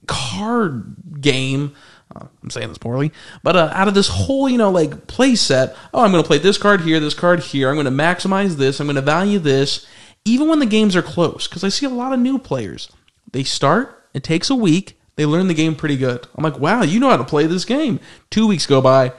card 0.07 0.95
game. 1.21 1.73
Uh, 2.15 2.25
I'm 2.41 2.49
saying 2.49 2.69
this 2.69 2.77
poorly, 2.77 3.11
but 3.43 3.55
uh, 3.55 3.71
out 3.73 3.87
of 3.87 3.93
this 3.93 4.07
whole, 4.07 4.49
you 4.49 4.57
know, 4.57 4.71
like 4.71 5.07
play 5.07 5.35
set. 5.35 5.75
Oh, 5.93 6.03
I'm 6.03 6.11
going 6.11 6.23
to 6.23 6.27
play 6.27 6.39
this 6.39 6.57
card 6.57 6.81
here, 6.81 6.99
this 6.99 7.13
card 7.13 7.39
here. 7.39 7.69
I'm 7.69 7.75
going 7.75 7.85
to 7.85 7.91
maximize 7.91 8.55
this. 8.55 8.79
I'm 8.79 8.87
going 8.87 8.95
to 8.95 9.01
value 9.01 9.39
this, 9.39 9.85
even 10.25 10.47
when 10.47 10.59
the 10.59 10.65
games 10.65 10.95
are 10.95 11.03
close. 11.03 11.47
Because 11.47 11.63
I 11.63 11.69
see 11.69 11.85
a 11.85 11.89
lot 11.89 12.13
of 12.13 12.19
new 12.19 12.39
players. 12.39 12.91
They 13.31 13.43
start. 13.43 14.07
It 14.13 14.23
takes 14.23 14.49
a 14.49 14.55
week. 14.55 14.99
They 15.17 15.25
learn 15.25 15.47
the 15.47 15.53
game 15.53 15.75
pretty 15.75 15.97
good. 15.97 16.27
I'm 16.35 16.43
like, 16.43 16.57
wow, 16.57 16.81
you 16.81 16.99
know 16.99 17.09
how 17.09 17.17
to 17.17 17.23
play 17.23 17.45
this 17.45 17.65
game. 17.65 17.99
Two 18.31 18.47
weeks 18.47 18.65
go 18.65 18.81
by. 18.81 19.13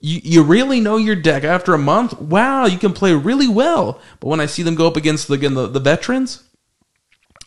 You, 0.00 0.20
you 0.22 0.42
really 0.42 0.80
know 0.80 0.96
your 0.96 1.16
deck. 1.16 1.44
After 1.44 1.74
a 1.74 1.78
month. 1.78 2.20
Wow, 2.20 2.66
you 2.66 2.78
can 2.78 2.92
play 2.92 3.14
really 3.14 3.48
well. 3.48 4.00
But 4.18 4.28
when 4.28 4.40
I 4.40 4.46
see 4.46 4.62
them 4.62 4.74
go 4.74 4.86
up 4.86 4.96
against 4.96 5.28
the, 5.28 5.34
again 5.34 5.54
the, 5.54 5.66
the 5.66 5.80
veterans, 5.80 6.42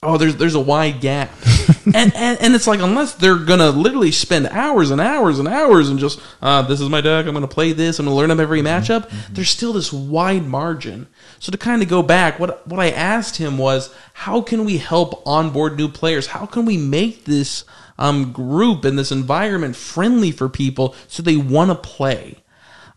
oh 0.04 0.18
there's 0.18 0.36
there's 0.36 0.56
a 0.56 0.60
wide 0.60 1.02
gap. 1.02 1.32
And, 1.86 2.13
and 2.16 2.39
and 2.42 2.56
it's 2.56 2.66
like 2.66 2.80
unless 2.80 3.13
they're 3.13 3.38
gonna 3.38 3.70
literally 3.70 4.12
spend 4.12 4.48
hours 4.48 4.89
and 4.89 5.00
hours 5.00 5.38
and 5.38 5.48
hours 5.48 5.89
and 5.89 6.00
just 6.00 6.20
uh, 6.42 6.62
this 6.62 6.82
is 6.82 6.89
my 6.89 7.02
deck 7.02 7.26
i'm 7.26 7.34
gonna 7.34 7.48
play 7.48 7.72
this 7.72 8.00
i'm 8.00 8.06
gonna 8.06 8.16
learn 8.16 8.32
up 8.32 8.39
every 8.39 8.62
matchup 8.62 9.10
there's 9.30 9.50
still 9.50 9.74
this 9.74 9.94
wide 9.94 10.46
margin. 10.46 11.08
So 11.39 11.52
to 11.52 11.58
kind 11.58 11.82
of 11.82 11.89
go 11.89 12.02
back 12.02 12.39
what 12.39 12.66
what 12.68 12.80
i 12.80 12.89
asked 12.89 13.38
him 13.38 13.58
was 13.58 13.94
how 14.13 14.42
can 14.42 14.66
we 14.66 14.78
help 14.78 15.26
onboard 15.26 15.78
new 15.78 15.88
players? 15.88 16.28
How 16.28 16.46
can 16.46 16.66
we 16.66 16.78
make 16.78 17.26
this 17.26 17.63
um, 17.98 18.32
group 18.32 18.86
and 18.86 18.98
this 18.98 19.12
environment 19.12 19.76
friendly 19.76 20.32
for 20.32 20.50
people 20.50 20.96
so 21.08 21.22
they 21.22 21.38
want 21.38 21.70
to 21.70 21.76
play 21.76 22.43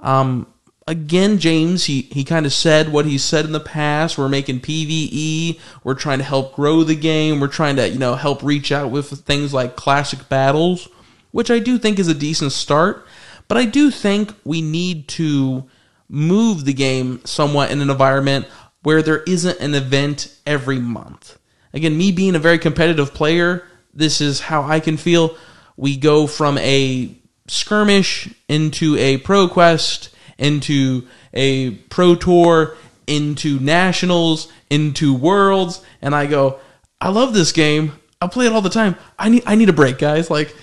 um, 0.00 0.46
again, 0.86 1.38
James, 1.38 1.84
he, 1.84 2.02
he 2.02 2.24
kind 2.24 2.46
of 2.46 2.52
said 2.52 2.92
what 2.92 3.06
he 3.06 3.18
said 3.18 3.44
in 3.44 3.52
the 3.52 3.60
past. 3.60 4.16
We're 4.16 4.28
making 4.28 4.60
PVE. 4.60 5.58
We're 5.84 5.94
trying 5.94 6.18
to 6.18 6.24
help 6.24 6.54
grow 6.54 6.82
the 6.82 6.94
game. 6.94 7.40
We're 7.40 7.48
trying 7.48 7.76
to, 7.76 7.88
you 7.88 7.98
know, 7.98 8.14
help 8.14 8.42
reach 8.42 8.72
out 8.72 8.90
with 8.90 9.10
things 9.22 9.52
like 9.52 9.76
classic 9.76 10.28
battles, 10.28 10.88
which 11.32 11.50
I 11.50 11.58
do 11.58 11.78
think 11.78 11.98
is 11.98 12.08
a 12.08 12.14
decent 12.14 12.52
start. 12.52 13.06
But 13.48 13.58
I 13.58 13.64
do 13.64 13.90
think 13.90 14.34
we 14.44 14.60
need 14.60 15.08
to 15.08 15.68
move 16.08 16.64
the 16.64 16.72
game 16.72 17.20
somewhat 17.24 17.70
in 17.70 17.80
an 17.80 17.90
environment 17.90 18.46
where 18.82 19.02
there 19.02 19.22
isn't 19.24 19.60
an 19.60 19.74
event 19.74 20.36
every 20.46 20.78
month. 20.78 21.38
Again, 21.72 21.98
me 21.98 22.12
being 22.12 22.36
a 22.36 22.40
very 22.40 22.58
competitive 22.58 23.12
player, 23.12 23.66
this 23.92 24.20
is 24.20 24.40
how 24.40 24.62
I 24.62 24.80
can 24.80 24.96
feel. 24.96 25.36
We 25.76 25.96
go 25.96 26.26
from 26.26 26.58
a 26.58 27.16
skirmish 27.48 28.28
into 28.48 28.96
a 28.96 29.18
pro 29.18 29.48
quest 29.48 30.10
into 30.38 31.06
a 31.32 31.70
pro 31.70 32.14
tour 32.14 32.76
into 33.06 33.58
nationals 33.60 34.52
into 34.68 35.14
worlds 35.14 35.82
and 36.02 36.14
i 36.14 36.26
go 36.26 36.58
I 37.00 37.10
love 37.10 37.34
this 37.34 37.52
game. 37.52 37.92
I 38.20 38.28
play 38.28 38.46
it 38.46 38.52
all 38.52 38.62
the 38.62 38.70
time. 38.70 38.96
I 39.18 39.28
need 39.28 39.42
I 39.46 39.54
need 39.54 39.68
a 39.68 39.74
break, 39.74 39.98
guys. 39.98 40.30
Like, 40.30 40.54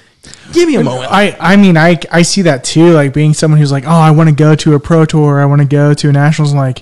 give 0.52 0.68
me 0.68 0.76
a 0.76 0.84
moment. 0.84 1.12
I, 1.12 1.36
I 1.40 1.56
mean, 1.56 1.78
I, 1.78 2.00
I 2.12 2.24
see 2.24 2.44
that 2.44 2.64
too. 2.64 2.92
Like 2.92 3.14
being 3.14 3.34
someone 3.34 3.60
who's 3.60 3.72
like, 3.72 3.86
oh, 3.86 3.90
I 3.90 4.12
want 4.12 4.30
to 4.30 4.36
go 4.36 4.56
to 4.56 4.74
a 4.74 4.80
pro 4.80 5.06
tour. 5.06 5.40
I 5.40 5.46
want 5.46 5.62
to 5.62 5.68
go 5.68 5.94
to 5.94 6.10
a 6.10 6.12
nationals. 6.12 6.52
And 6.52 6.60
like, 6.60 6.80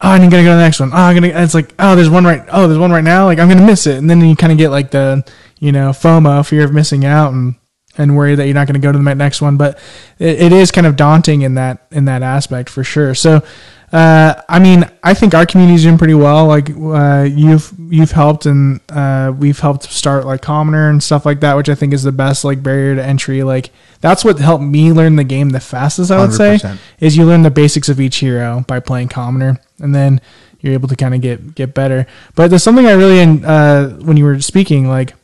oh, 0.00 0.08
I'm 0.08 0.20
gonna 0.20 0.30
go 0.30 0.36
to 0.36 0.44
the 0.44 0.56
next 0.56 0.78
one. 0.78 0.92
Oh, 0.92 0.96
I'm 0.96 1.14
gonna. 1.16 1.28
It's 1.42 1.54
like, 1.54 1.74
oh, 1.78 1.96
there's 1.96 2.10
one 2.10 2.24
right. 2.24 2.44
Oh, 2.50 2.68
there's 2.68 2.78
one 2.78 2.92
right 2.92 3.02
now. 3.02 3.24
Like 3.24 3.40
I'm 3.40 3.48
gonna 3.48 3.66
miss 3.66 3.86
it. 3.86 3.98
And 3.98 4.08
then 4.08 4.20
you 4.20 4.36
kind 4.36 4.52
of 4.52 4.58
get 4.58 4.70
like 4.70 4.92
the, 4.92 5.28
you 5.58 5.72
know, 5.72 5.90
FOMO, 5.90 6.46
fear 6.46 6.64
of 6.64 6.72
missing 6.72 7.04
out, 7.04 7.32
and 7.32 7.56
and 7.98 8.16
worry 8.16 8.34
that 8.34 8.46
you're 8.46 8.54
not 8.54 8.66
going 8.66 8.80
to 8.80 8.86
go 8.86 8.92
to 8.92 8.98
the 8.98 9.14
next 9.14 9.42
one. 9.42 9.56
But 9.56 9.78
it, 10.18 10.40
it 10.40 10.52
is 10.52 10.70
kind 10.70 10.86
of 10.86 10.96
daunting 10.96 11.42
in 11.42 11.54
that 11.54 11.86
in 11.90 12.06
that 12.06 12.22
aspect 12.22 12.70
for 12.70 12.84
sure. 12.84 13.14
So. 13.14 13.42
Uh, 13.90 14.38
I 14.50 14.58
mean, 14.58 14.84
I 15.02 15.14
think 15.14 15.32
our 15.32 15.46
community's 15.46 15.84
doing 15.84 15.96
pretty 15.96 16.12
well. 16.12 16.46
Like, 16.46 16.68
uh, 16.68 17.22
you've 17.22 17.72
you've 17.88 18.10
helped, 18.10 18.44
and 18.44 18.80
uh, 18.90 19.32
we've 19.34 19.58
helped 19.58 19.84
start 19.84 20.26
like 20.26 20.42
Commoner 20.42 20.90
and 20.90 21.02
stuff 21.02 21.24
like 21.24 21.40
that, 21.40 21.56
which 21.56 21.70
I 21.70 21.74
think 21.74 21.94
is 21.94 22.02
the 22.02 22.12
best 22.12 22.44
like 22.44 22.62
barrier 22.62 22.96
to 22.96 23.02
entry. 23.02 23.42
Like, 23.44 23.70
that's 24.02 24.26
what 24.26 24.38
helped 24.38 24.62
me 24.62 24.92
learn 24.92 25.16
the 25.16 25.24
game 25.24 25.50
the 25.50 25.60
fastest. 25.60 26.10
I 26.10 26.20
would 26.20 26.34
say 26.34 26.56
100%. 26.56 26.78
is 27.00 27.16
you 27.16 27.24
learn 27.24 27.44
the 27.44 27.50
basics 27.50 27.88
of 27.88 27.98
each 27.98 28.16
hero 28.16 28.62
by 28.68 28.78
playing 28.78 29.08
Commoner, 29.08 29.58
and 29.78 29.94
then 29.94 30.20
you're 30.60 30.74
able 30.74 30.88
to 30.88 30.96
kind 30.96 31.14
of 31.14 31.20
get 31.20 31.54
get 31.54 31.74
better. 31.74 32.06
But 32.34 32.48
there's 32.48 32.62
something 32.62 32.86
I 32.86 32.92
really 32.92 33.42
uh, 33.44 33.88
when 33.88 34.16
you 34.16 34.24
were 34.24 34.40
speaking, 34.40 34.88
like 34.88 35.14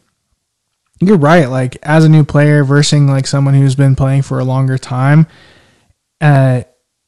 you're 1.07 1.19
right. 1.19 1.47
Like 1.47 1.77
as 1.83 2.05
a 2.05 2.09
new 2.09 2.25
player 2.25 2.65
versus 2.65 3.01
like 3.03 3.27
someone 3.27 3.55
who's 3.55 3.75
been 3.75 3.97
playing 3.97 4.23
for 4.23 4.39
a 4.39 4.45
longer 4.45 4.79
time, 4.79 5.27
uh, 6.21 6.63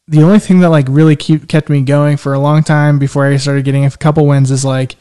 the 0.09 0.23
only 0.23 0.39
thing 0.39 0.61
that 0.61 0.71
like 0.71 0.87
really 0.89 1.17
keep 1.17 1.49
kept 1.49 1.69
me 1.69 1.83
going 1.83 2.17
for 2.17 2.33
a 2.33 2.39
long 2.39 2.63
time 2.63 2.99
before 2.99 3.27
I 3.27 3.37
started 3.37 3.65
getting 3.65 3.85
a 3.85 3.91
couple 3.91 4.27
wins 4.27 4.51
is 4.51 4.65
like 4.65 4.97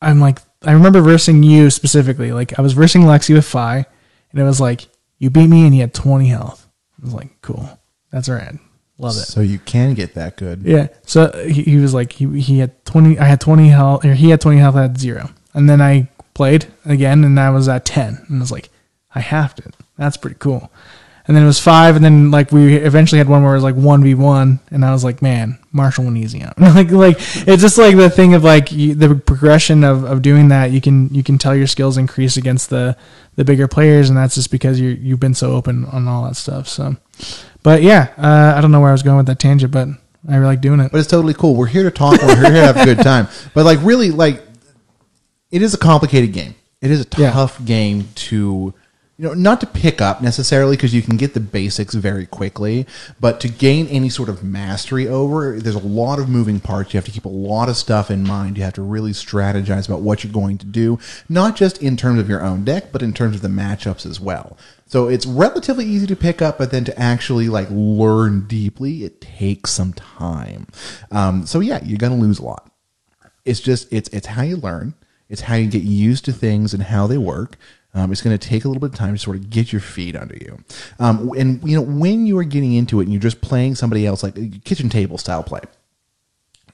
I'm 0.00 0.20
like 0.20 0.38
I 0.62 0.72
remember 0.72 1.00
versing 1.00 1.42
you 1.42 1.70
specifically. 1.70 2.32
Like 2.32 2.58
I 2.58 2.62
was 2.62 2.72
versing 2.72 3.02
Lexi 3.02 3.34
with 3.34 3.44
Fai, 3.44 3.84
and 4.30 4.40
it 4.40 4.44
was 4.44 4.60
like 4.60 4.88
you 5.18 5.30
beat 5.30 5.48
me 5.48 5.64
and 5.64 5.74
you 5.74 5.80
had 5.80 5.94
20 5.94 6.26
health. 6.26 6.68
I 7.00 7.04
was 7.04 7.14
like, 7.14 7.40
cool, 7.42 7.68
that's 8.10 8.28
rad, 8.28 8.58
love 8.98 9.16
it. 9.16 9.26
So 9.26 9.40
you 9.40 9.58
can 9.58 9.94
get 9.94 10.14
that 10.14 10.36
good. 10.36 10.62
Yeah. 10.62 10.88
So 11.04 11.30
he, 11.48 11.62
he 11.62 11.76
was 11.76 11.94
like 11.94 12.12
he 12.12 12.40
he 12.40 12.58
had 12.58 12.84
twenty. 12.84 13.18
I 13.18 13.24
had 13.24 13.40
twenty 13.40 13.68
health. 13.68 14.04
Or 14.04 14.14
he 14.14 14.30
had 14.30 14.40
twenty 14.40 14.58
health. 14.58 14.76
I 14.76 14.82
had 14.82 14.98
zero. 14.98 15.30
And 15.54 15.68
then 15.68 15.80
I 15.80 16.08
played 16.34 16.66
again, 16.84 17.24
and 17.24 17.38
I 17.38 17.50
was 17.50 17.68
at 17.68 17.84
ten. 17.84 18.24
And 18.28 18.38
I 18.38 18.40
was 18.40 18.52
like, 18.52 18.70
I 19.14 19.20
halved 19.20 19.60
it. 19.60 19.74
That's 19.96 20.16
pretty 20.16 20.36
cool. 20.38 20.70
And 21.26 21.36
then 21.36 21.44
it 21.44 21.46
was 21.46 21.60
five, 21.60 21.94
and 21.94 22.04
then 22.04 22.32
like 22.32 22.50
we 22.50 22.74
eventually 22.74 23.18
had 23.18 23.28
one 23.28 23.44
where 23.44 23.52
it 23.52 23.56
was 23.56 23.62
like 23.62 23.76
one 23.76 24.02
v 24.02 24.14
one, 24.14 24.58
and 24.70 24.84
I 24.84 24.90
was 24.90 25.04
like, 25.04 25.22
man, 25.22 25.58
Marshall 25.70 26.04
went 26.04 26.16
easy 26.16 26.42
on. 26.42 26.52
like 26.58 26.90
like 26.90 27.16
it's 27.46 27.62
just 27.62 27.78
like 27.78 27.96
the 27.96 28.10
thing 28.10 28.34
of 28.34 28.42
like 28.42 28.72
you, 28.72 28.94
the 28.94 29.14
progression 29.14 29.84
of, 29.84 30.02
of 30.02 30.20
doing 30.20 30.48
that. 30.48 30.72
You 30.72 30.80
can 30.80 31.14
you 31.14 31.22
can 31.22 31.38
tell 31.38 31.54
your 31.54 31.68
skills 31.68 31.96
increase 31.96 32.36
against 32.36 32.70
the 32.70 32.96
the 33.36 33.44
bigger 33.44 33.68
players, 33.68 34.08
and 34.08 34.18
that's 34.18 34.34
just 34.34 34.50
because 34.50 34.80
you 34.80 34.88
you've 34.90 35.20
been 35.20 35.34
so 35.34 35.52
open 35.52 35.84
on 35.84 36.08
all 36.08 36.24
that 36.24 36.34
stuff. 36.34 36.66
So, 36.66 36.96
but 37.62 37.82
yeah, 37.82 38.12
uh, 38.18 38.54
I 38.56 38.60
don't 38.60 38.72
know 38.72 38.80
where 38.80 38.90
I 38.90 38.92
was 38.92 39.04
going 39.04 39.18
with 39.18 39.26
that 39.26 39.38
tangent, 39.38 39.72
but 39.72 39.88
I 40.28 40.36
really 40.36 40.46
like 40.46 40.60
doing 40.60 40.80
it. 40.80 40.92
But 40.92 40.98
it's 40.98 41.08
totally 41.08 41.34
cool. 41.34 41.54
We're 41.54 41.66
here 41.66 41.82
to 41.82 41.90
talk. 41.90 42.20
We're 42.20 42.36
here 42.36 42.50
to 42.50 42.72
have 42.72 42.76
a 42.76 42.84
good 42.84 42.98
time. 42.98 43.28
But 43.54 43.64
like, 43.64 43.80
really, 43.82 44.10
like, 44.10 44.42
it 45.52 45.62
is 45.62 45.74
a 45.74 45.78
complicated 45.78 46.32
game. 46.32 46.54
It 46.80 46.90
is 46.90 47.00
a 47.02 47.06
Yeah. 47.16 47.30
tough 47.30 47.64
game 47.64 48.08
to, 48.16 48.74
you 49.18 49.28
know, 49.28 49.34
not 49.34 49.60
to 49.60 49.66
pick 49.66 50.00
up 50.00 50.20
necessarily 50.22 50.74
because 50.76 50.92
you 50.94 51.02
can 51.02 51.16
get 51.16 51.34
the 51.34 51.38
basics 51.40 51.94
very 51.94 52.26
quickly, 52.26 52.86
but 53.20 53.38
to 53.40 53.48
gain 53.48 53.86
any 53.86 54.08
sort 54.08 54.28
of 54.28 54.42
mastery 54.42 55.06
over, 55.06 55.60
there's 55.60 55.76
a 55.76 55.78
lot 55.78 56.18
of 56.18 56.28
moving 56.28 56.58
parts. 56.58 56.92
You 56.92 56.98
have 56.98 57.04
to 57.04 57.12
keep 57.12 57.26
a 57.26 57.28
lot 57.28 57.68
of 57.68 57.76
stuff 57.76 58.10
in 58.10 58.24
mind. 58.24 58.56
You 58.56 58.64
have 58.64 58.72
to 58.72 58.82
really 58.82 59.12
strategize 59.12 59.86
about 59.86 60.00
what 60.00 60.24
you're 60.24 60.32
going 60.32 60.58
to 60.58 60.66
do, 60.66 60.98
not 61.28 61.54
just 61.54 61.80
in 61.80 61.96
terms 61.96 62.18
of 62.18 62.28
your 62.28 62.42
own 62.42 62.64
deck, 62.64 62.90
but 62.90 63.02
in 63.02 63.12
terms 63.12 63.36
of 63.36 63.42
the 63.42 63.48
matchups 63.48 64.04
as 64.06 64.18
well. 64.18 64.56
So 64.86 65.06
it's 65.06 65.24
relatively 65.26 65.84
easy 65.84 66.06
to 66.08 66.16
pick 66.16 66.42
up, 66.42 66.58
but 66.58 66.70
then 66.72 66.84
to 66.84 66.98
actually 66.98 67.48
like 67.48 67.68
learn 67.70 68.46
deeply, 68.48 69.04
it 69.04 69.20
takes 69.20 69.70
some 69.70 69.92
time. 69.92 70.66
Um, 71.12 71.46
so 71.46 71.60
yeah, 71.60 71.78
you're 71.84 71.98
gonna 71.98 72.16
lose 72.16 72.38
a 72.40 72.44
lot 72.44 72.70
it's 73.44 73.58
just 73.58 73.92
it's 73.92 74.08
it's 74.10 74.28
how 74.28 74.42
you 74.42 74.56
learn 74.56 74.94
it's 75.32 75.40
how 75.40 75.54
you 75.54 75.66
get 75.66 75.82
used 75.82 76.26
to 76.26 76.32
things 76.32 76.74
and 76.74 76.82
how 76.82 77.06
they 77.06 77.16
work. 77.16 77.56
Um, 77.94 78.12
it's 78.12 78.20
going 78.22 78.36
to 78.36 78.48
take 78.48 78.64
a 78.64 78.68
little 78.68 78.80
bit 78.80 78.90
of 78.90 78.96
time 78.96 79.14
to 79.14 79.18
sort 79.18 79.36
of 79.36 79.50
get 79.50 79.72
your 79.72 79.80
feet 79.80 80.14
under 80.14 80.36
you. 80.36 80.62
Um, 80.98 81.32
and 81.36 81.66
you 81.68 81.74
know 81.74 81.82
when 81.82 82.26
you 82.26 82.38
are 82.38 82.44
getting 82.44 82.74
into 82.74 83.00
it 83.00 83.04
and 83.04 83.12
you're 83.12 83.20
just 83.20 83.40
playing 83.40 83.74
somebody 83.74 84.06
else 84.06 84.22
like 84.22 84.64
kitchen 84.64 84.88
table 84.88 85.18
style 85.18 85.42
play 85.42 85.60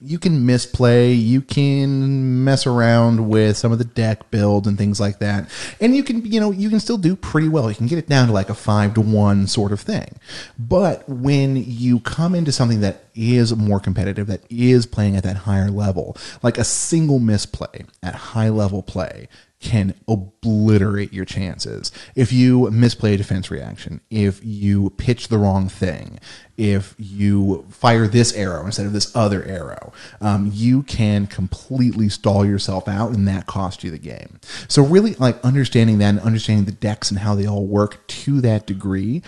you 0.01 0.19
can 0.19 0.47
misplay, 0.47 1.13
you 1.13 1.41
can 1.41 2.45
mess 2.45 2.67
around 2.67 3.29
with 3.29 3.57
some 3.57 3.73
of 3.73 3.79
the 3.79 3.85
deck 3.85 4.31
build 4.31 4.67
and 4.67 4.79
things 4.79 5.01
like 5.01 5.19
that. 5.19 5.51
And 5.81 5.97
you 5.97 6.05
can, 6.05 6.25
you 6.25 6.39
know, 6.39 6.53
you 6.53 6.71
can 6.71 6.81
still 6.81 6.99
do 6.99 7.17
pretty 7.17 7.49
well. 7.49 7.69
You 7.69 7.77
can 7.77 7.89
get 7.89 7.99
it 7.99 8.09
down 8.09 8.29
to 8.29 8.33
like 8.33 8.49
a 8.49 8.55
five 8.55 8.95
to 8.95 9.01
one 9.01 9.47
sort 9.47 9.73
of 9.73 9.81
thing. 9.81 10.19
But 10.59 11.09
when 11.09 11.57
you 11.57 12.01
come 12.01 12.35
into 12.35 12.53
something 12.53 12.81
that 12.81 13.05
is 13.15 13.55
more 13.57 13.81
competitive, 13.81 14.29
that 14.29 14.43
is 14.49 14.87
playing 14.87 15.17
at 15.17 15.25
that 15.25 15.37
higher 15.39 15.71
level, 15.71 16.17
like 16.43 16.59
a 16.59 16.65
single 16.65 17.19
misplay 17.19 17.85
at 18.03 18.15
high 18.15 18.51
level 18.51 18.83
play 18.83 19.29
can 19.61 19.95
obliterate 20.07 21.13
your 21.13 21.25
chances. 21.25 21.91
If 22.15 22.33
you 22.33 22.71
misplay 22.71 23.15
a 23.15 23.17
defense 23.17 23.51
reaction, 23.51 24.01
if 24.09 24.41
you 24.45 24.91
pitch 24.91 25.29
the 25.29 25.39
wrong 25.39 25.69
thing, 25.69 26.21
if 26.57 26.95
you 26.99 27.67
fire 27.69 28.07
this 28.07 28.33
arrow 28.35 28.67
instead 28.67 28.87
of 28.87 28.93
this 28.93 29.15
other 29.17 29.45
arrow, 29.45 29.93
um, 30.21 30.51
you 30.53 30.83
can 30.85 31.27
completely 31.27 32.09
stall 32.09 32.45
yourself 32.45 32.89
out, 32.89 33.13
and 33.13 33.27
that 33.27 33.47
cost 33.47 33.83
you 33.83 33.91
the 33.91 33.99
game. 33.99 34.41
So 34.69 34.83
really, 34.83 35.15
like 35.15 35.43
understanding 35.45 35.99
that 35.99 36.11
and 36.11 36.21
understanding 36.21 36.65
the 36.65 36.73
decks 36.73 37.11
and 37.11 37.21
how 37.21 37.35
they 37.35 37.47
all 37.47 37.67
work 37.67 38.07
to 38.07 38.41
that 38.41 38.67
degree, 38.67 39.23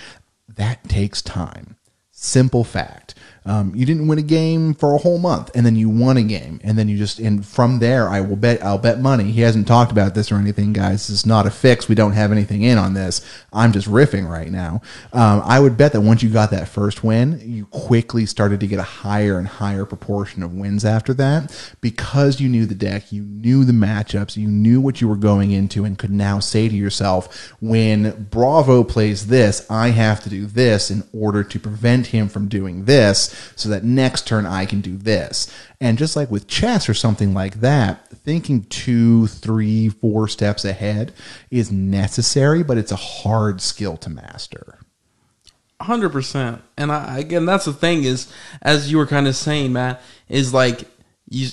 that 0.49 0.89
takes 0.89 1.23
time. 1.23 1.77
Simple 2.13 2.65
fact. 2.65 3.15
Um, 3.51 3.75
you 3.75 3.85
didn't 3.85 4.07
win 4.07 4.21
a 4.21 4.23
game 4.23 4.75
for 4.75 4.95
a 4.95 4.99
whole 4.99 5.19
month, 5.19 5.51
and 5.57 5.67
then 5.67 5.75
you 5.75 5.89
won 5.89 6.17
a 6.17 6.23
game, 6.23 6.61
and 6.63 6.79
then 6.79 6.89
you 6.89 6.97
just 6.97 7.19
and 7.19 7.45
from 7.45 7.81
there, 7.81 8.09
I 8.09 8.21
will 8.21 8.37
bet 8.37 8.63
I'll 8.63 8.79
bet 8.79 9.01
money. 9.01 9.33
He 9.33 9.41
hasn't 9.41 9.67
talked 9.67 9.91
about 9.91 10.15
this 10.15 10.31
or 10.31 10.37
anything, 10.37 10.73
guys. 10.73 11.09
This 11.09 11.11
is 11.11 11.27
not 11.27 11.49
a 11.49 11.51
fix. 11.51 11.89
We 11.89 11.97
don't 11.97 12.13
have 12.13 12.31
anything 12.31 12.63
in 12.63 12.79
on 12.79 12.95
this. 12.95 13.27
I'm 13.53 13.73
just 13.73 13.89
riffing 13.89 14.31
right 14.31 14.53
now. 14.53 14.83
Um, 15.13 15.43
I 15.45 15.59
would 15.59 15.77
bet 15.77 15.93
that 15.95 16.03
once 16.03 16.23
you 16.23 16.31
got 16.31 16.53
that 16.53 16.69
first 16.69 17.03
win, 17.03 17.41
you 17.43 17.67
quickly 17.67 18.25
started 18.25 18.61
to 18.61 18.69
get 18.69 18.79
a 18.79 18.85
higher 18.85 19.37
and 19.37 19.49
higher 19.49 19.85
proportion 19.85 20.45
of 20.45 20.55
wins 20.55 20.85
after 20.85 21.13
that 21.15 21.75
because 21.81 22.41
you 22.41 22.49
knew 22.49 22.67
the 22.67 22.75
deck, 22.77 23.11
you 23.11 23.23
knew 23.23 23.65
the 23.65 23.73
matchups, 23.73 24.37
you 24.37 24.47
knew 24.47 24.81
what 24.81 25.01
you 25.01 25.09
were 25.09 25.17
going 25.17 25.51
into, 25.51 25.85
and 25.85 25.99
could 25.99 26.13
now 26.13 26.39
say 26.39 26.69
to 26.69 26.77
yourself, 26.77 27.53
when 27.61 28.29
Bravo 28.31 28.85
plays 28.85 29.27
this, 29.27 29.69
I 29.69 29.89
have 29.89 30.23
to 30.23 30.31
do 30.31 30.47
this 30.47 30.89
in 30.89 31.03
order 31.13 31.43
to 31.43 31.59
prevent 31.59 32.07
him 32.07 32.29
from 32.29 32.47
doing 32.47 32.85
this 32.85 33.40
so 33.57 33.69
that 33.69 33.85
next 33.85 34.27
turn 34.27 34.47
I 34.47 34.67
can 34.67 34.81
do 34.81 34.97
this. 34.97 35.55
And 35.81 35.99
just 35.99 36.17
like 36.17 36.31
with 36.31 36.47
chess 36.47 36.89
or 36.89 36.95
something 36.95 37.35
like 37.35 37.61
that, 37.61 38.09
thinking 38.09 38.65
two, 38.65 39.27
three, 39.27 39.89
four 39.89 40.29
steps 40.29 40.65
ahead 40.65 41.13
is 41.51 41.73
necessary, 41.73 42.63
but 42.63 42.79
it's 42.79 42.93
a 42.93 42.97
hard 42.97 43.61
skill 43.61 43.97
to 43.99 44.11
master. 44.11 44.79
Hundred 45.81 46.11
percent, 46.11 46.61
and 46.77 46.93
I, 46.93 47.19
again, 47.19 47.47
that's 47.47 47.65
the 47.65 47.73
thing 47.73 48.05
is, 48.05 48.31
as 48.61 48.91
you 48.91 48.99
were 48.99 49.07
kind 49.07 49.27
of 49.27 49.35
saying, 49.35 49.73
Matt, 49.73 50.03
is 50.29 50.53
like 50.53 50.85
you, 51.27 51.49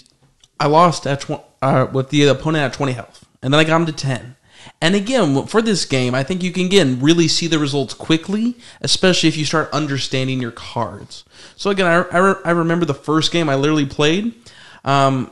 I 0.59 0.67
lost 0.67 1.07
at 1.07 1.21
tw- 1.21 1.45
uh, 1.61 1.87
with 1.93 2.09
the 2.09 2.27
opponent 2.27 2.65
at 2.65 2.73
twenty 2.73 2.91
health, 2.91 3.25
and 3.41 3.53
then 3.53 3.59
I 3.61 3.63
got 3.63 3.77
him 3.77 3.85
to 3.85 3.93
ten. 3.93 4.35
And 4.81 4.95
again, 4.95 5.47
for 5.47 5.61
this 5.61 5.85
game, 5.85 6.13
I 6.15 6.23
think 6.23 6.43
you 6.43 6.51
can 6.51 6.65
again 6.65 6.99
really 6.99 7.27
see 7.27 7.47
the 7.47 7.59
results 7.59 7.93
quickly, 7.93 8.55
especially 8.81 9.29
if 9.29 9.37
you 9.37 9.45
start 9.45 9.69
understanding 9.71 10.41
your 10.41 10.51
cards. 10.51 11.23
So 11.55 11.69
again, 11.69 11.85
I 11.85 12.01
I, 12.15 12.17
re- 12.17 12.41
I 12.45 12.51
remember 12.51 12.85
the 12.85 12.93
first 12.93 13.31
game 13.31 13.49
I 13.49 13.55
literally 13.55 13.85
played. 13.85 14.33
Um, 14.85 15.31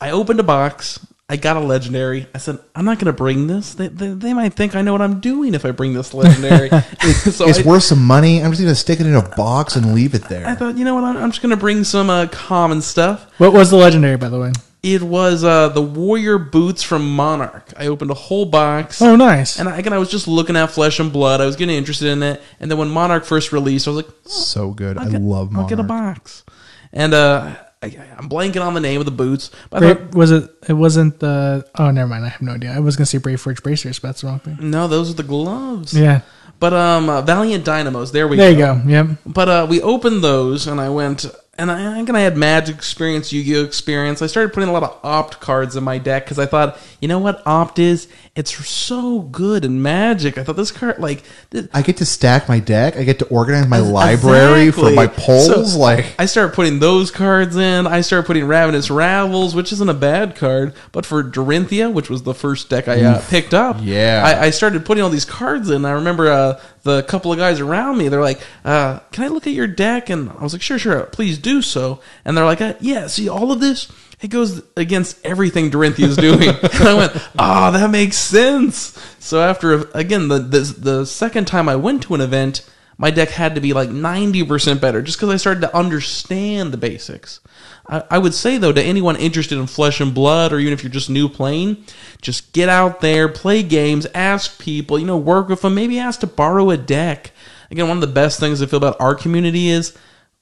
I 0.00 0.10
opened 0.10 0.40
a 0.40 0.44
box. 0.44 1.04
I 1.28 1.36
got 1.36 1.56
a 1.56 1.60
legendary. 1.60 2.26
I 2.34 2.38
said, 2.38 2.58
I'm 2.74 2.84
not 2.84 2.98
going 2.98 3.06
to 3.06 3.12
bring 3.14 3.46
this. 3.46 3.72
They, 3.72 3.88
they, 3.88 4.08
they 4.08 4.34
might 4.34 4.52
think 4.52 4.74
I 4.76 4.82
know 4.82 4.92
what 4.92 5.00
I'm 5.00 5.18
doing 5.20 5.54
if 5.54 5.64
I 5.64 5.70
bring 5.70 5.94
this 5.94 6.12
legendary. 6.12 6.68
so 7.32 7.48
it's 7.48 7.60
I- 7.60 7.62
worth 7.62 7.84
some 7.84 8.04
money. 8.04 8.42
I'm 8.42 8.50
just 8.50 8.60
going 8.60 8.74
to 8.74 8.78
stick 8.78 9.00
it 9.00 9.06
in 9.06 9.14
a 9.14 9.26
box 9.34 9.76
and 9.76 9.94
leave 9.94 10.14
it 10.14 10.24
there. 10.24 10.46
I 10.46 10.54
thought, 10.54 10.76
you 10.76 10.84
know 10.84 10.94
what? 10.94 11.04
I'm, 11.04 11.16
I'm 11.16 11.30
just 11.30 11.40
gonna 11.40 11.56
bring 11.56 11.84
some 11.84 12.10
uh, 12.10 12.26
common 12.26 12.82
stuff. 12.82 13.30
What 13.38 13.54
was 13.54 13.70
the 13.70 13.76
legendary, 13.76 14.18
by 14.18 14.28
the 14.28 14.38
way? 14.38 14.52
It 14.82 15.00
was 15.02 15.44
uh, 15.44 15.68
the 15.68 15.80
warrior 15.82 16.38
boots 16.38 16.82
from 16.82 17.14
Monarch. 17.14 17.72
I 17.76 17.86
opened 17.86 18.10
a 18.10 18.14
whole 18.14 18.46
box, 18.46 19.00
Oh, 19.00 19.14
nice. 19.14 19.58
and 19.60 19.68
I, 19.68 19.78
again, 19.78 19.92
I 19.92 19.98
was 19.98 20.10
just 20.10 20.26
looking 20.26 20.56
at 20.56 20.72
Flesh 20.72 20.98
and 20.98 21.12
Blood. 21.12 21.40
I 21.40 21.46
was 21.46 21.54
getting 21.54 21.76
interested 21.76 22.08
in 22.08 22.20
it, 22.24 22.42
and 22.58 22.68
then 22.68 22.78
when 22.78 22.88
Monarch 22.90 23.24
first 23.24 23.52
released, 23.52 23.86
I 23.86 23.92
was 23.92 24.04
like, 24.04 24.12
so 24.24 24.72
good. 24.72 24.98
I 24.98 25.04
I'll 25.04 25.10
get- 25.10 25.20
love 25.22 25.56
I'll 25.56 25.68
get 25.68 25.78
a 25.78 25.84
box. 25.84 26.42
And 26.92 27.14
uh, 27.14 27.54
I, 27.80 27.86
I'm 28.18 28.28
blanking 28.28 28.60
on 28.66 28.74
the 28.74 28.80
name 28.80 28.98
of 29.00 29.04
the 29.06 29.12
boots. 29.12 29.50
But 29.70 29.84
I 29.84 29.94
Bra- 29.94 30.04
thought, 30.04 30.14
was 30.16 30.30
it? 30.32 30.50
It 30.68 30.72
wasn't 30.74 31.20
the. 31.20 31.64
Oh, 31.76 31.90
never 31.92 32.08
mind. 32.08 32.24
I 32.26 32.28
have 32.30 32.42
no 32.42 32.52
idea. 32.54 32.72
I 32.72 32.80
was 32.80 32.96
gonna 32.96 33.06
say 33.06 33.18
Brave 33.18 33.40
Forge 33.40 33.62
bracers, 33.62 33.98
but 34.00 34.08
that's 34.08 34.20
the 34.22 34.26
wrong 34.26 34.40
thing. 34.40 34.58
no, 34.60 34.88
those 34.88 35.10
are 35.10 35.14
the 35.14 35.22
gloves. 35.22 35.96
Yeah. 35.96 36.20
But 36.60 36.74
um, 36.74 37.08
uh, 37.08 37.22
Valiant 37.22 37.64
Dynamos. 37.64 38.12
There 38.12 38.28
we 38.28 38.36
There 38.36 38.52
go. 38.52 38.58
There 38.58 38.74
you 38.76 38.82
go. 38.82 38.88
Yep. 39.10 39.18
But 39.26 39.48
uh, 39.48 39.66
we 39.70 39.80
opened 39.80 40.22
those, 40.22 40.66
and 40.66 40.80
I 40.80 40.90
went, 40.90 41.24
and 41.62 41.70
I, 41.70 41.96
I'm 41.96 42.04
gonna 42.04 42.18
add 42.18 42.36
Magic 42.36 42.74
experience, 42.74 43.32
Yu-Gi-Oh 43.32 43.62
experience. 43.62 44.20
I 44.20 44.26
started 44.26 44.52
putting 44.52 44.68
a 44.68 44.72
lot 44.72 44.82
of 44.82 44.98
Opt 45.04 45.38
cards 45.38 45.76
in 45.76 45.84
my 45.84 45.96
deck 45.98 46.24
because 46.24 46.40
I 46.40 46.46
thought, 46.46 46.76
you 47.00 47.06
know 47.06 47.20
what 47.20 47.40
Opt 47.46 47.78
is? 47.78 48.08
It's 48.34 48.52
so 48.66 49.20
good 49.20 49.64
in 49.64 49.80
Magic. 49.80 50.38
I 50.38 50.44
thought 50.44 50.56
this 50.56 50.72
card, 50.72 50.98
like, 50.98 51.22
I 51.72 51.82
get 51.82 51.98
to 51.98 52.04
stack 52.04 52.48
my 52.48 52.58
deck. 52.58 52.96
I 52.96 53.04
get 53.04 53.20
to 53.20 53.26
organize 53.26 53.68
my 53.68 53.78
library 53.78 54.72
for 54.72 54.90
my 54.90 55.06
polls. 55.06 55.72
So, 55.72 55.78
like 55.78 56.14
I 56.18 56.26
started 56.26 56.54
putting 56.54 56.80
those 56.80 57.10
cards 57.12 57.56
in. 57.56 57.86
I 57.86 58.00
started 58.00 58.26
putting 58.26 58.46
Ravenous 58.46 58.90
Rabbles, 58.90 59.54
which 59.54 59.70
isn't 59.72 59.88
a 59.88 59.94
bad 59.94 60.34
card, 60.34 60.74
but 60.90 61.06
for 61.06 61.22
Dorinthia, 61.22 61.92
which 61.92 62.10
was 62.10 62.24
the 62.24 62.34
first 62.34 62.70
deck 62.70 62.88
I 62.88 63.02
uh, 63.02 63.22
picked 63.28 63.54
up, 63.54 63.76
Yeah. 63.80 64.22
I, 64.24 64.46
I 64.46 64.50
started 64.50 64.84
putting 64.84 65.04
all 65.04 65.10
these 65.10 65.24
cards 65.24 65.70
in. 65.70 65.84
I 65.84 65.92
remember 65.92 66.28
uh, 66.28 66.60
the 66.82 67.02
couple 67.04 67.32
of 67.32 67.38
guys 67.38 67.60
around 67.60 67.98
me. 67.98 68.08
They're 68.08 68.20
like, 68.20 68.40
uh, 68.64 69.00
"Can 69.12 69.24
I 69.24 69.28
look 69.28 69.46
at 69.46 69.52
your 69.52 69.66
deck?" 69.66 70.10
And 70.10 70.30
I 70.30 70.42
was 70.42 70.52
like, 70.52 70.62
"Sure, 70.62 70.78
sure, 70.78 71.02
please 71.04 71.38
do 71.38 71.62
so." 71.62 72.00
And 72.24 72.36
they're 72.36 72.44
like, 72.44 72.60
uh, 72.60 72.74
"Yeah, 72.80 73.06
see 73.06 73.28
all 73.28 73.52
of 73.52 73.60
this." 73.60 73.90
It 74.20 74.28
goes 74.28 74.62
against 74.76 75.24
everything 75.24 75.70
Dorinthia 75.70 76.06
is 76.06 76.16
doing. 76.16 76.48
and 76.62 76.88
I 76.88 76.94
went, 76.94 77.12
"Ah, 77.38 77.70
that 77.70 77.90
makes 77.90 78.16
sense." 78.16 78.98
So 79.18 79.40
after 79.40 79.88
again 79.94 80.28
the, 80.28 80.38
the 80.38 80.60
the 80.60 81.06
second 81.06 81.46
time 81.46 81.68
I 81.68 81.76
went 81.76 82.02
to 82.04 82.14
an 82.14 82.20
event, 82.20 82.68
my 82.98 83.10
deck 83.10 83.30
had 83.30 83.54
to 83.56 83.60
be 83.60 83.72
like 83.72 83.88
90% 83.88 84.80
better 84.80 85.02
just 85.02 85.18
because 85.18 85.30
I 85.30 85.36
started 85.36 85.60
to 85.62 85.76
understand 85.76 86.72
the 86.72 86.76
basics. 86.76 87.40
I, 87.88 88.02
I 88.12 88.18
would 88.18 88.34
say, 88.34 88.58
though, 88.58 88.72
to 88.72 88.82
anyone 88.82 89.16
interested 89.16 89.58
in 89.58 89.66
flesh 89.66 90.00
and 90.00 90.14
blood, 90.14 90.52
or 90.52 90.58
even 90.58 90.72
if 90.72 90.82
you're 90.82 90.92
just 90.92 91.10
new 91.10 91.28
playing, 91.28 91.84
just 92.20 92.52
get 92.52 92.68
out 92.68 93.00
there, 93.00 93.28
play 93.28 93.62
games, 93.62 94.06
ask 94.14 94.60
people, 94.60 94.98
you 94.98 95.06
know, 95.06 95.16
work 95.16 95.48
with 95.48 95.62
them, 95.62 95.74
maybe 95.74 95.98
ask 95.98 96.20
to 96.20 96.26
borrow 96.26 96.70
a 96.70 96.76
deck. 96.76 97.32
Again, 97.70 97.88
one 97.88 97.96
of 97.96 98.00
the 98.02 98.06
best 98.06 98.38
things 98.38 98.62
I 98.62 98.66
feel 98.66 98.76
about 98.78 99.00
our 99.00 99.14
community 99.14 99.68
is 99.70 99.96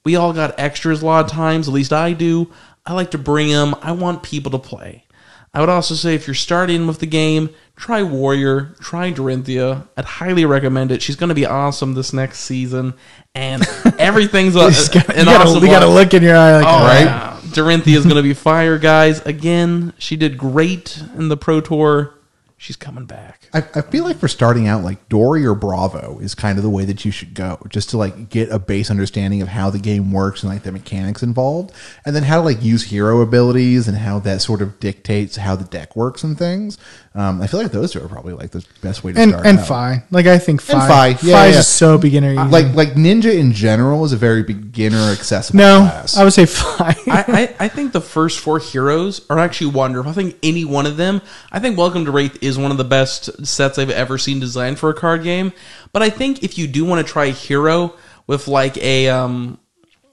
we 0.04 0.16
all 0.16 0.32
got 0.32 0.58
extras 0.58 1.02
a 1.02 1.06
lot 1.06 1.24
of 1.24 1.30
times, 1.30 1.68
at 1.68 1.74
least 1.74 1.92
I 1.92 2.12
do. 2.12 2.50
I 2.84 2.92
like 2.94 3.10
to 3.12 3.18
bring 3.18 3.48
them, 3.48 3.74
I 3.82 3.92
want 3.92 4.22
people 4.22 4.50
to 4.52 4.58
play. 4.58 5.04
I 5.52 5.58
would 5.60 5.68
also 5.68 5.94
say 5.94 6.14
if 6.14 6.26
you're 6.28 6.34
starting 6.34 6.86
with 6.86 7.00
the 7.00 7.06
game, 7.06 7.50
try 7.74 8.02
Warrior, 8.04 8.76
try 8.80 9.10
Dorinthia. 9.12 9.88
I'd 9.96 10.04
highly 10.04 10.44
recommend 10.44 10.92
it. 10.92 11.02
She's 11.02 11.16
going 11.16 11.28
to 11.30 11.34
be 11.34 11.44
awesome 11.44 11.94
this 11.94 12.12
next 12.12 12.40
season, 12.40 12.94
and 13.34 13.62
everything's 13.98 14.54
a, 14.54 14.60
you 14.60 15.00
an 15.14 15.24
gotta, 15.24 15.44
awesome. 15.48 15.62
you 15.64 15.68
gotta 15.70 15.88
look 15.88 16.14
in 16.14 16.22
your 16.22 16.36
eye 16.36 16.58
like, 16.58 16.66
Oh, 16.66 16.84
Right? 16.86 17.04
yeah. 17.04 17.29
Dorinthia 17.50 17.96
is 17.96 18.04
going 18.04 18.16
to 18.16 18.22
be 18.22 18.34
fire, 18.34 18.78
guys. 18.78 19.20
Again, 19.26 19.92
she 19.98 20.16
did 20.16 20.38
great 20.38 21.02
in 21.16 21.28
the 21.28 21.36
Pro 21.36 21.60
Tour. 21.60 22.14
She's 22.62 22.76
coming 22.76 23.06
back. 23.06 23.48
I, 23.54 23.64
I 23.74 23.80
feel 23.80 24.04
like 24.04 24.18
for 24.18 24.28
starting 24.28 24.66
out, 24.66 24.84
like 24.84 25.08
Dory 25.08 25.46
or 25.46 25.54
Bravo 25.54 26.18
is 26.18 26.34
kind 26.34 26.58
of 26.58 26.62
the 26.62 26.68
way 26.68 26.84
that 26.84 27.06
you 27.06 27.10
should 27.10 27.32
go, 27.32 27.58
just 27.70 27.88
to 27.88 27.96
like 27.96 28.28
get 28.28 28.50
a 28.50 28.58
base 28.58 28.90
understanding 28.90 29.40
of 29.40 29.48
how 29.48 29.70
the 29.70 29.78
game 29.78 30.12
works 30.12 30.42
and 30.42 30.52
like 30.52 30.62
the 30.62 30.70
mechanics 30.70 31.22
involved, 31.22 31.72
and 32.04 32.14
then 32.14 32.22
how 32.24 32.36
to 32.36 32.42
like 32.42 32.62
use 32.62 32.82
hero 32.82 33.22
abilities 33.22 33.88
and 33.88 33.96
how 33.96 34.18
that 34.18 34.42
sort 34.42 34.60
of 34.60 34.78
dictates 34.78 35.36
how 35.36 35.56
the 35.56 35.64
deck 35.64 35.96
works 35.96 36.22
and 36.22 36.36
things. 36.36 36.76
Um, 37.14 37.40
I 37.40 37.46
feel 37.46 37.62
like 37.62 37.72
those 37.72 37.92
two 37.92 38.04
are 38.04 38.08
probably 38.08 38.34
like 38.34 38.50
the 38.50 38.64
best 38.82 39.02
way 39.02 39.14
to 39.14 39.18
and 39.18 39.30
start. 39.30 39.46
and 39.46 39.58
out. 39.58 39.66
Fai. 39.66 40.04
Like 40.10 40.26
I 40.26 40.36
think 40.36 40.60
Fai. 40.60 40.74
And 40.74 40.88
Fai, 40.88 41.06
yeah, 41.26 41.34
Fai 41.34 41.46
yeah. 41.46 41.58
is 41.58 41.66
so 41.66 41.96
beginner. 41.96 42.32
easy. 42.32 42.42
Like 42.42 42.74
like 42.74 42.90
Ninja 42.90 43.34
in 43.36 43.52
general 43.52 44.04
is 44.04 44.12
a 44.12 44.18
very 44.18 44.42
beginner 44.42 45.10
accessible 45.10 45.56
no, 45.56 45.78
class. 45.80 46.18
I 46.18 46.24
would 46.24 46.34
say 46.34 46.44
Fai. 46.44 46.94
I, 47.06 47.24
I, 47.26 47.56
I 47.58 47.68
think 47.68 47.92
the 47.92 48.02
first 48.02 48.38
four 48.38 48.58
heroes 48.58 49.24
are 49.30 49.38
actually 49.38 49.70
wonderful. 49.72 50.10
I 50.10 50.14
think 50.14 50.36
any 50.42 50.66
one 50.66 50.84
of 50.84 50.98
them. 50.98 51.22
I 51.50 51.58
think 51.58 51.78
Welcome 51.78 52.04
to 52.04 52.10
Wraith 52.10 52.40
is 52.42 52.49
one 52.58 52.70
of 52.70 52.78
the 52.78 52.84
best 52.84 53.46
sets 53.46 53.78
I've 53.78 53.90
ever 53.90 54.18
seen 54.18 54.40
designed 54.40 54.78
for 54.78 54.90
a 54.90 54.94
card 54.94 55.22
game. 55.22 55.52
But 55.92 56.02
I 56.02 56.10
think 56.10 56.42
if 56.42 56.58
you 56.58 56.66
do 56.66 56.84
want 56.84 57.06
to 57.06 57.12
try 57.12 57.30
hero 57.30 57.94
with 58.26 58.48
like 58.48 58.76
a 58.78 59.08
um 59.08 59.58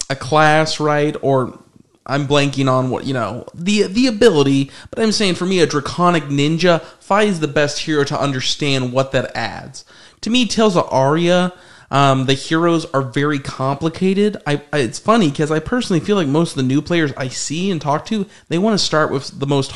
a 0.10 0.16
class, 0.16 0.80
right, 0.80 1.16
or 1.22 1.60
I'm 2.06 2.28
blanking 2.28 2.72
on 2.72 2.90
what 2.90 3.06
you 3.06 3.14
know 3.14 3.46
the 3.54 3.84
the 3.84 4.08
ability, 4.08 4.72
but 4.90 5.00
I'm 5.00 5.12
saying 5.12 5.36
for 5.36 5.46
me 5.46 5.60
a 5.60 5.68
draconic 5.68 6.24
ninja, 6.26 6.82
Fai 7.00 7.24
is 7.24 7.40
the 7.40 7.48
best 7.48 7.80
hero 7.80 8.04
to 8.06 8.20
understand 8.20 8.94
what 8.94 9.12
that 9.12 9.36
adds. 9.36 9.86
To 10.22 10.30
me, 10.30 10.48
Tales 10.48 10.78
of 10.78 10.92
Aria, 10.92 11.54
um, 11.92 12.26
the 12.26 12.34
heroes 12.34 12.86
are 12.86 13.02
very 13.02 13.40
complicated. 13.40 14.38
I, 14.48 14.62
I 14.72 14.80
it's 14.80 15.00
funny 15.00 15.30
because 15.30 15.52
I 15.52 15.60
personally 15.60 16.00
feel 16.00 16.16
like 16.16 16.28
most 16.28 16.52
of 16.52 16.58
the 16.58 16.64
new 16.64 16.82
players 16.82 17.14
I 17.18 17.28
see 17.28 17.70
and 17.70 17.82
talk 17.82 18.06
to, 18.08 18.26
they 18.48 18.58
want 18.58 18.78
to 18.78 18.86
start 18.86 19.12
with 19.12 19.40
the 19.40 19.48
most 19.48 19.72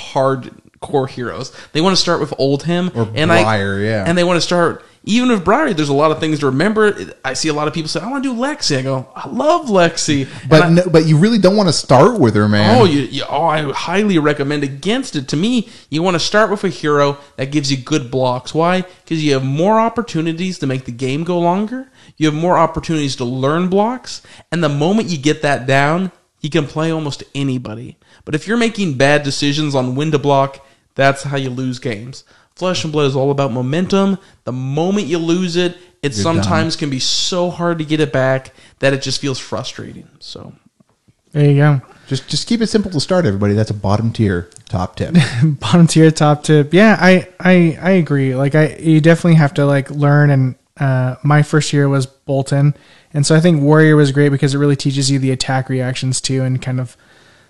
hardcore 0.82 1.09
heroes. 1.09 1.51
They 1.73 1.82
want 1.82 1.95
to 1.95 2.01
start 2.01 2.19
with 2.19 2.32
Oldhim 2.32 2.95
Or 2.95 3.09
and 3.15 3.29
Briar, 3.29 3.79
I, 3.79 3.84
yeah. 3.84 4.03
and 4.07 4.17
they 4.17 4.23
want 4.23 4.38
to 4.38 4.41
start 4.41 4.84
even 5.03 5.29
with 5.29 5.43
Briar. 5.43 5.73
There's 5.73 5.89
a 5.89 5.93
lot 5.93 6.11
of 6.11 6.19
things 6.19 6.39
to 6.39 6.47
remember. 6.47 6.95
I 7.25 7.34
see 7.34 7.47
a 7.49 7.53
lot 7.53 7.67
of 7.67 7.73
people 7.73 7.89
say, 7.89 7.99
"I 8.01 8.07
want 8.09 8.23
to 8.23 8.34
do 8.34 8.39
Lexi." 8.39 8.77
I 8.77 8.82
go, 8.84 9.07
"I 9.15 9.27
love 9.29 9.67
Lexi," 9.67 10.27
but 10.47 10.63
I- 10.63 10.69
no, 10.69 10.84
but 10.91 11.05
you 11.05 11.17
really 11.17 11.39
don't 11.39 11.55
want 11.55 11.69
to 11.69 11.73
start 11.73 12.19
with 12.19 12.36
her, 12.36 12.47
man. 12.47 12.79
Oh, 12.79 12.86
you, 12.86 13.01
you, 13.01 13.23
oh, 13.29 13.45
I 13.45 13.71
highly 13.71 14.17
recommend 14.19 14.63
against 14.63 15.15
it. 15.15 15.27
To 15.29 15.38
me, 15.38 15.69
you 15.89 16.03
want 16.03 16.15
to 16.15 16.19
start 16.19 16.51
with 16.51 16.63
a 16.63 16.69
hero 16.69 17.17
that 17.38 17.51
gives 17.51 17.71
you 17.71 17.77
good 17.77 18.11
blocks. 18.11 18.53
Why? 18.53 18.82
Because 19.03 19.23
you 19.23 19.34
have 19.34 19.43
more 19.43 19.79
opportunities 19.79 20.59
to 20.59 20.67
make 20.67 20.86
the 20.86 20.91
game 20.91 21.23
go 21.23 21.39
longer. 21.39 21.88
You 22.17 22.27
have 22.27 22.36
more 22.36 22.57
opportunities 22.57 23.15
to 23.17 23.25
learn 23.25 23.69
blocks, 23.69 24.21
and 24.51 24.63
the 24.63 24.69
moment 24.69 25.09
you 25.09 25.17
get 25.17 25.41
that 25.41 25.65
down, 25.65 26.11
you 26.41 26.49
can 26.51 26.67
play 26.67 26.91
almost 26.91 27.23
anybody. 27.34 27.97
But 28.23 28.36
if 28.36 28.47
you're 28.47 28.57
making 28.57 28.93
bad 28.95 29.23
decisions 29.23 29.73
on 29.73 29.95
when 29.95 30.11
to 30.11 30.19
block, 30.19 30.63
that's 30.95 31.23
how 31.23 31.37
you 31.37 31.49
lose 31.49 31.79
games. 31.79 32.23
Flesh 32.55 32.83
and 32.83 32.91
Blood 32.91 33.07
is 33.07 33.15
all 33.15 33.31
about 33.31 33.51
momentum. 33.51 34.17
The 34.43 34.51
moment 34.51 35.07
you 35.07 35.17
lose 35.17 35.55
it, 35.55 35.77
it 36.03 36.13
You're 36.15 36.23
sometimes 36.23 36.75
can 36.75 36.89
be 36.89 36.99
so 36.99 37.49
hard 37.49 37.79
to 37.79 37.85
get 37.85 37.99
it 37.99 38.11
back 38.11 38.53
that 38.79 38.93
it 38.93 39.01
just 39.01 39.21
feels 39.21 39.39
frustrating. 39.39 40.07
So 40.19 40.53
there 41.31 41.49
you 41.49 41.55
go. 41.55 41.81
Just 42.07 42.27
just 42.27 42.47
keep 42.47 42.61
it 42.61 42.67
simple 42.67 42.91
to 42.91 42.99
start, 42.99 43.25
everybody. 43.25 43.53
That's 43.53 43.71
a 43.71 43.75
bottom 43.75 44.11
tier 44.11 44.49
top 44.71 44.95
tip. 44.95 45.15
bottom 45.43 45.85
tier 45.85 46.09
top 46.11 46.43
tip 46.43 46.73
yeah 46.73 46.97
i 46.99 47.27
i 47.41 47.77
i 47.81 47.91
agree 47.91 48.35
like 48.35 48.55
i 48.55 48.73
you 48.77 49.01
definitely 49.01 49.35
have 49.35 49.53
to 49.53 49.65
like 49.65 49.91
learn 49.91 50.29
and 50.29 50.55
uh 50.79 51.15
my 51.23 51.43
first 51.43 51.73
year 51.73 51.89
was 51.89 52.07
Boltyn 52.07 52.73
and 53.13 53.25
so 53.25 53.35
i 53.35 53.41
think 53.41 53.61
warrior 53.61 53.97
was 53.97 54.13
great 54.13 54.29
because 54.29 54.55
it 54.55 54.59
really 54.59 54.77
teaches 54.77 55.11
you 55.11 55.19
the 55.19 55.31
attack 55.31 55.67
reactions 55.67 56.21
too 56.21 56.41
and 56.41 56.61
kind 56.61 56.79
of 56.79 56.95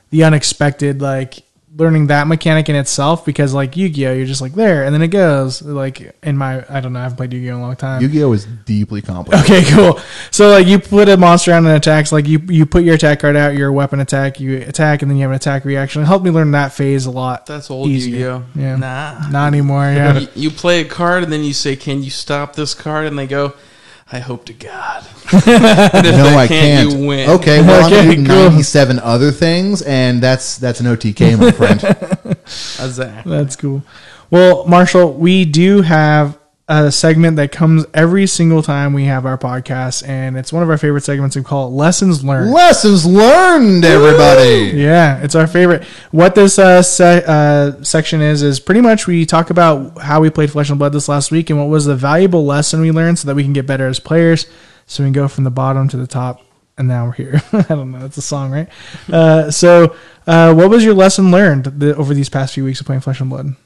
the 0.10 0.24
unexpected 0.24 1.00
like 1.00 1.44
learning 1.78 2.08
that 2.08 2.28
mechanic 2.28 2.68
in 2.68 2.76
itself 2.76 3.24
because 3.24 3.54
like 3.54 3.78
yu-gi-oh 3.78 4.12
you're 4.14 4.26
just 4.26 4.42
like 4.42 4.54
there 4.54 4.84
and 4.84 4.94
then 4.94 5.02
it 5.02 5.08
goes 5.08 5.62
like 5.62 6.14
in 6.22 6.36
my 6.38 6.66
i 6.70 6.82
don't 6.82 6.92
know 6.92 7.00
i 7.00 7.04
haven't 7.04 7.16
played 7.16 7.32
yu-gi-oh 7.32 7.56
in 7.56 7.62
a 7.62 7.64
long 7.64 7.76
time 7.78 8.02
Yu-Gi-Oh 8.02 8.34
is 8.34 8.46
deeply 8.66 9.02
complicated. 9.02 9.52
Okay, 9.52 9.72
cool. 9.76 10.00
So 10.32 10.50
like 10.50 10.68
you 10.68 10.80
put 10.80 11.08
a 11.10 11.18
monster 11.18 11.54
on 11.54 11.66
and 11.66 11.76
attacks, 11.76 12.12
like 12.12 12.28
you 12.28 12.40
you 12.50 12.66
put 12.66 12.84
your 12.84 12.96
attack 12.96 13.20
card 13.20 13.36
out, 13.36 13.56
your 13.56 13.72
weapon 13.72 14.00
attack, 14.00 14.40
you 14.40 14.58
attack, 14.58 15.02
and 15.02 15.10
then 15.10 15.18
you 15.18 15.24
have 15.24 15.32
an 15.32 15.36
attack 15.36 15.66
reaction. 15.66 16.02
It 16.02 16.06
helped 16.06 16.26
me 16.26 16.32
learn 16.32 16.52
that 16.52 16.74
phase 16.74 17.06
a 17.06 17.12
lot. 17.12 17.46
that's 17.46 17.70
old 17.70 17.90
easier. 17.90 18.18
Yu-Gi-Oh. 18.18 18.44
Yeah. 18.56 18.76
Nah. 18.76 19.30
Not 19.30 19.48
anymore. 19.48 19.84
Yeah. 19.84 20.20
you, 20.20 20.28
you 20.36 20.52
play 20.52 20.82
a 20.82 20.86
card 20.86 21.24
and 21.24 21.32
then 21.32 21.44
you 21.44 21.54
say, 21.54 21.76
"Can 21.76 22.04
you 22.04 22.10
stop 22.10 22.56
this 22.56 22.74
card?" 22.74 23.06
And 23.08 23.18
they 23.18 23.28
go, 23.28 23.54
"I 24.12 24.20
hope 24.20 24.46
to 24.46 24.54
God." 24.54 25.06
if 25.34 25.46
No, 25.46 26.38
I 26.38 26.48
can't, 26.48 26.90
can't. 26.90 26.92
You 27.00 27.08
win. 27.08 27.30
Okay, 27.30 27.62
well, 27.66 27.86
Okay, 27.88 28.00
I'm 28.00 28.06
gonna 28.08 28.16
do 28.18 28.26
cool. 28.26 28.50
97 28.50 29.00
other 29.00 29.32
things, 29.32 29.82
and 29.84 30.22
that's 30.22 30.58
that's 30.58 30.80
an 30.80 30.88
OTK, 30.88 31.40
my 31.40 31.52
friend. 31.52 31.82
exactly. 32.36 33.32
That's 33.32 33.56
cool. 33.56 33.84
Well, 34.30 34.66
Marshall, 34.66 35.14
we 35.14 35.46
do 35.46 35.82
have 35.82 36.38
a 36.72 36.90
segment 36.90 37.36
that 37.36 37.52
comes 37.52 37.86
every 37.94 38.26
single 38.26 38.64
time 38.64 38.94
we 38.94 39.04
have 39.04 39.26
our 39.26 39.38
podcast, 39.38 40.08
and 40.08 40.38
it's 40.38 40.54
one 40.54 40.64
of 40.64 40.70
our 40.70 40.78
favorite 40.78 41.04
segments. 41.04 41.36
We 41.36 41.44
call 41.44 41.68
it 41.68 41.72
Lessons 41.72 42.24
Learned. 42.24 42.52
Lessons 42.52 43.06
learned, 43.06 43.84
everybody. 43.84 44.72
Yeah, 44.78 45.22
it's 45.22 45.36
our 45.36 45.48
favorite. 45.48 45.84
What 46.12 46.34
this 46.34 46.58
uh, 46.58 46.82
se- 46.82 47.26
uh, 47.28 47.84
section 47.84 48.22
is 48.22 48.42
is 48.42 48.62
pretty 48.62 48.80
much 48.80 49.06
we 49.06 49.26
talk 49.26 49.50
about 49.50 50.02
how 50.02 50.22
we 50.22 50.30
played 50.30 50.50
Flesh 50.50 50.70
and 50.70 50.80
Blood 50.80 50.94
this 50.94 51.10
last 51.10 51.30
week 51.30 51.50
and 51.50 51.60
what 51.60 51.68
was 51.68 51.84
the 51.84 51.96
valuable 51.96 52.46
lesson 52.46 52.80
we 52.80 52.92
learned, 52.92 53.20
so 53.20 53.28
that 53.28 53.36
we 53.36 53.44
can 53.44 53.52
get 53.52 53.68
better 53.68 53.88
as 53.88 54.00
players. 54.00 54.48
So 54.86 55.04
we 55.04 55.08
can 55.08 55.14
go 55.14 55.28
from 55.28 55.44
the 55.44 55.52
bottom 55.52 55.90
to 55.90 55.98
the 55.98 56.08
top, 56.08 56.42
and 56.78 56.88
now 56.88 57.08
we're 57.08 57.12
here. 57.12 57.42
I 57.52 57.64
don't 57.64 57.92
know, 57.92 58.06
it's 58.06 58.16
a 58.18 58.22
song, 58.22 58.50
right? 58.50 58.70
Uh, 59.12 59.52
so, 59.52 59.94
uh, 60.26 60.54
what 60.54 60.70
was 60.70 60.86
your 60.86 60.94
lesson 60.94 61.32
learned 61.32 61.66
the, 61.66 61.98
over 61.98 62.14
these 62.14 62.30
past 62.30 62.54
few 62.54 62.64
weeks 62.64 62.80
of 62.80 62.86
playing 62.86 63.02
Flesh 63.02 63.20
and 63.20 63.30
Blood? 63.30 63.58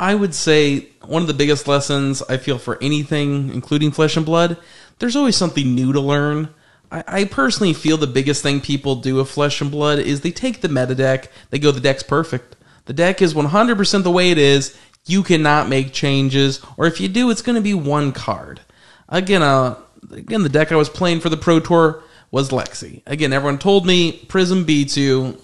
I 0.00 0.14
would 0.14 0.34
say 0.34 0.88
one 1.04 1.22
of 1.22 1.28
the 1.28 1.34
biggest 1.34 1.66
lessons 1.66 2.22
I 2.28 2.36
feel 2.36 2.58
for 2.58 2.78
anything, 2.80 3.52
including 3.52 3.90
Flesh 3.90 4.16
and 4.16 4.24
Blood, 4.24 4.56
there's 4.98 5.16
always 5.16 5.36
something 5.36 5.74
new 5.74 5.92
to 5.92 6.00
learn. 6.00 6.50
I, 6.90 7.04
I 7.06 7.24
personally 7.24 7.72
feel 7.72 7.96
the 7.96 8.06
biggest 8.06 8.42
thing 8.42 8.60
people 8.60 8.96
do 8.96 9.16
with 9.16 9.30
Flesh 9.30 9.60
and 9.60 9.70
Blood 9.70 9.98
is 9.98 10.20
they 10.20 10.30
take 10.30 10.60
the 10.60 10.68
meta 10.68 10.94
deck, 10.94 11.30
they 11.50 11.58
go, 11.58 11.72
the 11.72 11.80
deck's 11.80 12.02
perfect. 12.02 12.56
The 12.86 12.92
deck 12.92 13.20
is 13.20 13.34
100% 13.34 14.02
the 14.02 14.10
way 14.10 14.30
it 14.30 14.38
is. 14.38 14.78
You 15.04 15.22
cannot 15.22 15.68
make 15.68 15.92
changes, 15.92 16.60
or 16.76 16.86
if 16.86 17.00
you 17.00 17.08
do, 17.08 17.30
it's 17.30 17.42
going 17.42 17.56
to 17.56 17.62
be 17.62 17.74
one 17.74 18.12
card. 18.12 18.60
Again, 19.08 19.42
uh, 19.42 19.76
again, 20.12 20.42
the 20.42 20.48
deck 20.48 20.70
I 20.70 20.76
was 20.76 20.88
playing 20.88 21.20
for 21.20 21.28
the 21.28 21.36
Pro 21.36 21.60
Tour 21.60 22.02
was 22.30 22.50
Lexi. 22.50 23.02
Again, 23.06 23.32
everyone 23.32 23.58
told 23.58 23.86
me 23.86 24.12
Prism 24.28 24.64
beats 24.64 24.96
you. 24.96 25.38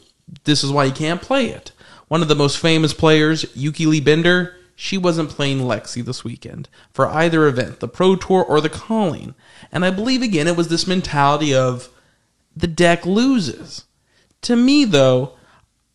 This 0.44 0.64
is 0.64 0.70
why 0.70 0.84
you 0.84 0.92
can't 0.92 1.20
play 1.20 1.46
it. 1.46 1.72
One 2.14 2.22
of 2.22 2.28
the 2.28 2.36
most 2.36 2.58
famous 2.58 2.94
players, 2.94 3.44
Yuki 3.56 3.86
Lee 3.86 3.98
Bender, 3.98 4.54
she 4.76 4.96
wasn't 4.96 5.30
playing 5.30 5.58
Lexi 5.58 6.00
this 6.00 6.22
weekend 6.22 6.68
for 6.92 7.08
either 7.08 7.48
event, 7.48 7.80
the 7.80 7.88
Pro 7.88 8.14
Tour 8.14 8.44
or 8.44 8.60
the 8.60 8.68
Calling. 8.68 9.34
And 9.72 9.84
I 9.84 9.90
believe 9.90 10.22
again 10.22 10.46
it 10.46 10.56
was 10.56 10.68
this 10.68 10.86
mentality 10.86 11.52
of 11.52 11.88
the 12.54 12.68
deck 12.68 13.04
loses. 13.04 13.86
To 14.42 14.54
me, 14.54 14.84
though, 14.84 15.32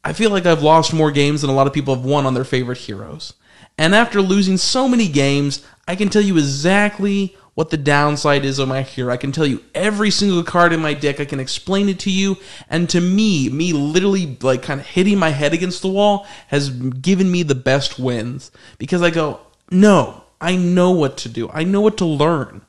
I 0.03 0.11
feel 0.11 0.30
like 0.30 0.45
I've 0.45 0.61
lost 0.61 0.93
more 0.93 1.09
games 1.09 1.39
than 1.39 1.49
a 1.49 1.53
lot 1.53 1.67
of 1.67 1.74
people 1.74 1.95
have 1.95 2.03
won 2.03 2.26
on 2.26 2.34
their 2.34 2.43
favorite 2.43 2.80
heroes. 2.80 3.36
And 3.78 3.95
after 3.95 4.22
losing 4.22 4.57
so 4.57 4.89
many 4.89 5.07
games, 5.07 5.65
I 5.88 5.95
can 5.95 6.09
tell 6.09 6.22
you 6.22 6.38
exactly 6.38 7.38
what 7.60 7.72
the 7.72 7.78
downside 7.78 8.45
is 8.45 8.57
of 8.57 8.70
my 8.70 8.82
hero. 8.82 9.12
I 9.12 9.18
can 9.18 9.34
tell 9.34 9.45
you 9.45 9.62
every 9.76 10.12
single 10.12 10.43
card 10.43 10.72
in 10.72 10.80
my 10.80 10.93
deck. 10.93 11.20
I 11.20 11.26
can 11.26 11.41
explain 11.41 11.89
it 11.89 11.99
to 11.99 12.10
you. 12.10 12.38
And 12.70 12.89
to 12.89 13.01
me, 13.01 13.49
me 13.49 13.74
literally 13.74 14.38
like 14.41 14.64
kind 14.64 14.80
of 14.80 14.88
hitting 14.88 15.20
my 15.20 15.32
head 15.32 15.53
against 15.53 15.82
the 15.82 15.89
wall 15.89 16.26
has 16.47 16.70
given 16.70 17.30
me 17.30 17.43
the 17.43 17.55
best 17.55 17.99
wins 17.99 18.49
because 18.78 19.01
I 19.01 19.10
go, 19.10 19.41
no, 19.70 20.24
I 20.39 20.55
know 20.55 20.91
what 20.91 21.18
to 21.18 21.28
do. 21.28 21.49
I 21.49 21.66
know 21.66 21.82
what 21.82 21.97
to 21.97 22.05
learn. 22.05 22.62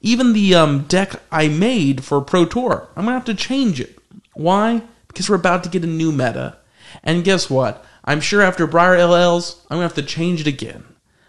Even 0.00 0.32
the 0.32 0.54
um, 0.54 0.84
deck 0.84 1.20
I 1.30 1.48
made 1.48 2.02
for 2.02 2.22
Pro 2.22 2.46
Tour, 2.46 2.88
I'm 2.96 3.04
gonna 3.04 3.18
have 3.18 3.26
to 3.26 3.34
change 3.34 3.78
it. 3.78 3.98
Why? 4.32 4.80
Because 5.08 5.28
we're 5.28 5.36
about 5.36 5.64
to 5.64 5.68
get 5.68 5.84
a 5.84 5.86
new 5.86 6.12
meta. 6.12 6.56
And 7.04 7.24
guess 7.24 7.50
what? 7.50 7.84
I'm 8.06 8.22
sure 8.22 8.40
after 8.40 8.66
Briar 8.66 8.96
LLs, 8.96 9.60
I'm 9.64 9.76
gonna 9.76 9.82
have 9.82 9.94
to 9.96 10.02
change 10.02 10.40
it 10.40 10.46
again. 10.46 10.84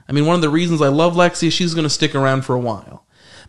I 0.07 0.13
mean, 0.13 0.25
one 0.25 0.35
of 0.35 0.41
the 0.41 0.49
reasons 0.49 0.81
I 0.81 0.87
love 0.87 1.15
Lexi 1.15 1.47
is 1.47 1.53
she's 1.53 1.73
gonna 1.73 1.89
stick 1.89 2.15
around 2.15 2.43
for 2.45 2.55
a 2.55 2.59
while. 2.59 3.00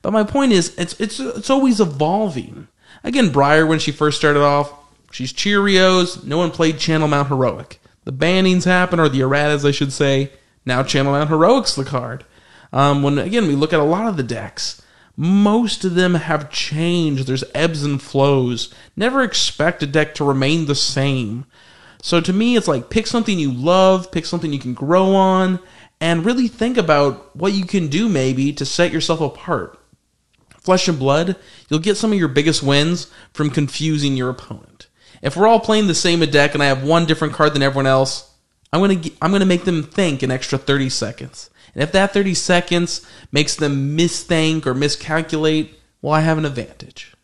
But 0.03 0.13
my 0.13 0.25
point 0.25 0.53
is, 0.53 0.75
it's 0.77 1.01
it's 1.01 1.21
it's 1.21 1.51
always 1.51 1.81
evolving. 1.81 2.69
Again, 3.05 3.31
Briar 3.31 3.65
when 3.65 3.79
she 3.79 3.93
first 3.93 4.19
started 4.19 4.43
off, 4.43 4.73
she's 5.13 5.33
Cheerios. 5.33 6.25
No 6.25 6.39
one 6.39 6.51
played 6.51 6.79
Channel 6.79 7.09
Mount 7.09 7.29
Heroic. 7.29 7.81
The 8.05 8.13
bannings 8.13 8.65
happen, 8.65 8.99
or 8.99 9.09
the 9.09 9.21
erratas, 9.21 9.67
I 9.67 9.71
should 9.71 9.93
say. 9.93 10.33
Now 10.67 10.83
Channel 10.83 11.13
Mount 11.13 11.31
Heroic's 11.31 11.75
the 11.75 11.85
card. 11.85 12.25
Um, 12.73 13.03
when 13.03 13.19
again 13.19 13.47
we 13.47 13.55
look 13.55 13.73
at 13.73 13.81
a 13.81 13.85
lot 13.85 14.09
of 14.09 14.17
the 14.17 14.23
decks, 14.23 14.83
most 15.17 15.85
of 15.85 15.95
them 15.95 16.15
have 16.15 16.51
changed. 16.51 17.27
There's 17.27 17.45
ebbs 17.55 17.85
and 17.85 18.03
flows. 18.03 18.75
Never 18.97 19.23
expect 19.23 19.83
a 19.83 19.87
deck 19.87 20.15
to 20.17 20.25
remain 20.25 20.67
the 20.67 20.75
same. 20.75 21.45
So 22.03 22.21
to 22.21 22.33
me, 22.33 22.57
it's 22.57 22.67
like 22.67 22.91
pick 22.91 23.07
something 23.07 23.39
you 23.39 23.53
love, 23.53 24.11
pick 24.11 24.27
something 24.27 24.53
you 24.53 24.59
can 24.59 24.75
grow 24.75 25.15
on, 25.15 25.61
and 26.01 26.25
really 26.25 26.49
think 26.49 26.77
about 26.77 27.37
what 27.37 27.53
you 27.53 27.65
can 27.65 27.87
do 27.87 28.09
maybe 28.09 28.53
to 28.55 28.65
set 28.65 28.91
yourself 28.91 29.21
apart. 29.21 29.79
Flesh 30.63 30.89
and 30.89 30.99
Blood, 30.99 31.37
you'll 31.69 31.81
get 31.81 31.97
some 31.97 32.13
of 32.13 32.19
your 32.19 32.29
biggest 32.29 32.63
wins 32.63 33.11
from 33.33 33.51
confusing 33.51 34.17
your 34.17 34.31
opponent. 34.31 34.87
If 35.23 35.37
we're 35.37 35.47
all 35.47 35.61
playing 35.61 35.87
the 35.87 35.95
same 35.95 36.21
deck 36.21 36.55
and 36.55 36.63
I 36.63 36.67
have 36.67 36.83
one 36.83 37.07
different 37.07 37.35
card 37.35 37.55
than 37.55 37.63
everyone 37.63 37.87
else, 37.87 38.31
I'm 38.73 38.81
gonna 38.81 39.01
I'm 39.21 39.33
gonna 39.33 39.45
make 39.47 39.65
them 39.65 39.83
think 39.83 40.23
an 40.23 40.31
extra 40.31 40.59
30 40.59 40.89
seconds. 40.89 41.51
And 41.75 41.83
if 41.83 41.93
that 41.93 42.13
30 42.13 42.35
seconds 42.35 43.07
makes 43.31 43.57
them 43.57 43.97
misthink 43.97 44.67
or 44.67 44.75
miscalculate, 44.75 45.71
well, 46.01 46.13
I 46.13 46.21
have 46.21 46.39
an 46.39 46.45
advantage. 46.45 47.15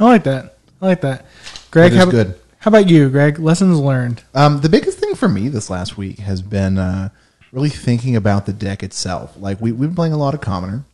I 0.00 0.04
like 0.04 0.24
that. 0.24 0.56
I 0.80 0.86
like 0.86 1.00
that. 1.02 1.26
Greg, 1.70 1.92
That 1.92 1.98
is 1.98 2.04
how, 2.04 2.10
good. 2.10 2.40
how 2.60 2.68
about 2.68 2.88
you, 2.88 3.08
Greg? 3.10 3.38
Lessons 3.38 3.78
learned. 3.78 4.22
Um, 4.34 4.60
the 4.60 4.68
biggest 4.68 4.98
thing 4.98 5.14
for 5.14 5.28
me 5.28 5.48
this 5.48 5.68
last 5.68 5.98
week 5.98 6.20
has 6.20 6.40
been 6.40 6.78
uh, 6.78 7.08
really 7.52 7.68
thinking 7.68 8.14
about 8.16 8.46
the 8.46 8.52
deck 8.52 8.82
itself. 8.82 9.34
Like 9.36 9.60
we, 9.60 9.72
we've 9.72 9.88
been 9.88 9.96
playing 9.96 10.12
a 10.12 10.18
lot 10.18 10.34
of 10.34 10.40
Commoner. 10.40 10.84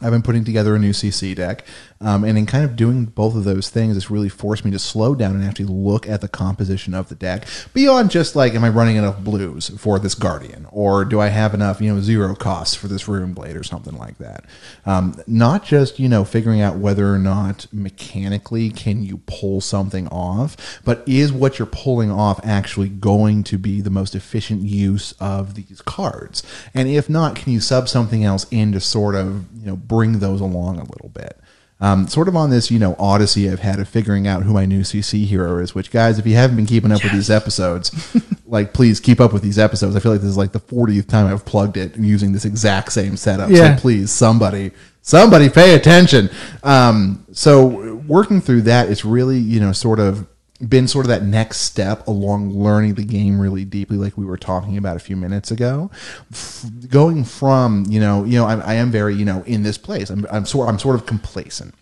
I've 0.00 0.12
been 0.12 0.22
putting 0.22 0.44
together 0.44 0.74
a 0.74 0.78
new 0.78 0.92
CC 0.92 1.34
deck, 1.34 1.64
um, 2.00 2.22
and 2.24 2.38
in 2.38 2.46
kind 2.46 2.64
of 2.64 2.76
doing 2.76 3.06
both 3.06 3.34
of 3.34 3.44
those 3.44 3.70
things, 3.70 3.96
it's 3.96 4.10
really 4.10 4.28
forced 4.28 4.64
me 4.64 4.70
to 4.70 4.78
slow 4.78 5.14
down 5.14 5.34
and 5.34 5.44
actually 5.44 5.66
look 5.66 6.08
at 6.08 6.20
the 6.20 6.28
composition 6.28 6.94
of 6.94 7.08
the 7.08 7.14
deck 7.16 7.46
beyond 7.74 8.10
just 8.10 8.36
like, 8.36 8.54
am 8.54 8.62
I 8.62 8.68
running 8.68 8.96
enough 8.96 9.18
blues 9.18 9.68
for 9.78 9.98
this 9.98 10.14
Guardian, 10.14 10.66
or 10.70 11.04
do 11.04 11.20
I 11.20 11.28
have 11.28 11.54
enough, 11.54 11.80
you 11.80 11.92
know, 11.92 12.00
zero 12.00 12.36
costs 12.36 12.74
for 12.76 12.86
this 12.86 13.08
Rune 13.08 13.32
Blade 13.32 13.56
or 13.56 13.64
something 13.64 13.96
like 13.96 14.18
that? 14.18 14.44
Um, 14.86 15.20
not 15.26 15.64
just 15.64 15.98
you 15.98 16.08
know 16.08 16.24
figuring 16.24 16.60
out 16.60 16.76
whether 16.76 17.12
or 17.12 17.18
not 17.18 17.66
mechanically 17.72 18.70
can 18.70 19.02
you 19.02 19.18
pull 19.26 19.60
something 19.60 20.06
off, 20.08 20.80
but 20.84 21.02
is 21.06 21.32
what 21.32 21.58
you're 21.58 21.66
pulling 21.66 22.10
off 22.10 22.40
actually 22.44 22.88
going 22.88 23.42
to 23.44 23.58
be 23.58 23.80
the 23.80 23.90
most 23.90 24.14
efficient 24.14 24.62
use 24.62 25.12
of 25.20 25.54
these 25.54 25.82
cards? 25.84 26.44
And 26.74 26.88
if 26.88 27.10
not, 27.10 27.34
can 27.34 27.52
you 27.52 27.60
sub 27.60 27.88
something 27.88 28.24
else 28.24 28.46
in 28.50 28.72
to 28.72 28.80
sort 28.80 29.16
of 29.16 29.46
you 29.58 29.66
know 29.66 29.76
bring 29.76 30.20
those 30.20 30.40
along 30.40 30.78
a 30.78 30.84
little 30.84 31.08
bit? 31.08 31.40
Um, 31.80 32.08
sort 32.08 32.26
of 32.26 32.34
on 32.34 32.50
this, 32.50 32.70
you 32.70 32.78
know, 32.78 32.96
odyssey 32.98 33.48
I've 33.48 33.60
had 33.60 33.78
of 33.78 33.88
figuring 33.88 34.26
out 34.26 34.42
who 34.42 34.52
my 34.52 34.66
new 34.66 34.80
CC 34.80 35.24
hero 35.24 35.58
is. 35.58 35.74
Which, 35.74 35.90
guys, 35.90 36.18
if 36.18 36.26
you 36.26 36.34
haven't 36.34 36.56
been 36.56 36.66
keeping 36.66 36.90
up 36.90 37.02
with 37.04 37.12
these 37.12 37.30
episodes, 37.30 37.92
like 38.46 38.72
please 38.72 38.98
keep 38.98 39.20
up 39.20 39.32
with 39.32 39.42
these 39.42 39.58
episodes. 39.58 39.94
I 39.94 40.00
feel 40.00 40.10
like 40.12 40.20
this 40.20 40.30
is 40.30 40.36
like 40.36 40.52
the 40.52 40.60
40th 40.60 41.06
time 41.06 41.32
I've 41.32 41.44
plugged 41.44 41.76
it 41.76 41.96
using 41.96 42.32
this 42.32 42.44
exact 42.44 42.92
same 42.92 43.16
setup. 43.16 43.50
Yeah. 43.50 43.76
So 43.76 43.80
please, 43.80 44.10
somebody, 44.10 44.72
somebody, 45.02 45.48
pay 45.48 45.74
attention. 45.74 46.30
Um, 46.64 47.24
so 47.32 48.02
working 48.08 48.40
through 48.40 48.62
that, 48.62 48.90
it's 48.90 49.04
really 49.04 49.38
you 49.38 49.60
know 49.60 49.72
sort 49.72 50.00
of 50.00 50.26
been 50.66 50.88
sort 50.88 51.04
of 51.04 51.08
that 51.10 51.22
next 51.22 51.58
step 51.58 52.06
along 52.08 52.50
learning 52.50 52.94
the 52.94 53.04
game 53.04 53.40
really 53.40 53.64
deeply, 53.64 53.96
like 53.96 54.16
we 54.16 54.24
were 54.24 54.36
talking 54.36 54.76
about 54.76 54.96
a 54.96 55.00
few 55.00 55.16
minutes 55.16 55.50
ago. 55.50 55.90
F- 56.32 56.66
going 56.88 57.24
from 57.24 57.84
you 57.88 58.00
know 58.00 58.24
you 58.24 58.38
know 58.38 58.46
I, 58.46 58.56
I 58.56 58.74
am 58.74 58.90
very 58.90 59.14
you 59.14 59.24
know 59.24 59.42
in 59.46 59.62
this 59.62 59.78
place. 59.78 60.10
I'm 60.10 60.26
I'm 60.30 60.44
sort 60.44 60.68
I'm 60.68 60.78
sort 60.78 60.96
of 60.96 61.06
complacent 61.06 61.74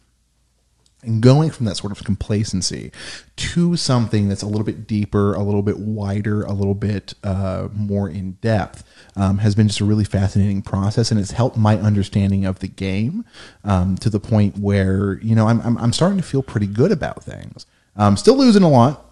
and 1.07 1.23
going 1.23 1.51
from 1.51 1.67
that 1.67 1.77
sort 1.77 1.93
of 1.93 2.05
complacency 2.05 2.91
to 3.37 3.77
something 3.77 4.29
that's 4.29 4.43
a 4.43 4.47
little 4.47 4.65
bit 4.65 4.87
deeper, 4.87 5.35
a 5.35 5.43
little 5.43 5.63
bit 5.63 5.79
wider, 5.79 6.43
a 6.43 6.53
little 6.53 6.75
bit 6.75 7.15
uh, 7.23 7.69
more 7.73 8.09
in 8.09 8.33
depth 8.43 8.83
um, 9.15 9.39
has 9.39 9.55
been 9.55 9.69
just 9.69 9.81
a 9.81 9.85
really 9.85 10.05
fascinating 10.05 10.63
process, 10.63 11.11
and 11.11 11.21
it's 11.21 11.31
helped 11.31 11.57
my 11.57 11.79
understanding 11.79 12.45
of 12.45 12.59
the 12.59 12.69
game 12.69 13.25
um, 13.65 13.97
to 13.97 14.11
the 14.11 14.21
point 14.21 14.59
where 14.59 15.19
you 15.23 15.35
know 15.35 15.49
I'm, 15.49 15.61
I'm 15.63 15.79
I'm 15.79 15.93
starting 15.93 16.19
to 16.19 16.25
feel 16.25 16.43
pretty 16.43 16.67
good 16.67 16.93
about 16.93 17.23
things. 17.23 17.67
I'm 17.97 18.17
still 18.17 18.37
losing 18.37 18.63
a 18.63 18.69
lot, 18.69 19.05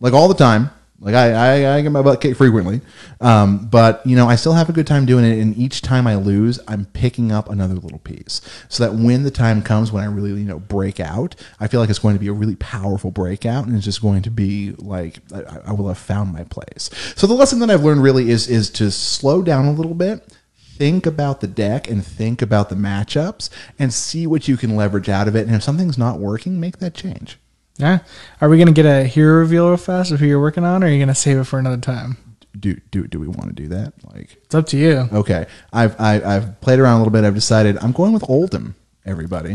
like 0.00 0.12
all 0.12 0.28
the 0.28 0.34
time. 0.34 0.70
Like 1.02 1.16
I, 1.16 1.32
I, 1.32 1.78
I 1.78 1.82
get 1.82 1.90
my 1.90 2.00
butt 2.00 2.20
kicked 2.20 2.36
frequently, 2.36 2.80
um, 3.20 3.66
but 3.66 4.06
you 4.06 4.14
know 4.14 4.28
I 4.28 4.36
still 4.36 4.52
have 4.52 4.68
a 4.68 4.72
good 4.72 4.86
time 4.86 5.04
doing 5.04 5.24
it. 5.24 5.36
And 5.40 5.58
each 5.58 5.82
time 5.82 6.06
I 6.06 6.14
lose, 6.14 6.60
I'm 6.68 6.84
picking 6.84 7.32
up 7.32 7.50
another 7.50 7.74
little 7.74 7.98
piece, 7.98 8.40
so 8.68 8.84
that 8.84 8.94
when 8.94 9.24
the 9.24 9.30
time 9.32 9.62
comes 9.62 9.90
when 9.90 10.04
I 10.04 10.06
really 10.06 10.30
you 10.30 10.46
know 10.46 10.60
break 10.60 11.00
out, 11.00 11.34
I 11.58 11.66
feel 11.66 11.80
like 11.80 11.90
it's 11.90 11.98
going 11.98 12.14
to 12.14 12.20
be 12.20 12.28
a 12.28 12.32
really 12.32 12.54
powerful 12.54 13.10
breakout, 13.10 13.66
and 13.66 13.74
it's 13.74 13.84
just 13.84 14.00
going 14.00 14.22
to 14.22 14.30
be 14.30 14.74
like 14.78 15.18
I, 15.34 15.70
I 15.70 15.72
will 15.72 15.88
have 15.88 15.98
found 15.98 16.32
my 16.32 16.44
place. 16.44 16.88
So 17.16 17.26
the 17.26 17.34
lesson 17.34 17.58
that 17.58 17.70
I've 17.70 17.82
learned 17.82 18.04
really 18.04 18.30
is 18.30 18.46
is 18.46 18.70
to 18.70 18.92
slow 18.92 19.42
down 19.42 19.64
a 19.64 19.72
little 19.72 19.94
bit, 19.94 20.32
think 20.76 21.04
about 21.04 21.40
the 21.40 21.48
deck, 21.48 21.90
and 21.90 22.06
think 22.06 22.42
about 22.42 22.68
the 22.68 22.76
matchups, 22.76 23.50
and 23.76 23.92
see 23.92 24.24
what 24.28 24.46
you 24.46 24.56
can 24.56 24.76
leverage 24.76 25.08
out 25.08 25.26
of 25.26 25.34
it. 25.34 25.48
And 25.48 25.56
if 25.56 25.64
something's 25.64 25.98
not 25.98 26.20
working, 26.20 26.60
make 26.60 26.78
that 26.78 26.94
change. 26.94 27.40
Yeah. 27.78 28.00
Are 28.40 28.48
we 28.48 28.58
gonna 28.58 28.72
get 28.72 28.86
a 28.86 29.04
hero 29.04 29.38
reveal 29.38 29.68
real 29.68 29.76
fast 29.76 30.12
of 30.12 30.20
who 30.20 30.26
you're 30.26 30.40
working 30.40 30.64
on, 30.64 30.82
or 30.82 30.86
are 30.86 30.90
you 30.90 30.98
gonna 30.98 31.14
save 31.14 31.38
it 31.38 31.44
for 31.44 31.58
another 31.58 31.78
time? 31.78 32.16
Do 32.58 32.78
do 32.90 33.06
do 33.06 33.18
we 33.18 33.28
want 33.28 33.48
to 33.48 33.54
do 33.54 33.68
that? 33.68 33.94
Like 34.12 34.36
It's 34.44 34.54
up 34.54 34.66
to 34.68 34.76
you. 34.76 35.08
Okay, 35.12 35.46
I've 35.72 35.98
I, 36.00 36.20
I've 36.22 36.60
played 36.60 36.78
around 36.78 36.96
a 36.96 36.98
little 36.98 37.12
bit. 37.12 37.24
I've 37.24 37.34
decided 37.34 37.78
I'm 37.78 37.92
going 37.92 38.12
with 38.12 38.22
Oldhim. 38.24 38.74
Everybody, 39.04 39.52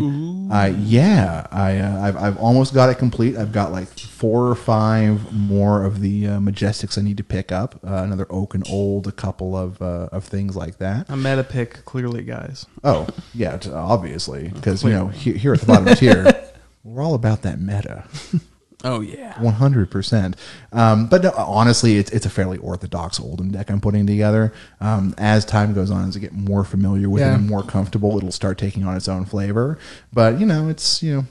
uh, 0.51 0.65
yeah, 0.78 1.47
I 1.51 1.78
uh, 1.78 2.01
I've 2.01 2.18
I've 2.18 2.38
almost 2.38 2.74
got 2.74 2.89
it 2.89 2.95
complete. 2.95 3.38
I've 3.38 3.53
got 3.53 3.72
like 3.72 3.88
four 3.97 4.45
or 4.49 4.55
five 4.55 5.32
more 5.32 5.86
of 5.86 6.01
the 6.01 6.28
uh, 6.28 6.39
majestics 6.39 6.97
I 6.97 7.01
need 7.01 7.15
to 7.15 7.24
pick 7.24 7.49
up. 7.53 7.80
Uh, 7.82 8.03
another 8.03 8.28
Oaken 8.30 8.63
Old, 8.70 9.07
a 9.07 9.13
couple 9.13 9.55
of 9.55 9.82
uh, 9.82 10.09
of 10.11 10.26
things 10.26 10.57
like 10.57 10.80
that. 10.80 11.09
A 11.09 11.15
meta 11.15 11.45
pick, 11.45 11.86
clearly, 11.86 12.24
guys. 12.24 12.65
Oh 12.84 13.07
yeah, 13.34 13.55
t- 13.55 13.72
obviously 13.72 14.49
because 14.49 14.84
you 14.84 14.89
know 14.89 15.07
he, 15.07 15.32
here 15.32 15.53
at 15.53 15.61
the 15.61 15.65
bottom 15.65 15.95
tier, 15.95 16.26
we're 16.88 17.04
all 17.04 17.14
about 17.16 17.42
that 17.44 17.60
meta. 17.60 18.06
Oh 18.84 19.00
yeah. 19.02 19.42
One 19.42 19.56
hundred 19.56 19.90
percent. 19.90 20.36
Um, 20.72 21.08
But 21.08 21.24
no, 21.24 21.32
honestly, 21.36 21.98
it's 21.98 22.12
it's 22.12 22.28
a 22.28 22.30
fairly 22.30 22.60
orthodox 22.60 23.18
Oldhim 23.18 23.52
deck 23.52 23.72
I'm 23.72 23.82
putting 23.82 24.06
together. 24.06 24.54
Um, 24.80 25.16
as 25.18 25.46
time 25.46 25.74
goes 25.74 25.90
on, 25.90 26.08
as 26.08 26.16
I 26.16 26.20
get 26.20 26.32
more 26.32 26.64
familiar 26.64 27.10
with 27.10 27.24
it 27.24 27.26
and 27.26 27.48
more 27.50 27.64
comfortable, 27.64 28.16
it'll 28.18 28.32
start 28.32 28.60
taking 28.60 28.86
on 28.86 28.96
its 28.96 29.08
own 29.08 29.26
flavor. 29.26 29.80
But 30.14 30.40
you 30.40 30.46
know, 30.46 30.70
it's 30.70 31.02
you 31.02 31.16
know, 31.16 31.26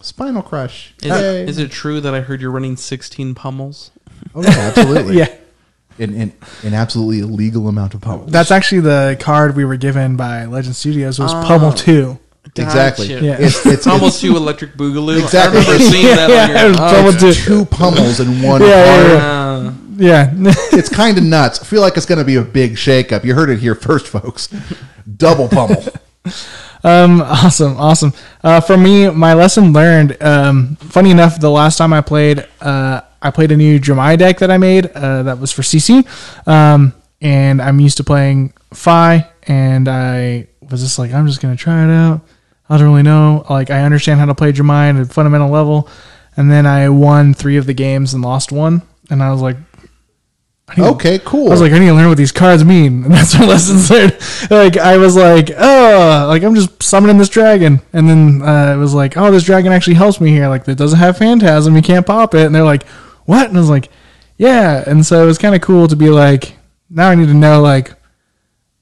Spinal 0.00 0.40
Crush. 0.42 0.94
Is, 1.02 1.10
Yay. 1.10 1.46
is 1.46 1.58
it 1.58 1.70
true 1.70 2.00
that 2.00 2.14
I 2.14 2.20
heard 2.22 2.40
you're 2.40 2.50
running 2.50 2.76
16 2.78 3.34
pummels? 3.34 3.90
Oh 4.34 4.42
yeah, 4.42 4.48
absolutely. 4.74 5.16
Yeah. 5.18 5.34
An, 5.98 6.14
an, 6.14 6.32
an 6.62 6.72
absolutely 6.74 7.18
illegal 7.20 7.68
amount 7.68 7.92
of 7.92 8.00
pummels. 8.00 8.30
That's 8.32 8.50
actually 8.50 8.80
the 8.80 9.18
card 9.20 9.54
we 9.54 9.66
were 9.66 9.76
given 9.76 10.16
by 10.16 10.46
Legend 10.46 10.74
Studios 10.76 11.18
was 11.18 11.32
Oh. 11.34 11.44
Pummel 11.46 11.72
Two. 11.72 12.18
Exactly. 12.58 13.08
Gotcha. 13.08 13.24
Yeah. 13.24 13.36
It's 13.38 13.64
it's, 13.66 13.86
Almost 13.86 14.20
two 14.20 14.36
electric 14.36 14.74
boogaloo. 14.74 15.22
Exactly. 15.22 15.60
I 15.60 15.62
remember 15.62 15.84
seeing 15.84 16.06
that 16.16 16.30
Yeah, 16.30 16.44
on 16.44 16.50
your. 16.50 16.70
it 16.70 16.76
oh, 16.80 16.90
Pummel 16.94 17.28
it's 17.28 17.44
Two. 17.44 17.44
two 17.44 17.64
pummels 17.66 18.20
in 18.20 18.42
one 18.42 18.60
Yeah, 18.62 18.68
yeah, 18.68 19.20
card. 19.20 19.74
Yeah. 19.98 20.32
It's 20.78 20.88
kind 20.88 21.16
of 21.18 21.24
nuts. 21.24 21.60
I 21.60 21.64
feel 21.64 21.80
like 21.80 21.96
it's 21.96 22.06
going 22.06 22.18
to 22.18 22.24
be 22.24 22.36
a 22.36 22.42
big 22.42 22.74
shakeup. 22.74 23.24
You 23.24 23.34
heard 23.34 23.50
it 23.50 23.58
here 23.60 23.74
first, 23.74 24.06
folks. 24.08 24.48
Double 25.16 25.48
pummel. 25.48 25.82
Um, 26.84 27.20
awesome, 27.20 27.76
awesome. 27.78 28.12
Uh, 28.44 28.60
for 28.60 28.76
me, 28.76 29.10
my 29.10 29.34
lesson 29.34 29.72
learned. 29.72 30.22
Um, 30.22 30.76
funny 30.76 31.10
enough, 31.10 31.40
the 31.40 31.50
last 31.50 31.78
time 31.78 31.92
I 31.92 32.00
played, 32.00 32.46
uh, 32.60 33.00
I 33.20 33.30
played 33.32 33.50
a 33.50 33.56
new 33.56 33.80
Dromai 33.80 34.16
deck 34.18 34.38
that 34.38 34.52
I 34.52 34.58
made. 34.58 34.86
Uh, 34.86 35.24
that 35.24 35.38
was 35.40 35.50
for 35.50 35.62
CC, 35.62 36.06
um, 36.46 36.92
and 37.20 37.60
I'm 37.60 37.80
used 37.80 37.96
to 37.96 38.04
playing 38.04 38.52
Fai, 38.72 39.28
and 39.48 39.88
I 39.88 40.46
was 40.70 40.80
just 40.80 40.98
like, 40.98 41.12
I'm 41.12 41.26
just 41.26 41.40
gonna 41.40 41.56
try 41.56 41.82
it 41.84 41.90
out. 41.90 42.20
I 42.68 42.76
don't 42.78 42.88
really 42.88 43.02
know. 43.02 43.44
Like 43.48 43.70
I 43.70 43.82
understand 43.82 44.20
how 44.20 44.26
to 44.26 44.34
play 44.34 44.52
Dromai 44.52 44.94
at 44.94 45.00
a 45.00 45.04
fundamental 45.06 45.50
level, 45.50 45.88
and 46.36 46.50
then 46.50 46.66
I 46.66 46.88
won 46.88 47.32
three 47.34 47.56
of 47.56 47.66
the 47.66 47.74
games 47.74 48.12
and 48.14 48.22
lost 48.22 48.50
one, 48.52 48.82
and 49.10 49.22
I 49.22 49.30
was 49.30 49.40
like, 49.40 49.56
need 50.76 50.82
to- 50.82 50.84
Okay, 50.90 51.18
cool. 51.24 51.46
I 51.46 51.50
was 51.50 51.60
like, 51.60 51.72
I 51.72 51.78
need 51.78 51.86
to 51.86 51.94
learn 51.94 52.08
what 52.08 52.18
these 52.18 52.32
cards 52.32 52.64
mean, 52.64 53.04
and 53.04 53.12
that's 53.14 53.38
my 53.38 53.46
lessons 53.46 53.88
learned. 53.90 54.16
Like 54.50 54.76
I 54.76 54.96
was 54.96 55.16
like, 55.16 55.50
oh, 55.56 56.26
like 56.28 56.42
I'm 56.42 56.54
just 56.54 56.82
summoning 56.82 57.18
this 57.18 57.28
dragon, 57.28 57.80
and 57.92 58.08
then 58.08 58.42
uh, 58.42 58.74
it 58.74 58.78
was 58.78 58.94
like, 58.94 59.16
oh, 59.16 59.30
this 59.30 59.44
dragon 59.44 59.72
actually 59.72 59.94
helps 59.94 60.20
me 60.20 60.30
here. 60.30 60.48
Like 60.48 60.66
it 60.66 60.76
doesn't 60.78 60.98
have 60.98 61.18
phantasm, 61.18 61.76
you 61.76 61.82
can't 61.82 62.06
pop 62.06 62.34
it, 62.34 62.46
and 62.46 62.54
they're 62.54 62.64
like, 62.64 62.86
what? 63.26 63.48
And 63.48 63.56
I 63.56 63.60
was 63.60 63.70
like, 63.70 63.88
yeah, 64.38 64.82
and 64.86 65.06
so 65.06 65.22
it 65.22 65.26
was 65.26 65.38
kind 65.38 65.54
of 65.54 65.60
cool 65.60 65.88
to 65.88 65.96
be 65.96 66.10
like, 66.10 66.56
now 66.90 67.08
I 67.10 67.14
need 67.14 67.28
to 67.28 67.34
know 67.34 67.60
like 67.62 67.92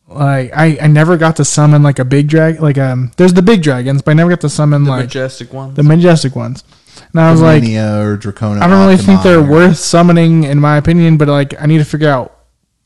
like 0.09 0.53
I, 0.55 0.79
I 0.83 0.87
never 0.87 1.17
got 1.17 1.37
to 1.37 1.45
summon 1.45 1.83
like 1.83 1.99
a 1.99 2.05
big 2.05 2.29
dragon 2.29 2.63
like 2.63 2.77
um 2.79 3.11
there's 3.17 3.33
the 3.33 3.43
big 3.43 3.63
dragons 3.63 4.03
but 4.03 4.11
I 4.13 4.15
never 4.15 4.31
got 4.31 4.41
to 4.43 4.49
summon 4.51 4.85
The 4.85 4.91
like 4.91 5.05
majestic 5.05 5.53
ones 5.53 5.77
the 5.77 5.83
majestic 5.83 6.37
ones 6.37 6.63
and 7.13 7.21
I 7.21 7.33
was 7.33 7.41
like 7.41 7.63
Dominia 7.63 8.05
or 8.05 8.17
Dracona. 8.19 8.61
I 8.61 8.69
don't 8.69 8.81
really 8.87 8.97
think 8.99 9.23
they're 9.23 9.39
or- 9.41 9.51
worth 9.51 9.79
summoning 9.79 10.45
in 10.45 10.61
my 10.61 10.77
opinion 10.77 11.17
but 11.17 11.29
like 11.29 11.61
I 11.61 11.67
need 11.67 11.79
to 11.79 11.85
figure 11.85 12.09
out 12.11 12.37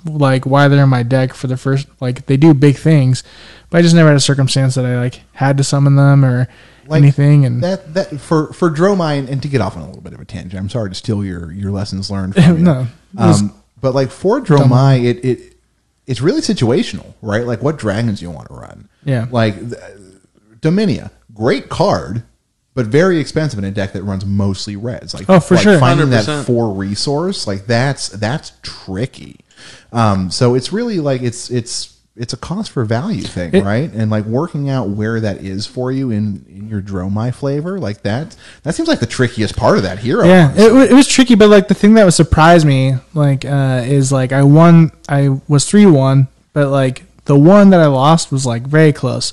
like 0.04 0.46
why 0.46 0.68
they're 0.68 0.84
in 0.84 0.88
my 0.88 1.02
deck 1.02 1.34
for 1.34 1.48
the 1.48 1.56
first 1.56 1.88
like 2.00 2.26
they 2.26 2.36
do 2.36 2.54
big 2.54 2.76
things 2.76 3.24
but 3.68 3.78
I 3.78 3.82
just 3.82 3.94
never 3.96 4.08
had 4.08 4.16
a 4.16 4.20
circumstance 4.20 4.76
that 4.76 4.86
I 4.86 4.98
like 5.00 5.22
had 5.32 5.56
to 5.58 5.64
summon 5.64 5.96
them 5.96 6.24
or 6.24 6.46
Like, 6.86 7.02
anything 7.02 7.44
and 7.44 7.62
that 7.64 7.94
that 7.94 8.20
for 8.20 8.52
for 8.52 8.70
Dromai 8.70 9.18
and, 9.18 9.28
and 9.28 9.42
to 9.42 9.48
get 9.48 9.60
off 9.60 9.76
on 9.76 9.82
a 9.82 9.86
little 9.86 10.00
bit 10.02 10.12
of 10.14 10.20
a 10.20 10.24
tangent. 10.24 10.54
I'm 10.54 10.68
sorry 10.70 10.88
to 10.90 10.94
steal 10.94 11.24
your 11.24 11.50
your 11.52 11.72
lessons 11.72 12.10
learned. 12.12 12.34
From 12.36 12.44
you. 12.58 12.62
No, 12.62 12.86
it 13.12 13.18
um, 13.18 13.60
but 13.80 13.92
like 13.94 14.10
for 14.10 14.40
Dromai, 14.40 15.04
it 15.04 15.24
it 15.24 15.54
it's 16.08 16.20
really 16.20 16.40
situational, 16.40 17.14
right? 17.22 17.46
Like 17.46 17.62
what 17.62 17.78
dragons 17.78 18.20
you 18.20 18.30
want 18.30 18.48
to 18.48 18.54
run. 18.54 18.88
Yeah. 19.04 19.26
Like 19.30 19.54
th- 19.58 19.80
Dominia, 20.60 21.10
great 21.34 21.68
card, 21.68 22.24
but 22.74 22.86
very 22.86 23.18
expensive 23.18 23.58
in 23.58 23.64
a 23.64 23.70
deck 23.70 23.92
that 23.92 24.02
runs 24.02 24.24
mostly 24.24 24.74
reds. 24.76 25.14
Like 25.14 25.28
Oh, 25.28 25.38
for 25.40 25.54
like 25.54 25.62
sure. 25.64 25.78
finding 25.78 26.10
that 26.10 26.24
100%. 26.24 26.44
four 26.46 26.72
resource, 26.74 27.46
like 27.46 27.66
that's 27.66 28.08
that's 28.08 28.52
tricky. 28.62 29.40
Um, 29.92 30.30
so 30.30 30.54
it's 30.54 30.72
really 30.72 30.98
like 31.00 31.22
it's 31.22 31.50
it's 31.50 31.97
it's 32.18 32.32
a 32.32 32.36
cost 32.36 32.70
for 32.72 32.84
value 32.84 33.22
thing, 33.22 33.50
It- 33.54 33.64
right? 33.64 33.90
And 33.92 34.10
like 34.10 34.24
working 34.24 34.68
out 34.68 34.88
where 34.90 35.20
that 35.20 35.38
is 35.38 35.66
for 35.66 35.92
you 35.92 36.10
in 36.10 36.44
in 36.48 36.68
your 36.68 36.80
Dromai 36.82 37.32
flavor, 37.32 37.78
like 37.78 38.02
that 38.02 38.36
that 38.64 38.74
seems 38.74 38.88
like 38.88 39.00
the 39.00 39.06
trickiest 39.06 39.56
part 39.56 39.76
of 39.78 39.84
that 39.84 40.00
hero. 40.00 40.26
Yeah, 40.26 40.52
it, 40.56 40.90
it 40.90 40.94
was 40.94 41.06
tricky, 41.06 41.34
but 41.34 41.48
like 41.48 41.68
the 41.68 41.74
thing 41.74 41.94
that 41.94 42.04
would 42.04 42.14
surprise 42.14 42.64
me, 42.64 42.94
like, 43.14 43.44
uh, 43.44 43.82
is 43.86 44.10
like 44.12 44.32
I 44.32 44.42
won, 44.42 44.90
I 45.08 45.40
was 45.48 45.64
three 45.64 45.86
one, 45.86 46.28
but 46.52 46.68
like 46.70 47.04
the 47.26 47.38
one 47.38 47.70
that 47.70 47.80
I 47.80 47.86
lost 47.86 48.32
was 48.32 48.44
like 48.44 48.62
very 48.66 48.92
close. 48.92 49.32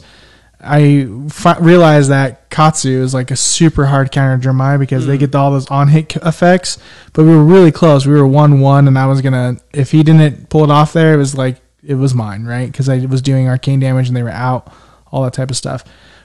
I 0.67 1.07
fi- 1.29 1.59
realized 1.59 2.09
that 2.09 2.49
Katsu 2.49 3.03
is 3.03 3.13
like 3.13 3.29
a 3.29 3.35
super 3.35 3.85
hard 3.85 4.11
counter 4.11 4.49
Dromai 4.49 4.79
because 4.79 5.05
they 5.05 5.17
get 5.17 5.35
all 5.35 5.51
those 5.51 5.67
on 5.67 5.89
hit 5.89 6.15
effects, 6.17 6.77
but 7.13 7.23
we 7.23 7.29
were 7.29 7.43
really 7.43 7.71
close. 7.71 8.07
We 8.07 8.13
were 8.13 8.25
one 8.25 8.61
one, 8.61 8.87
and 8.87 8.97
I 8.97 9.05
was 9.05 9.21
gonna 9.21 9.57
if 9.73 9.91
he 9.91 10.01
didn't 10.01 10.49
pull 10.49 10.63
it 10.63 10.71
off 10.71 10.93
there, 10.93 11.13
it 11.13 11.17
was 11.17 11.37
like 11.37 11.57
it 11.85 11.95
was 11.95 12.13
mine, 12.13 12.45
right? 12.45 12.71
Because 12.71 12.89
I 12.89 13.05
was 13.05 13.21
doing 13.21 13.47
arcane 13.47 13.79
damage 13.79 14.07
and 14.07 14.15
they 14.15 14.23
were 14.23 14.29
out, 14.29 14.71
all 15.11 15.23
that 15.23 15.33
type 15.33 15.49
of 15.49 15.57
stuff. 15.57 15.83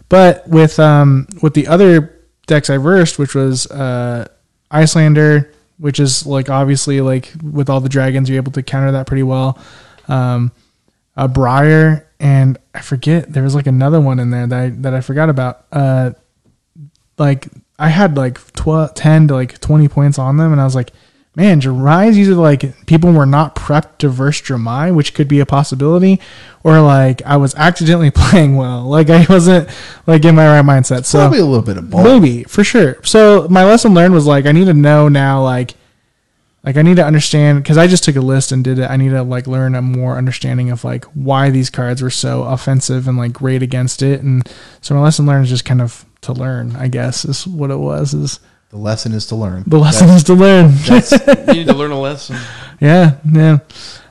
But 0.08 0.48
with 0.48 0.78
um 0.78 1.26
with 1.42 1.54
the 1.54 1.66
other 1.66 2.16
decks 2.46 2.70
I 2.70 2.78
versed, 2.78 3.18
which 3.18 3.34
was 3.34 3.66
uh 3.70 4.26
Iyslander, 4.70 5.52
which 5.78 5.98
is 5.98 6.26
like 6.26 6.50
obviously 6.50 7.00
like 7.00 7.32
with 7.42 7.70
all 7.70 7.80
the 7.80 7.88
dragons, 7.88 8.28
you're 8.28 8.36
able 8.36 8.52
to 8.52 8.62
counter 8.62 8.92
that 8.92 9.06
pretty 9.06 9.22
well. 9.22 9.58
Um, 10.08 10.52
a 11.16 11.28
Briar, 11.28 12.08
and 12.18 12.58
I 12.74 12.80
forget 12.80 13.32
there 13.32 13.42
was 13.42 13.54
like 13.54 13.66
another 13.66 14.00
one 14.00 14.18
in 14.18 14.30
there 14.30 14.46
that 14.46 14.58
I, 14.58 14.68
that 14.70 14.94
I 14.94 15.00
forgot 15.00 15.28
about. 15.28 15.66
Uh, 15.72 16.12
like 17.18 17.48
I 17.78 17.88
had 17.88 18.16
like 18.16 18.52
12, 18.54 18.94
10 18.94 19.28
to 19.28 19.34
like 19.34 19.58
20 19.60 19.88
points 19.88 20.18
on 20.18 20.36
them, 20.36 20.52
and 20.52 20.60
I 20.60 20.64
was 20.64 20.74
like, 20.74 20.92
man, 21.40 21.58
Dromai's 21.58 22.18
either 22.18 22.34
like 22.34 22.86
people 22.86 23.12
were 23.12 23.24
not 23.24 23.56
prepped 23.56 23.96
to 23.98 24.10
verse 24.10 24.42
Dramai, 24.42 24.94
which 24.94 25.14
could 25.14 25.26
be 25.26 25.40
a 25.40 25.46
possibility, 25.46 26.20
or 26.62 26.80
like 26.82 27.22
I 27.22 27.38
was 27.38 27.54
accidentally 27.54 28.10
playing 28.14 28.56
well. 28.56 28.84
Like 28.84 29.08
I 29.08 29.24
wasn't 29.26 29.70
like 30.06 30.24
in 30.24 30.34
my 30.34 30.46
right 30.46 30.64
mindset. 30.64 31.06
So 31.06 31.18
probably 31.18 31.38
a 31.38 31.46
little 31.46 31.64
bit 31.64 31.78
of 31.78 31.88
both. 31.88 32.04
Maybe 32.04 32.44
for 32.44 32.62
sure. 32.62 33.02
So 33.04 33.48
my 33.48 33.64
lesson 33.64 33.94
learned 33.94 34.12
was 34.12 34.26
like 34.26 34.44
I 34.44 34.52
need 34.52 34.66
to 34.66 34.74
know 34.74 35.08
now 35.08 35.42
like 35.42 35.74
like 36.62 36.76
I 36.76 36.82
need 36.82 36.96
to 36.96 37.06
understand 37.06 37.62
because 37.62 37.78
I 37.78 37.86
just 37.86 38.04
took 38.04 38.16
a 38.16 38.20
list 38.20 38.52
and 38.52 38.62
did 38.62 38.78
it. 38.78 38.90
I 38.90 38.98
need 38.98 39.10
to 39.10 39.22
like 39.22 39.46
learn 39.46 39.74
a 39.74 39.80
more 39.80 40.18
understanding 40.18 40.70
of 40.70 40.84
like 40.84 41.06
why 41.06 41.48
these 41.48 41.70
cards 41.70 42.02
were 42.02 42.10
so 42.10 42.42
offensive 42.42 43.08
and 43.08 43.16
like 43.16 43.32
great 43.32 43.62
against 43.62 44.02
it. 44.02 44.20
And 44.20 44.46
so 44.82 44.94
my 44.94 45.00
lesson 45.00 45.24
learned 45.24 45.44
is 45.44 45.50
just 45.50 45.64
kind 45.64 45.80
of 45.80 46.04
to 46.20 46.34
learn. 46.34 46.76
I 46.76 46.88
guess 46.88 47.24
is 47.24 47.46
what 47.46 47.70
it 47.70 47.78
was. 47.78 48.12
Is 48.12 48.40
The 48.70 48.76
lesson 48.76 49.12
is 49.12 49.26
to 49.26 49.34
learn. 49.34 49.64
the 49.66 49.78
lesson 49.78 50.08
is 50.10 50.22
to 50.24 50.34
learn. 50.34 50.70
you 51.48 51.54
need 51.54 51.66
to 51.66 51.74
learn 51.74 51.90
a 51.90 52.00
lesson. 52.00 52.36
Yeah, 52.80 53.16
yeah. 53.30 53.58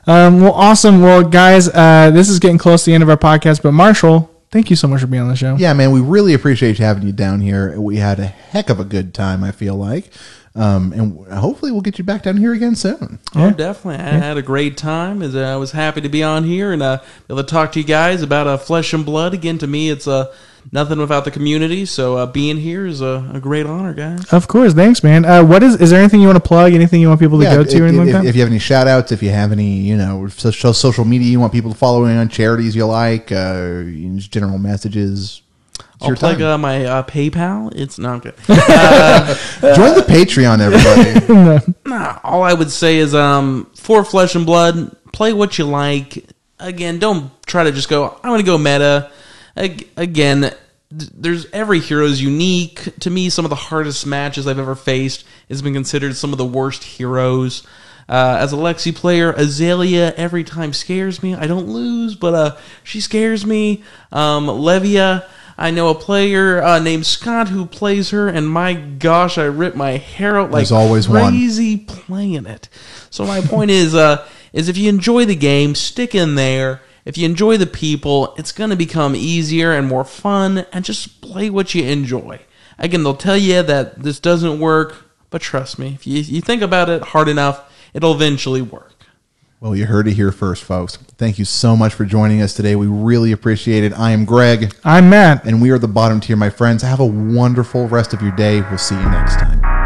Um, 0.06 0.42
well, 0.42 0.52
awesome. 0.52 1.00
Well, 1.00 1.22
guys, 1.22 1.68
uh, 1.68 2.10
this 2.12 2.28
is 2.28 2.38
getting 2.38 2.58
close 2.58 2.84
to 2.84 2.90
the 2.90 2.94
end 2.94 3.02
of 3.02 3.08
our 3.08 3.16
podcast. 3.16 3.62
But 3.62 3.72
Marshall, 3.72 4.30
thank 4.50 4.68
you 4.68 4.76
so 4.76 4.86
much 4.86 5.00
for 5.00 5.06
being 5.06 5.22
on 5.22 5.30
the 5.30 5.36
show. 5.36 5.56
Yeah, 5.56 5.72
man, 5.72 5.92
we 5.92 6.02
really 6.02 6.34
appreciate 6.34 6.76
having 6.76 7.04
you 7.04 7.12
down 7.12 7.40
here. 7.40 7.80
We 7.80 7.96
had 7.96 8.20
a 8.20 8.26
heck 8.26 8.68
of 8.68 8.78
a 8.78 8.84
good 8.84 9.14
time. 9.14 9.42
I 9.42 9.50
feel 9.50 9.76
like, 9.76 10.12
um, 10.54 10.92
and 10.92 11.32
hopefully 11.32 11.72
we'll 11.72 11.80
get 11.80 11.96
you 11.96 12.04
back 12.04 12.24
down 12.24 12.36
here 12.36 12.52
again 12.52 12.76
soon. 12.76 13.18
Oh, 13.34 13.50
definitely. 13.50 14.04
I 14.04 14.18
had 14.18 14.36
a 14.36 14.42
great 14.42 14.76
time. 14.76 15.22
As 15.22 15.34
uh, 15.34 15.40
I 15.40 15.56
was 15.56 15.72
happy 15.72 16.02
to 16.02 16.10
be 16.10 16.22
on 16.22 16.44
here 16.44 16.70
and 16.70 16.82
uh, 16.82 16.98
be 16.98 17.34
able 17.34 17.44
to 17.44 17.50
talk 17.50 17.72
to 17.72 17.80
you 17.80 17.86
guys 17.86 18.20
about 18.20 18.46
uh, 18.46 18.58
flesh 18.58 18.92
and 18.92 19.06
blood. 19.06 19.32
Again, 19.32 19.56
to 19.56 19.66
me, 19.66 19.88
it's 19.88 20.06
uh, 20.06 20.34
nothing 20.72 20.98
without 20.98 21.24
the 21.24 21.30
community. 21.30 21.84
So 21.86 22.16
uh, 22.16 22.26
being 22.26 22.56
here 22.56 22.86
is 22.86 23.00
a, 23.00 23.30
a 23.34 23.40
great 23.40 23.66
honor, 23.66 23.94
guys. 23.94 24.32
Of 24.32 24.48
course, 24.48 24.72
thanks, 24.74 25.02
man. 25.02 25.24
Uh, 25.24 25.42
what 25.44 25.62
is 25.62 25.76
is 25.80 25.90
there 25.90 26.00
anything 26.00 26.20
you 26.20 26.26
want 26.26 26.42
to 26.42 26.46
plug? 26.46 26.72
Anything 26.72 27.00
you 27.00 27.08
want 27.08 27.20
people 27.20 27.38
to 27.38 27.44
Yeah, 27.44 27.54
go 27.56 27.60
if, 27.62 27.68
to 27.70 27.80
or 27.82 27.86
anything 27.86 28.08
if, 28.08 28.14
like 28.14 28.22
that? 28.24 28.28
if 28.28 28.34
you 28.36 28.40
have 28.42 28.50
any 28.50 28.58
shout 28.58 28.86
outs, 28.88 29.12
if 29.12 29.22
you 29.22 29.30
have 29.30 29.52
any, 29.52 29.76
you 29.78 29.96
know, 29.96 30.28
social, 30.28 30.72
social 30.72 31.04
media 31.04 31.28
you 31.28 31.40
want 31.40 31.52
people 31.52 31.72
to 31.72 31.76
follow 31.78 32.04
in 32.04 32.16
on 32.16 32.28
charities 32.28 32.74
you 32.76 32.86
like, 32.86 33.30
uh, 33.32 33.82
you 33.86 34.16
just 34.16 34.32
general 34.32 34.58
messages. 34.58 35.42
It's 35.78 36.08
I'll 36.08 36.16
plug 36.16 36.40
uh, 36.40 36.56
my 36.56 36.84
uh, 36.86 37.02
PayPal. 37.02 37.74
It's 37.74 37.98
not 37.98 38.22
good. 38.22 38.34
Join 38.46 39.94
the 39.94 40.04
Patreon, 40.06 40.60
everybody. 40.60 41.74
Nah, 41.84 42.18
all 42.22 42.42
I 42.42 42.54
would 42.54 42.70
say 42.70 42.98
is 42.98 43.14
um 43.14 43.68
for 43.74 44.04
flesh 44.04 44.34
and 44.34 44.46
blood, 44.46 44.96
play 45.12 45.32
what 45.32 45.58
you 45.58 45.64
like. 45.66 46.24
Again, 46.58 46.98
don't 46.98 47.30
try 47.46 47.64
to 47.64 47.72
just 47.72 47.88
go. 47.88 48.10
I'm 48.22 48.30
going 48.30 48.40
to 48.40 48.46
go 48.46 48.58
meta. 48.58 49.10
Ag- 49.56 49.88
Again, 49.96 50.52
there's 50.90 51.46
every 51.52 51.80
hero 51.80 52.04
is 52.04 52.20
unique. 52.22 52.88
To 53.00 53.10
me, 53.10 53.30
some 53.30 53.44
of 53.44 53.50
the 53.50 53.54
hardest 53.56 54.06
matches 54.06 54.46
I've 54.46 54.58
ever 54.58 54.74
faced 54.74 55.24
has 55.48 55.62
been 55.62 55.72
considered 55.74 56.16
some 56.16 56.32
of 56.32 56.38
the 56.38 56.44
worst 56.46 56.82
heroes. 56.84 57.66
Uh, 58.08 58.38
as 58.40 58.52
a 58.52 58.56
Lexi 58.56 58.92
player, 58.92 59.32
Azalea 59.32 60.12
every 60.16 60.42
time 60.42 60.72
scares 60.72 61.22
me. 61.22 61.36
I 61.36 61.46
don't 61.46 61.68
lose, 61.68 62.16
but 62.16 62.34
uh, 62.34 62.56
she 62.82 63.00
scares 63.00 63.46
me. 63.46 63.84
Um, 64.10 64.48
Levia, 64.48 65.28
I 65.56 65.70
know 65.70 65.90
a 65.90 65.94
player 65.94 66.60
uh, 66.60 66.80
named 66.80 67.06
Scott 67.06 67.46
who 67.48 67.66
plays 67.66 68.10
her, 68.10 68.26
and 68.26 68.48
my 68.48 68.74
gosh, 68.74 69.38
I 69.38 69.44
rip 69.44 69.76
my 69.76 69.92
hair 69.92 70.40
out 70.40 70.50
like 70.50 70.60
There's 70.62 70.72
always 70.72 71.08
one. 71.08 71.30
crazy 71.30 71.76
playing 71.76 72.46
it. 72.46 72.68
So 73.10 73.24
my 73.24 73.40
point 73.42 73.70
is, 73.70 73.94
uh, 73.94 74.26
is 74.52 74.68
if 74.68 74.76
you 74.76 74.88
enjoy 74.88 75.24
the 75.24 75.36
game, 75.36 75.76
stick 75.76 76.12
in 76.12 76.34
there. 76.34 76.80
If 77.04 77.16
you 77.16 77.24
enjoy 77.26 77.56
the 77.56 77.66
people, 77.66 78.34
it's 78.36 78.52
going 78.52 78.70
to 78.70 78.76
become 78.76 79.14
easier 79.16 79.72
and 79.72 79.86
more 79.86 80.04
fun, 80.04 80.66
and 80.72 80.84
just 80.84 81.20
play 81.20 81.48
what 81.50 81.74
you 81.74 81.84
enjoy. 81.84 82.40
Again, 82.78 83.02
they'll 83.02 83.14
tell 83.14 83.36
you 83.36 83.62
that 83.62 84.02
this 84.02 84.20
doesn't 84.20 84.60
work, 84.60 85.10
but 85.30 85.42
trust 85.42 85.78
me, 85.78 85.94
if 85.94 86.06
you, 86.06 86.20
you 86.20 86.40
think 86.40 86.62
about 86.62 86.88
it 86.88 87.02
hard 87.02 87.28
enough, 87.28 87.72
it'll 87.94 88.12
eventually 88.14 88.62
work. 88.62 89.04
well, 89.60 89.76
you 89.76 89.86
heard 89.86 90.08
it 90.08 90.14
here 90.14 90.32
first, 90.32 90.62
folks. 90.62 90.96
Thank 90.96 91.38
you 91.38 91.44
so 91.44 91.76
much 91.76 91.92
for 91.94 92.04
joining 92.04 92.40
us 92.42 92.54
today. 92.54 92.76
We 92.76 92.86
really 92.86 93.32
appreciate 93.32 93.84
it. 93.84 93.92
I 93.98 94.12
am 94.12 94.24
Greg, 94.24 94.74
I'm 94.84 95.10
Matt. 95.10 95.44
and 95.44 95.60
we 95.60 95.70
are 95.70 95.78
the 95.78 95.88
bottom 95.88 96.20
tier, 96.20 96.36
my 96.36 96.50
friends. 96.50 96.82
Have 96.82 97.00
a 97.00 97.06
wonderful 97.06 97.86
rest 97.88 98.12
of 98.14 98.22
your 98.22 98.32
day. 98.32 98.60
We'll 98.62 98.78
see 98.78 98.94
you 98.94 99.10
next 99.10 99.36
time. 99.36 99.79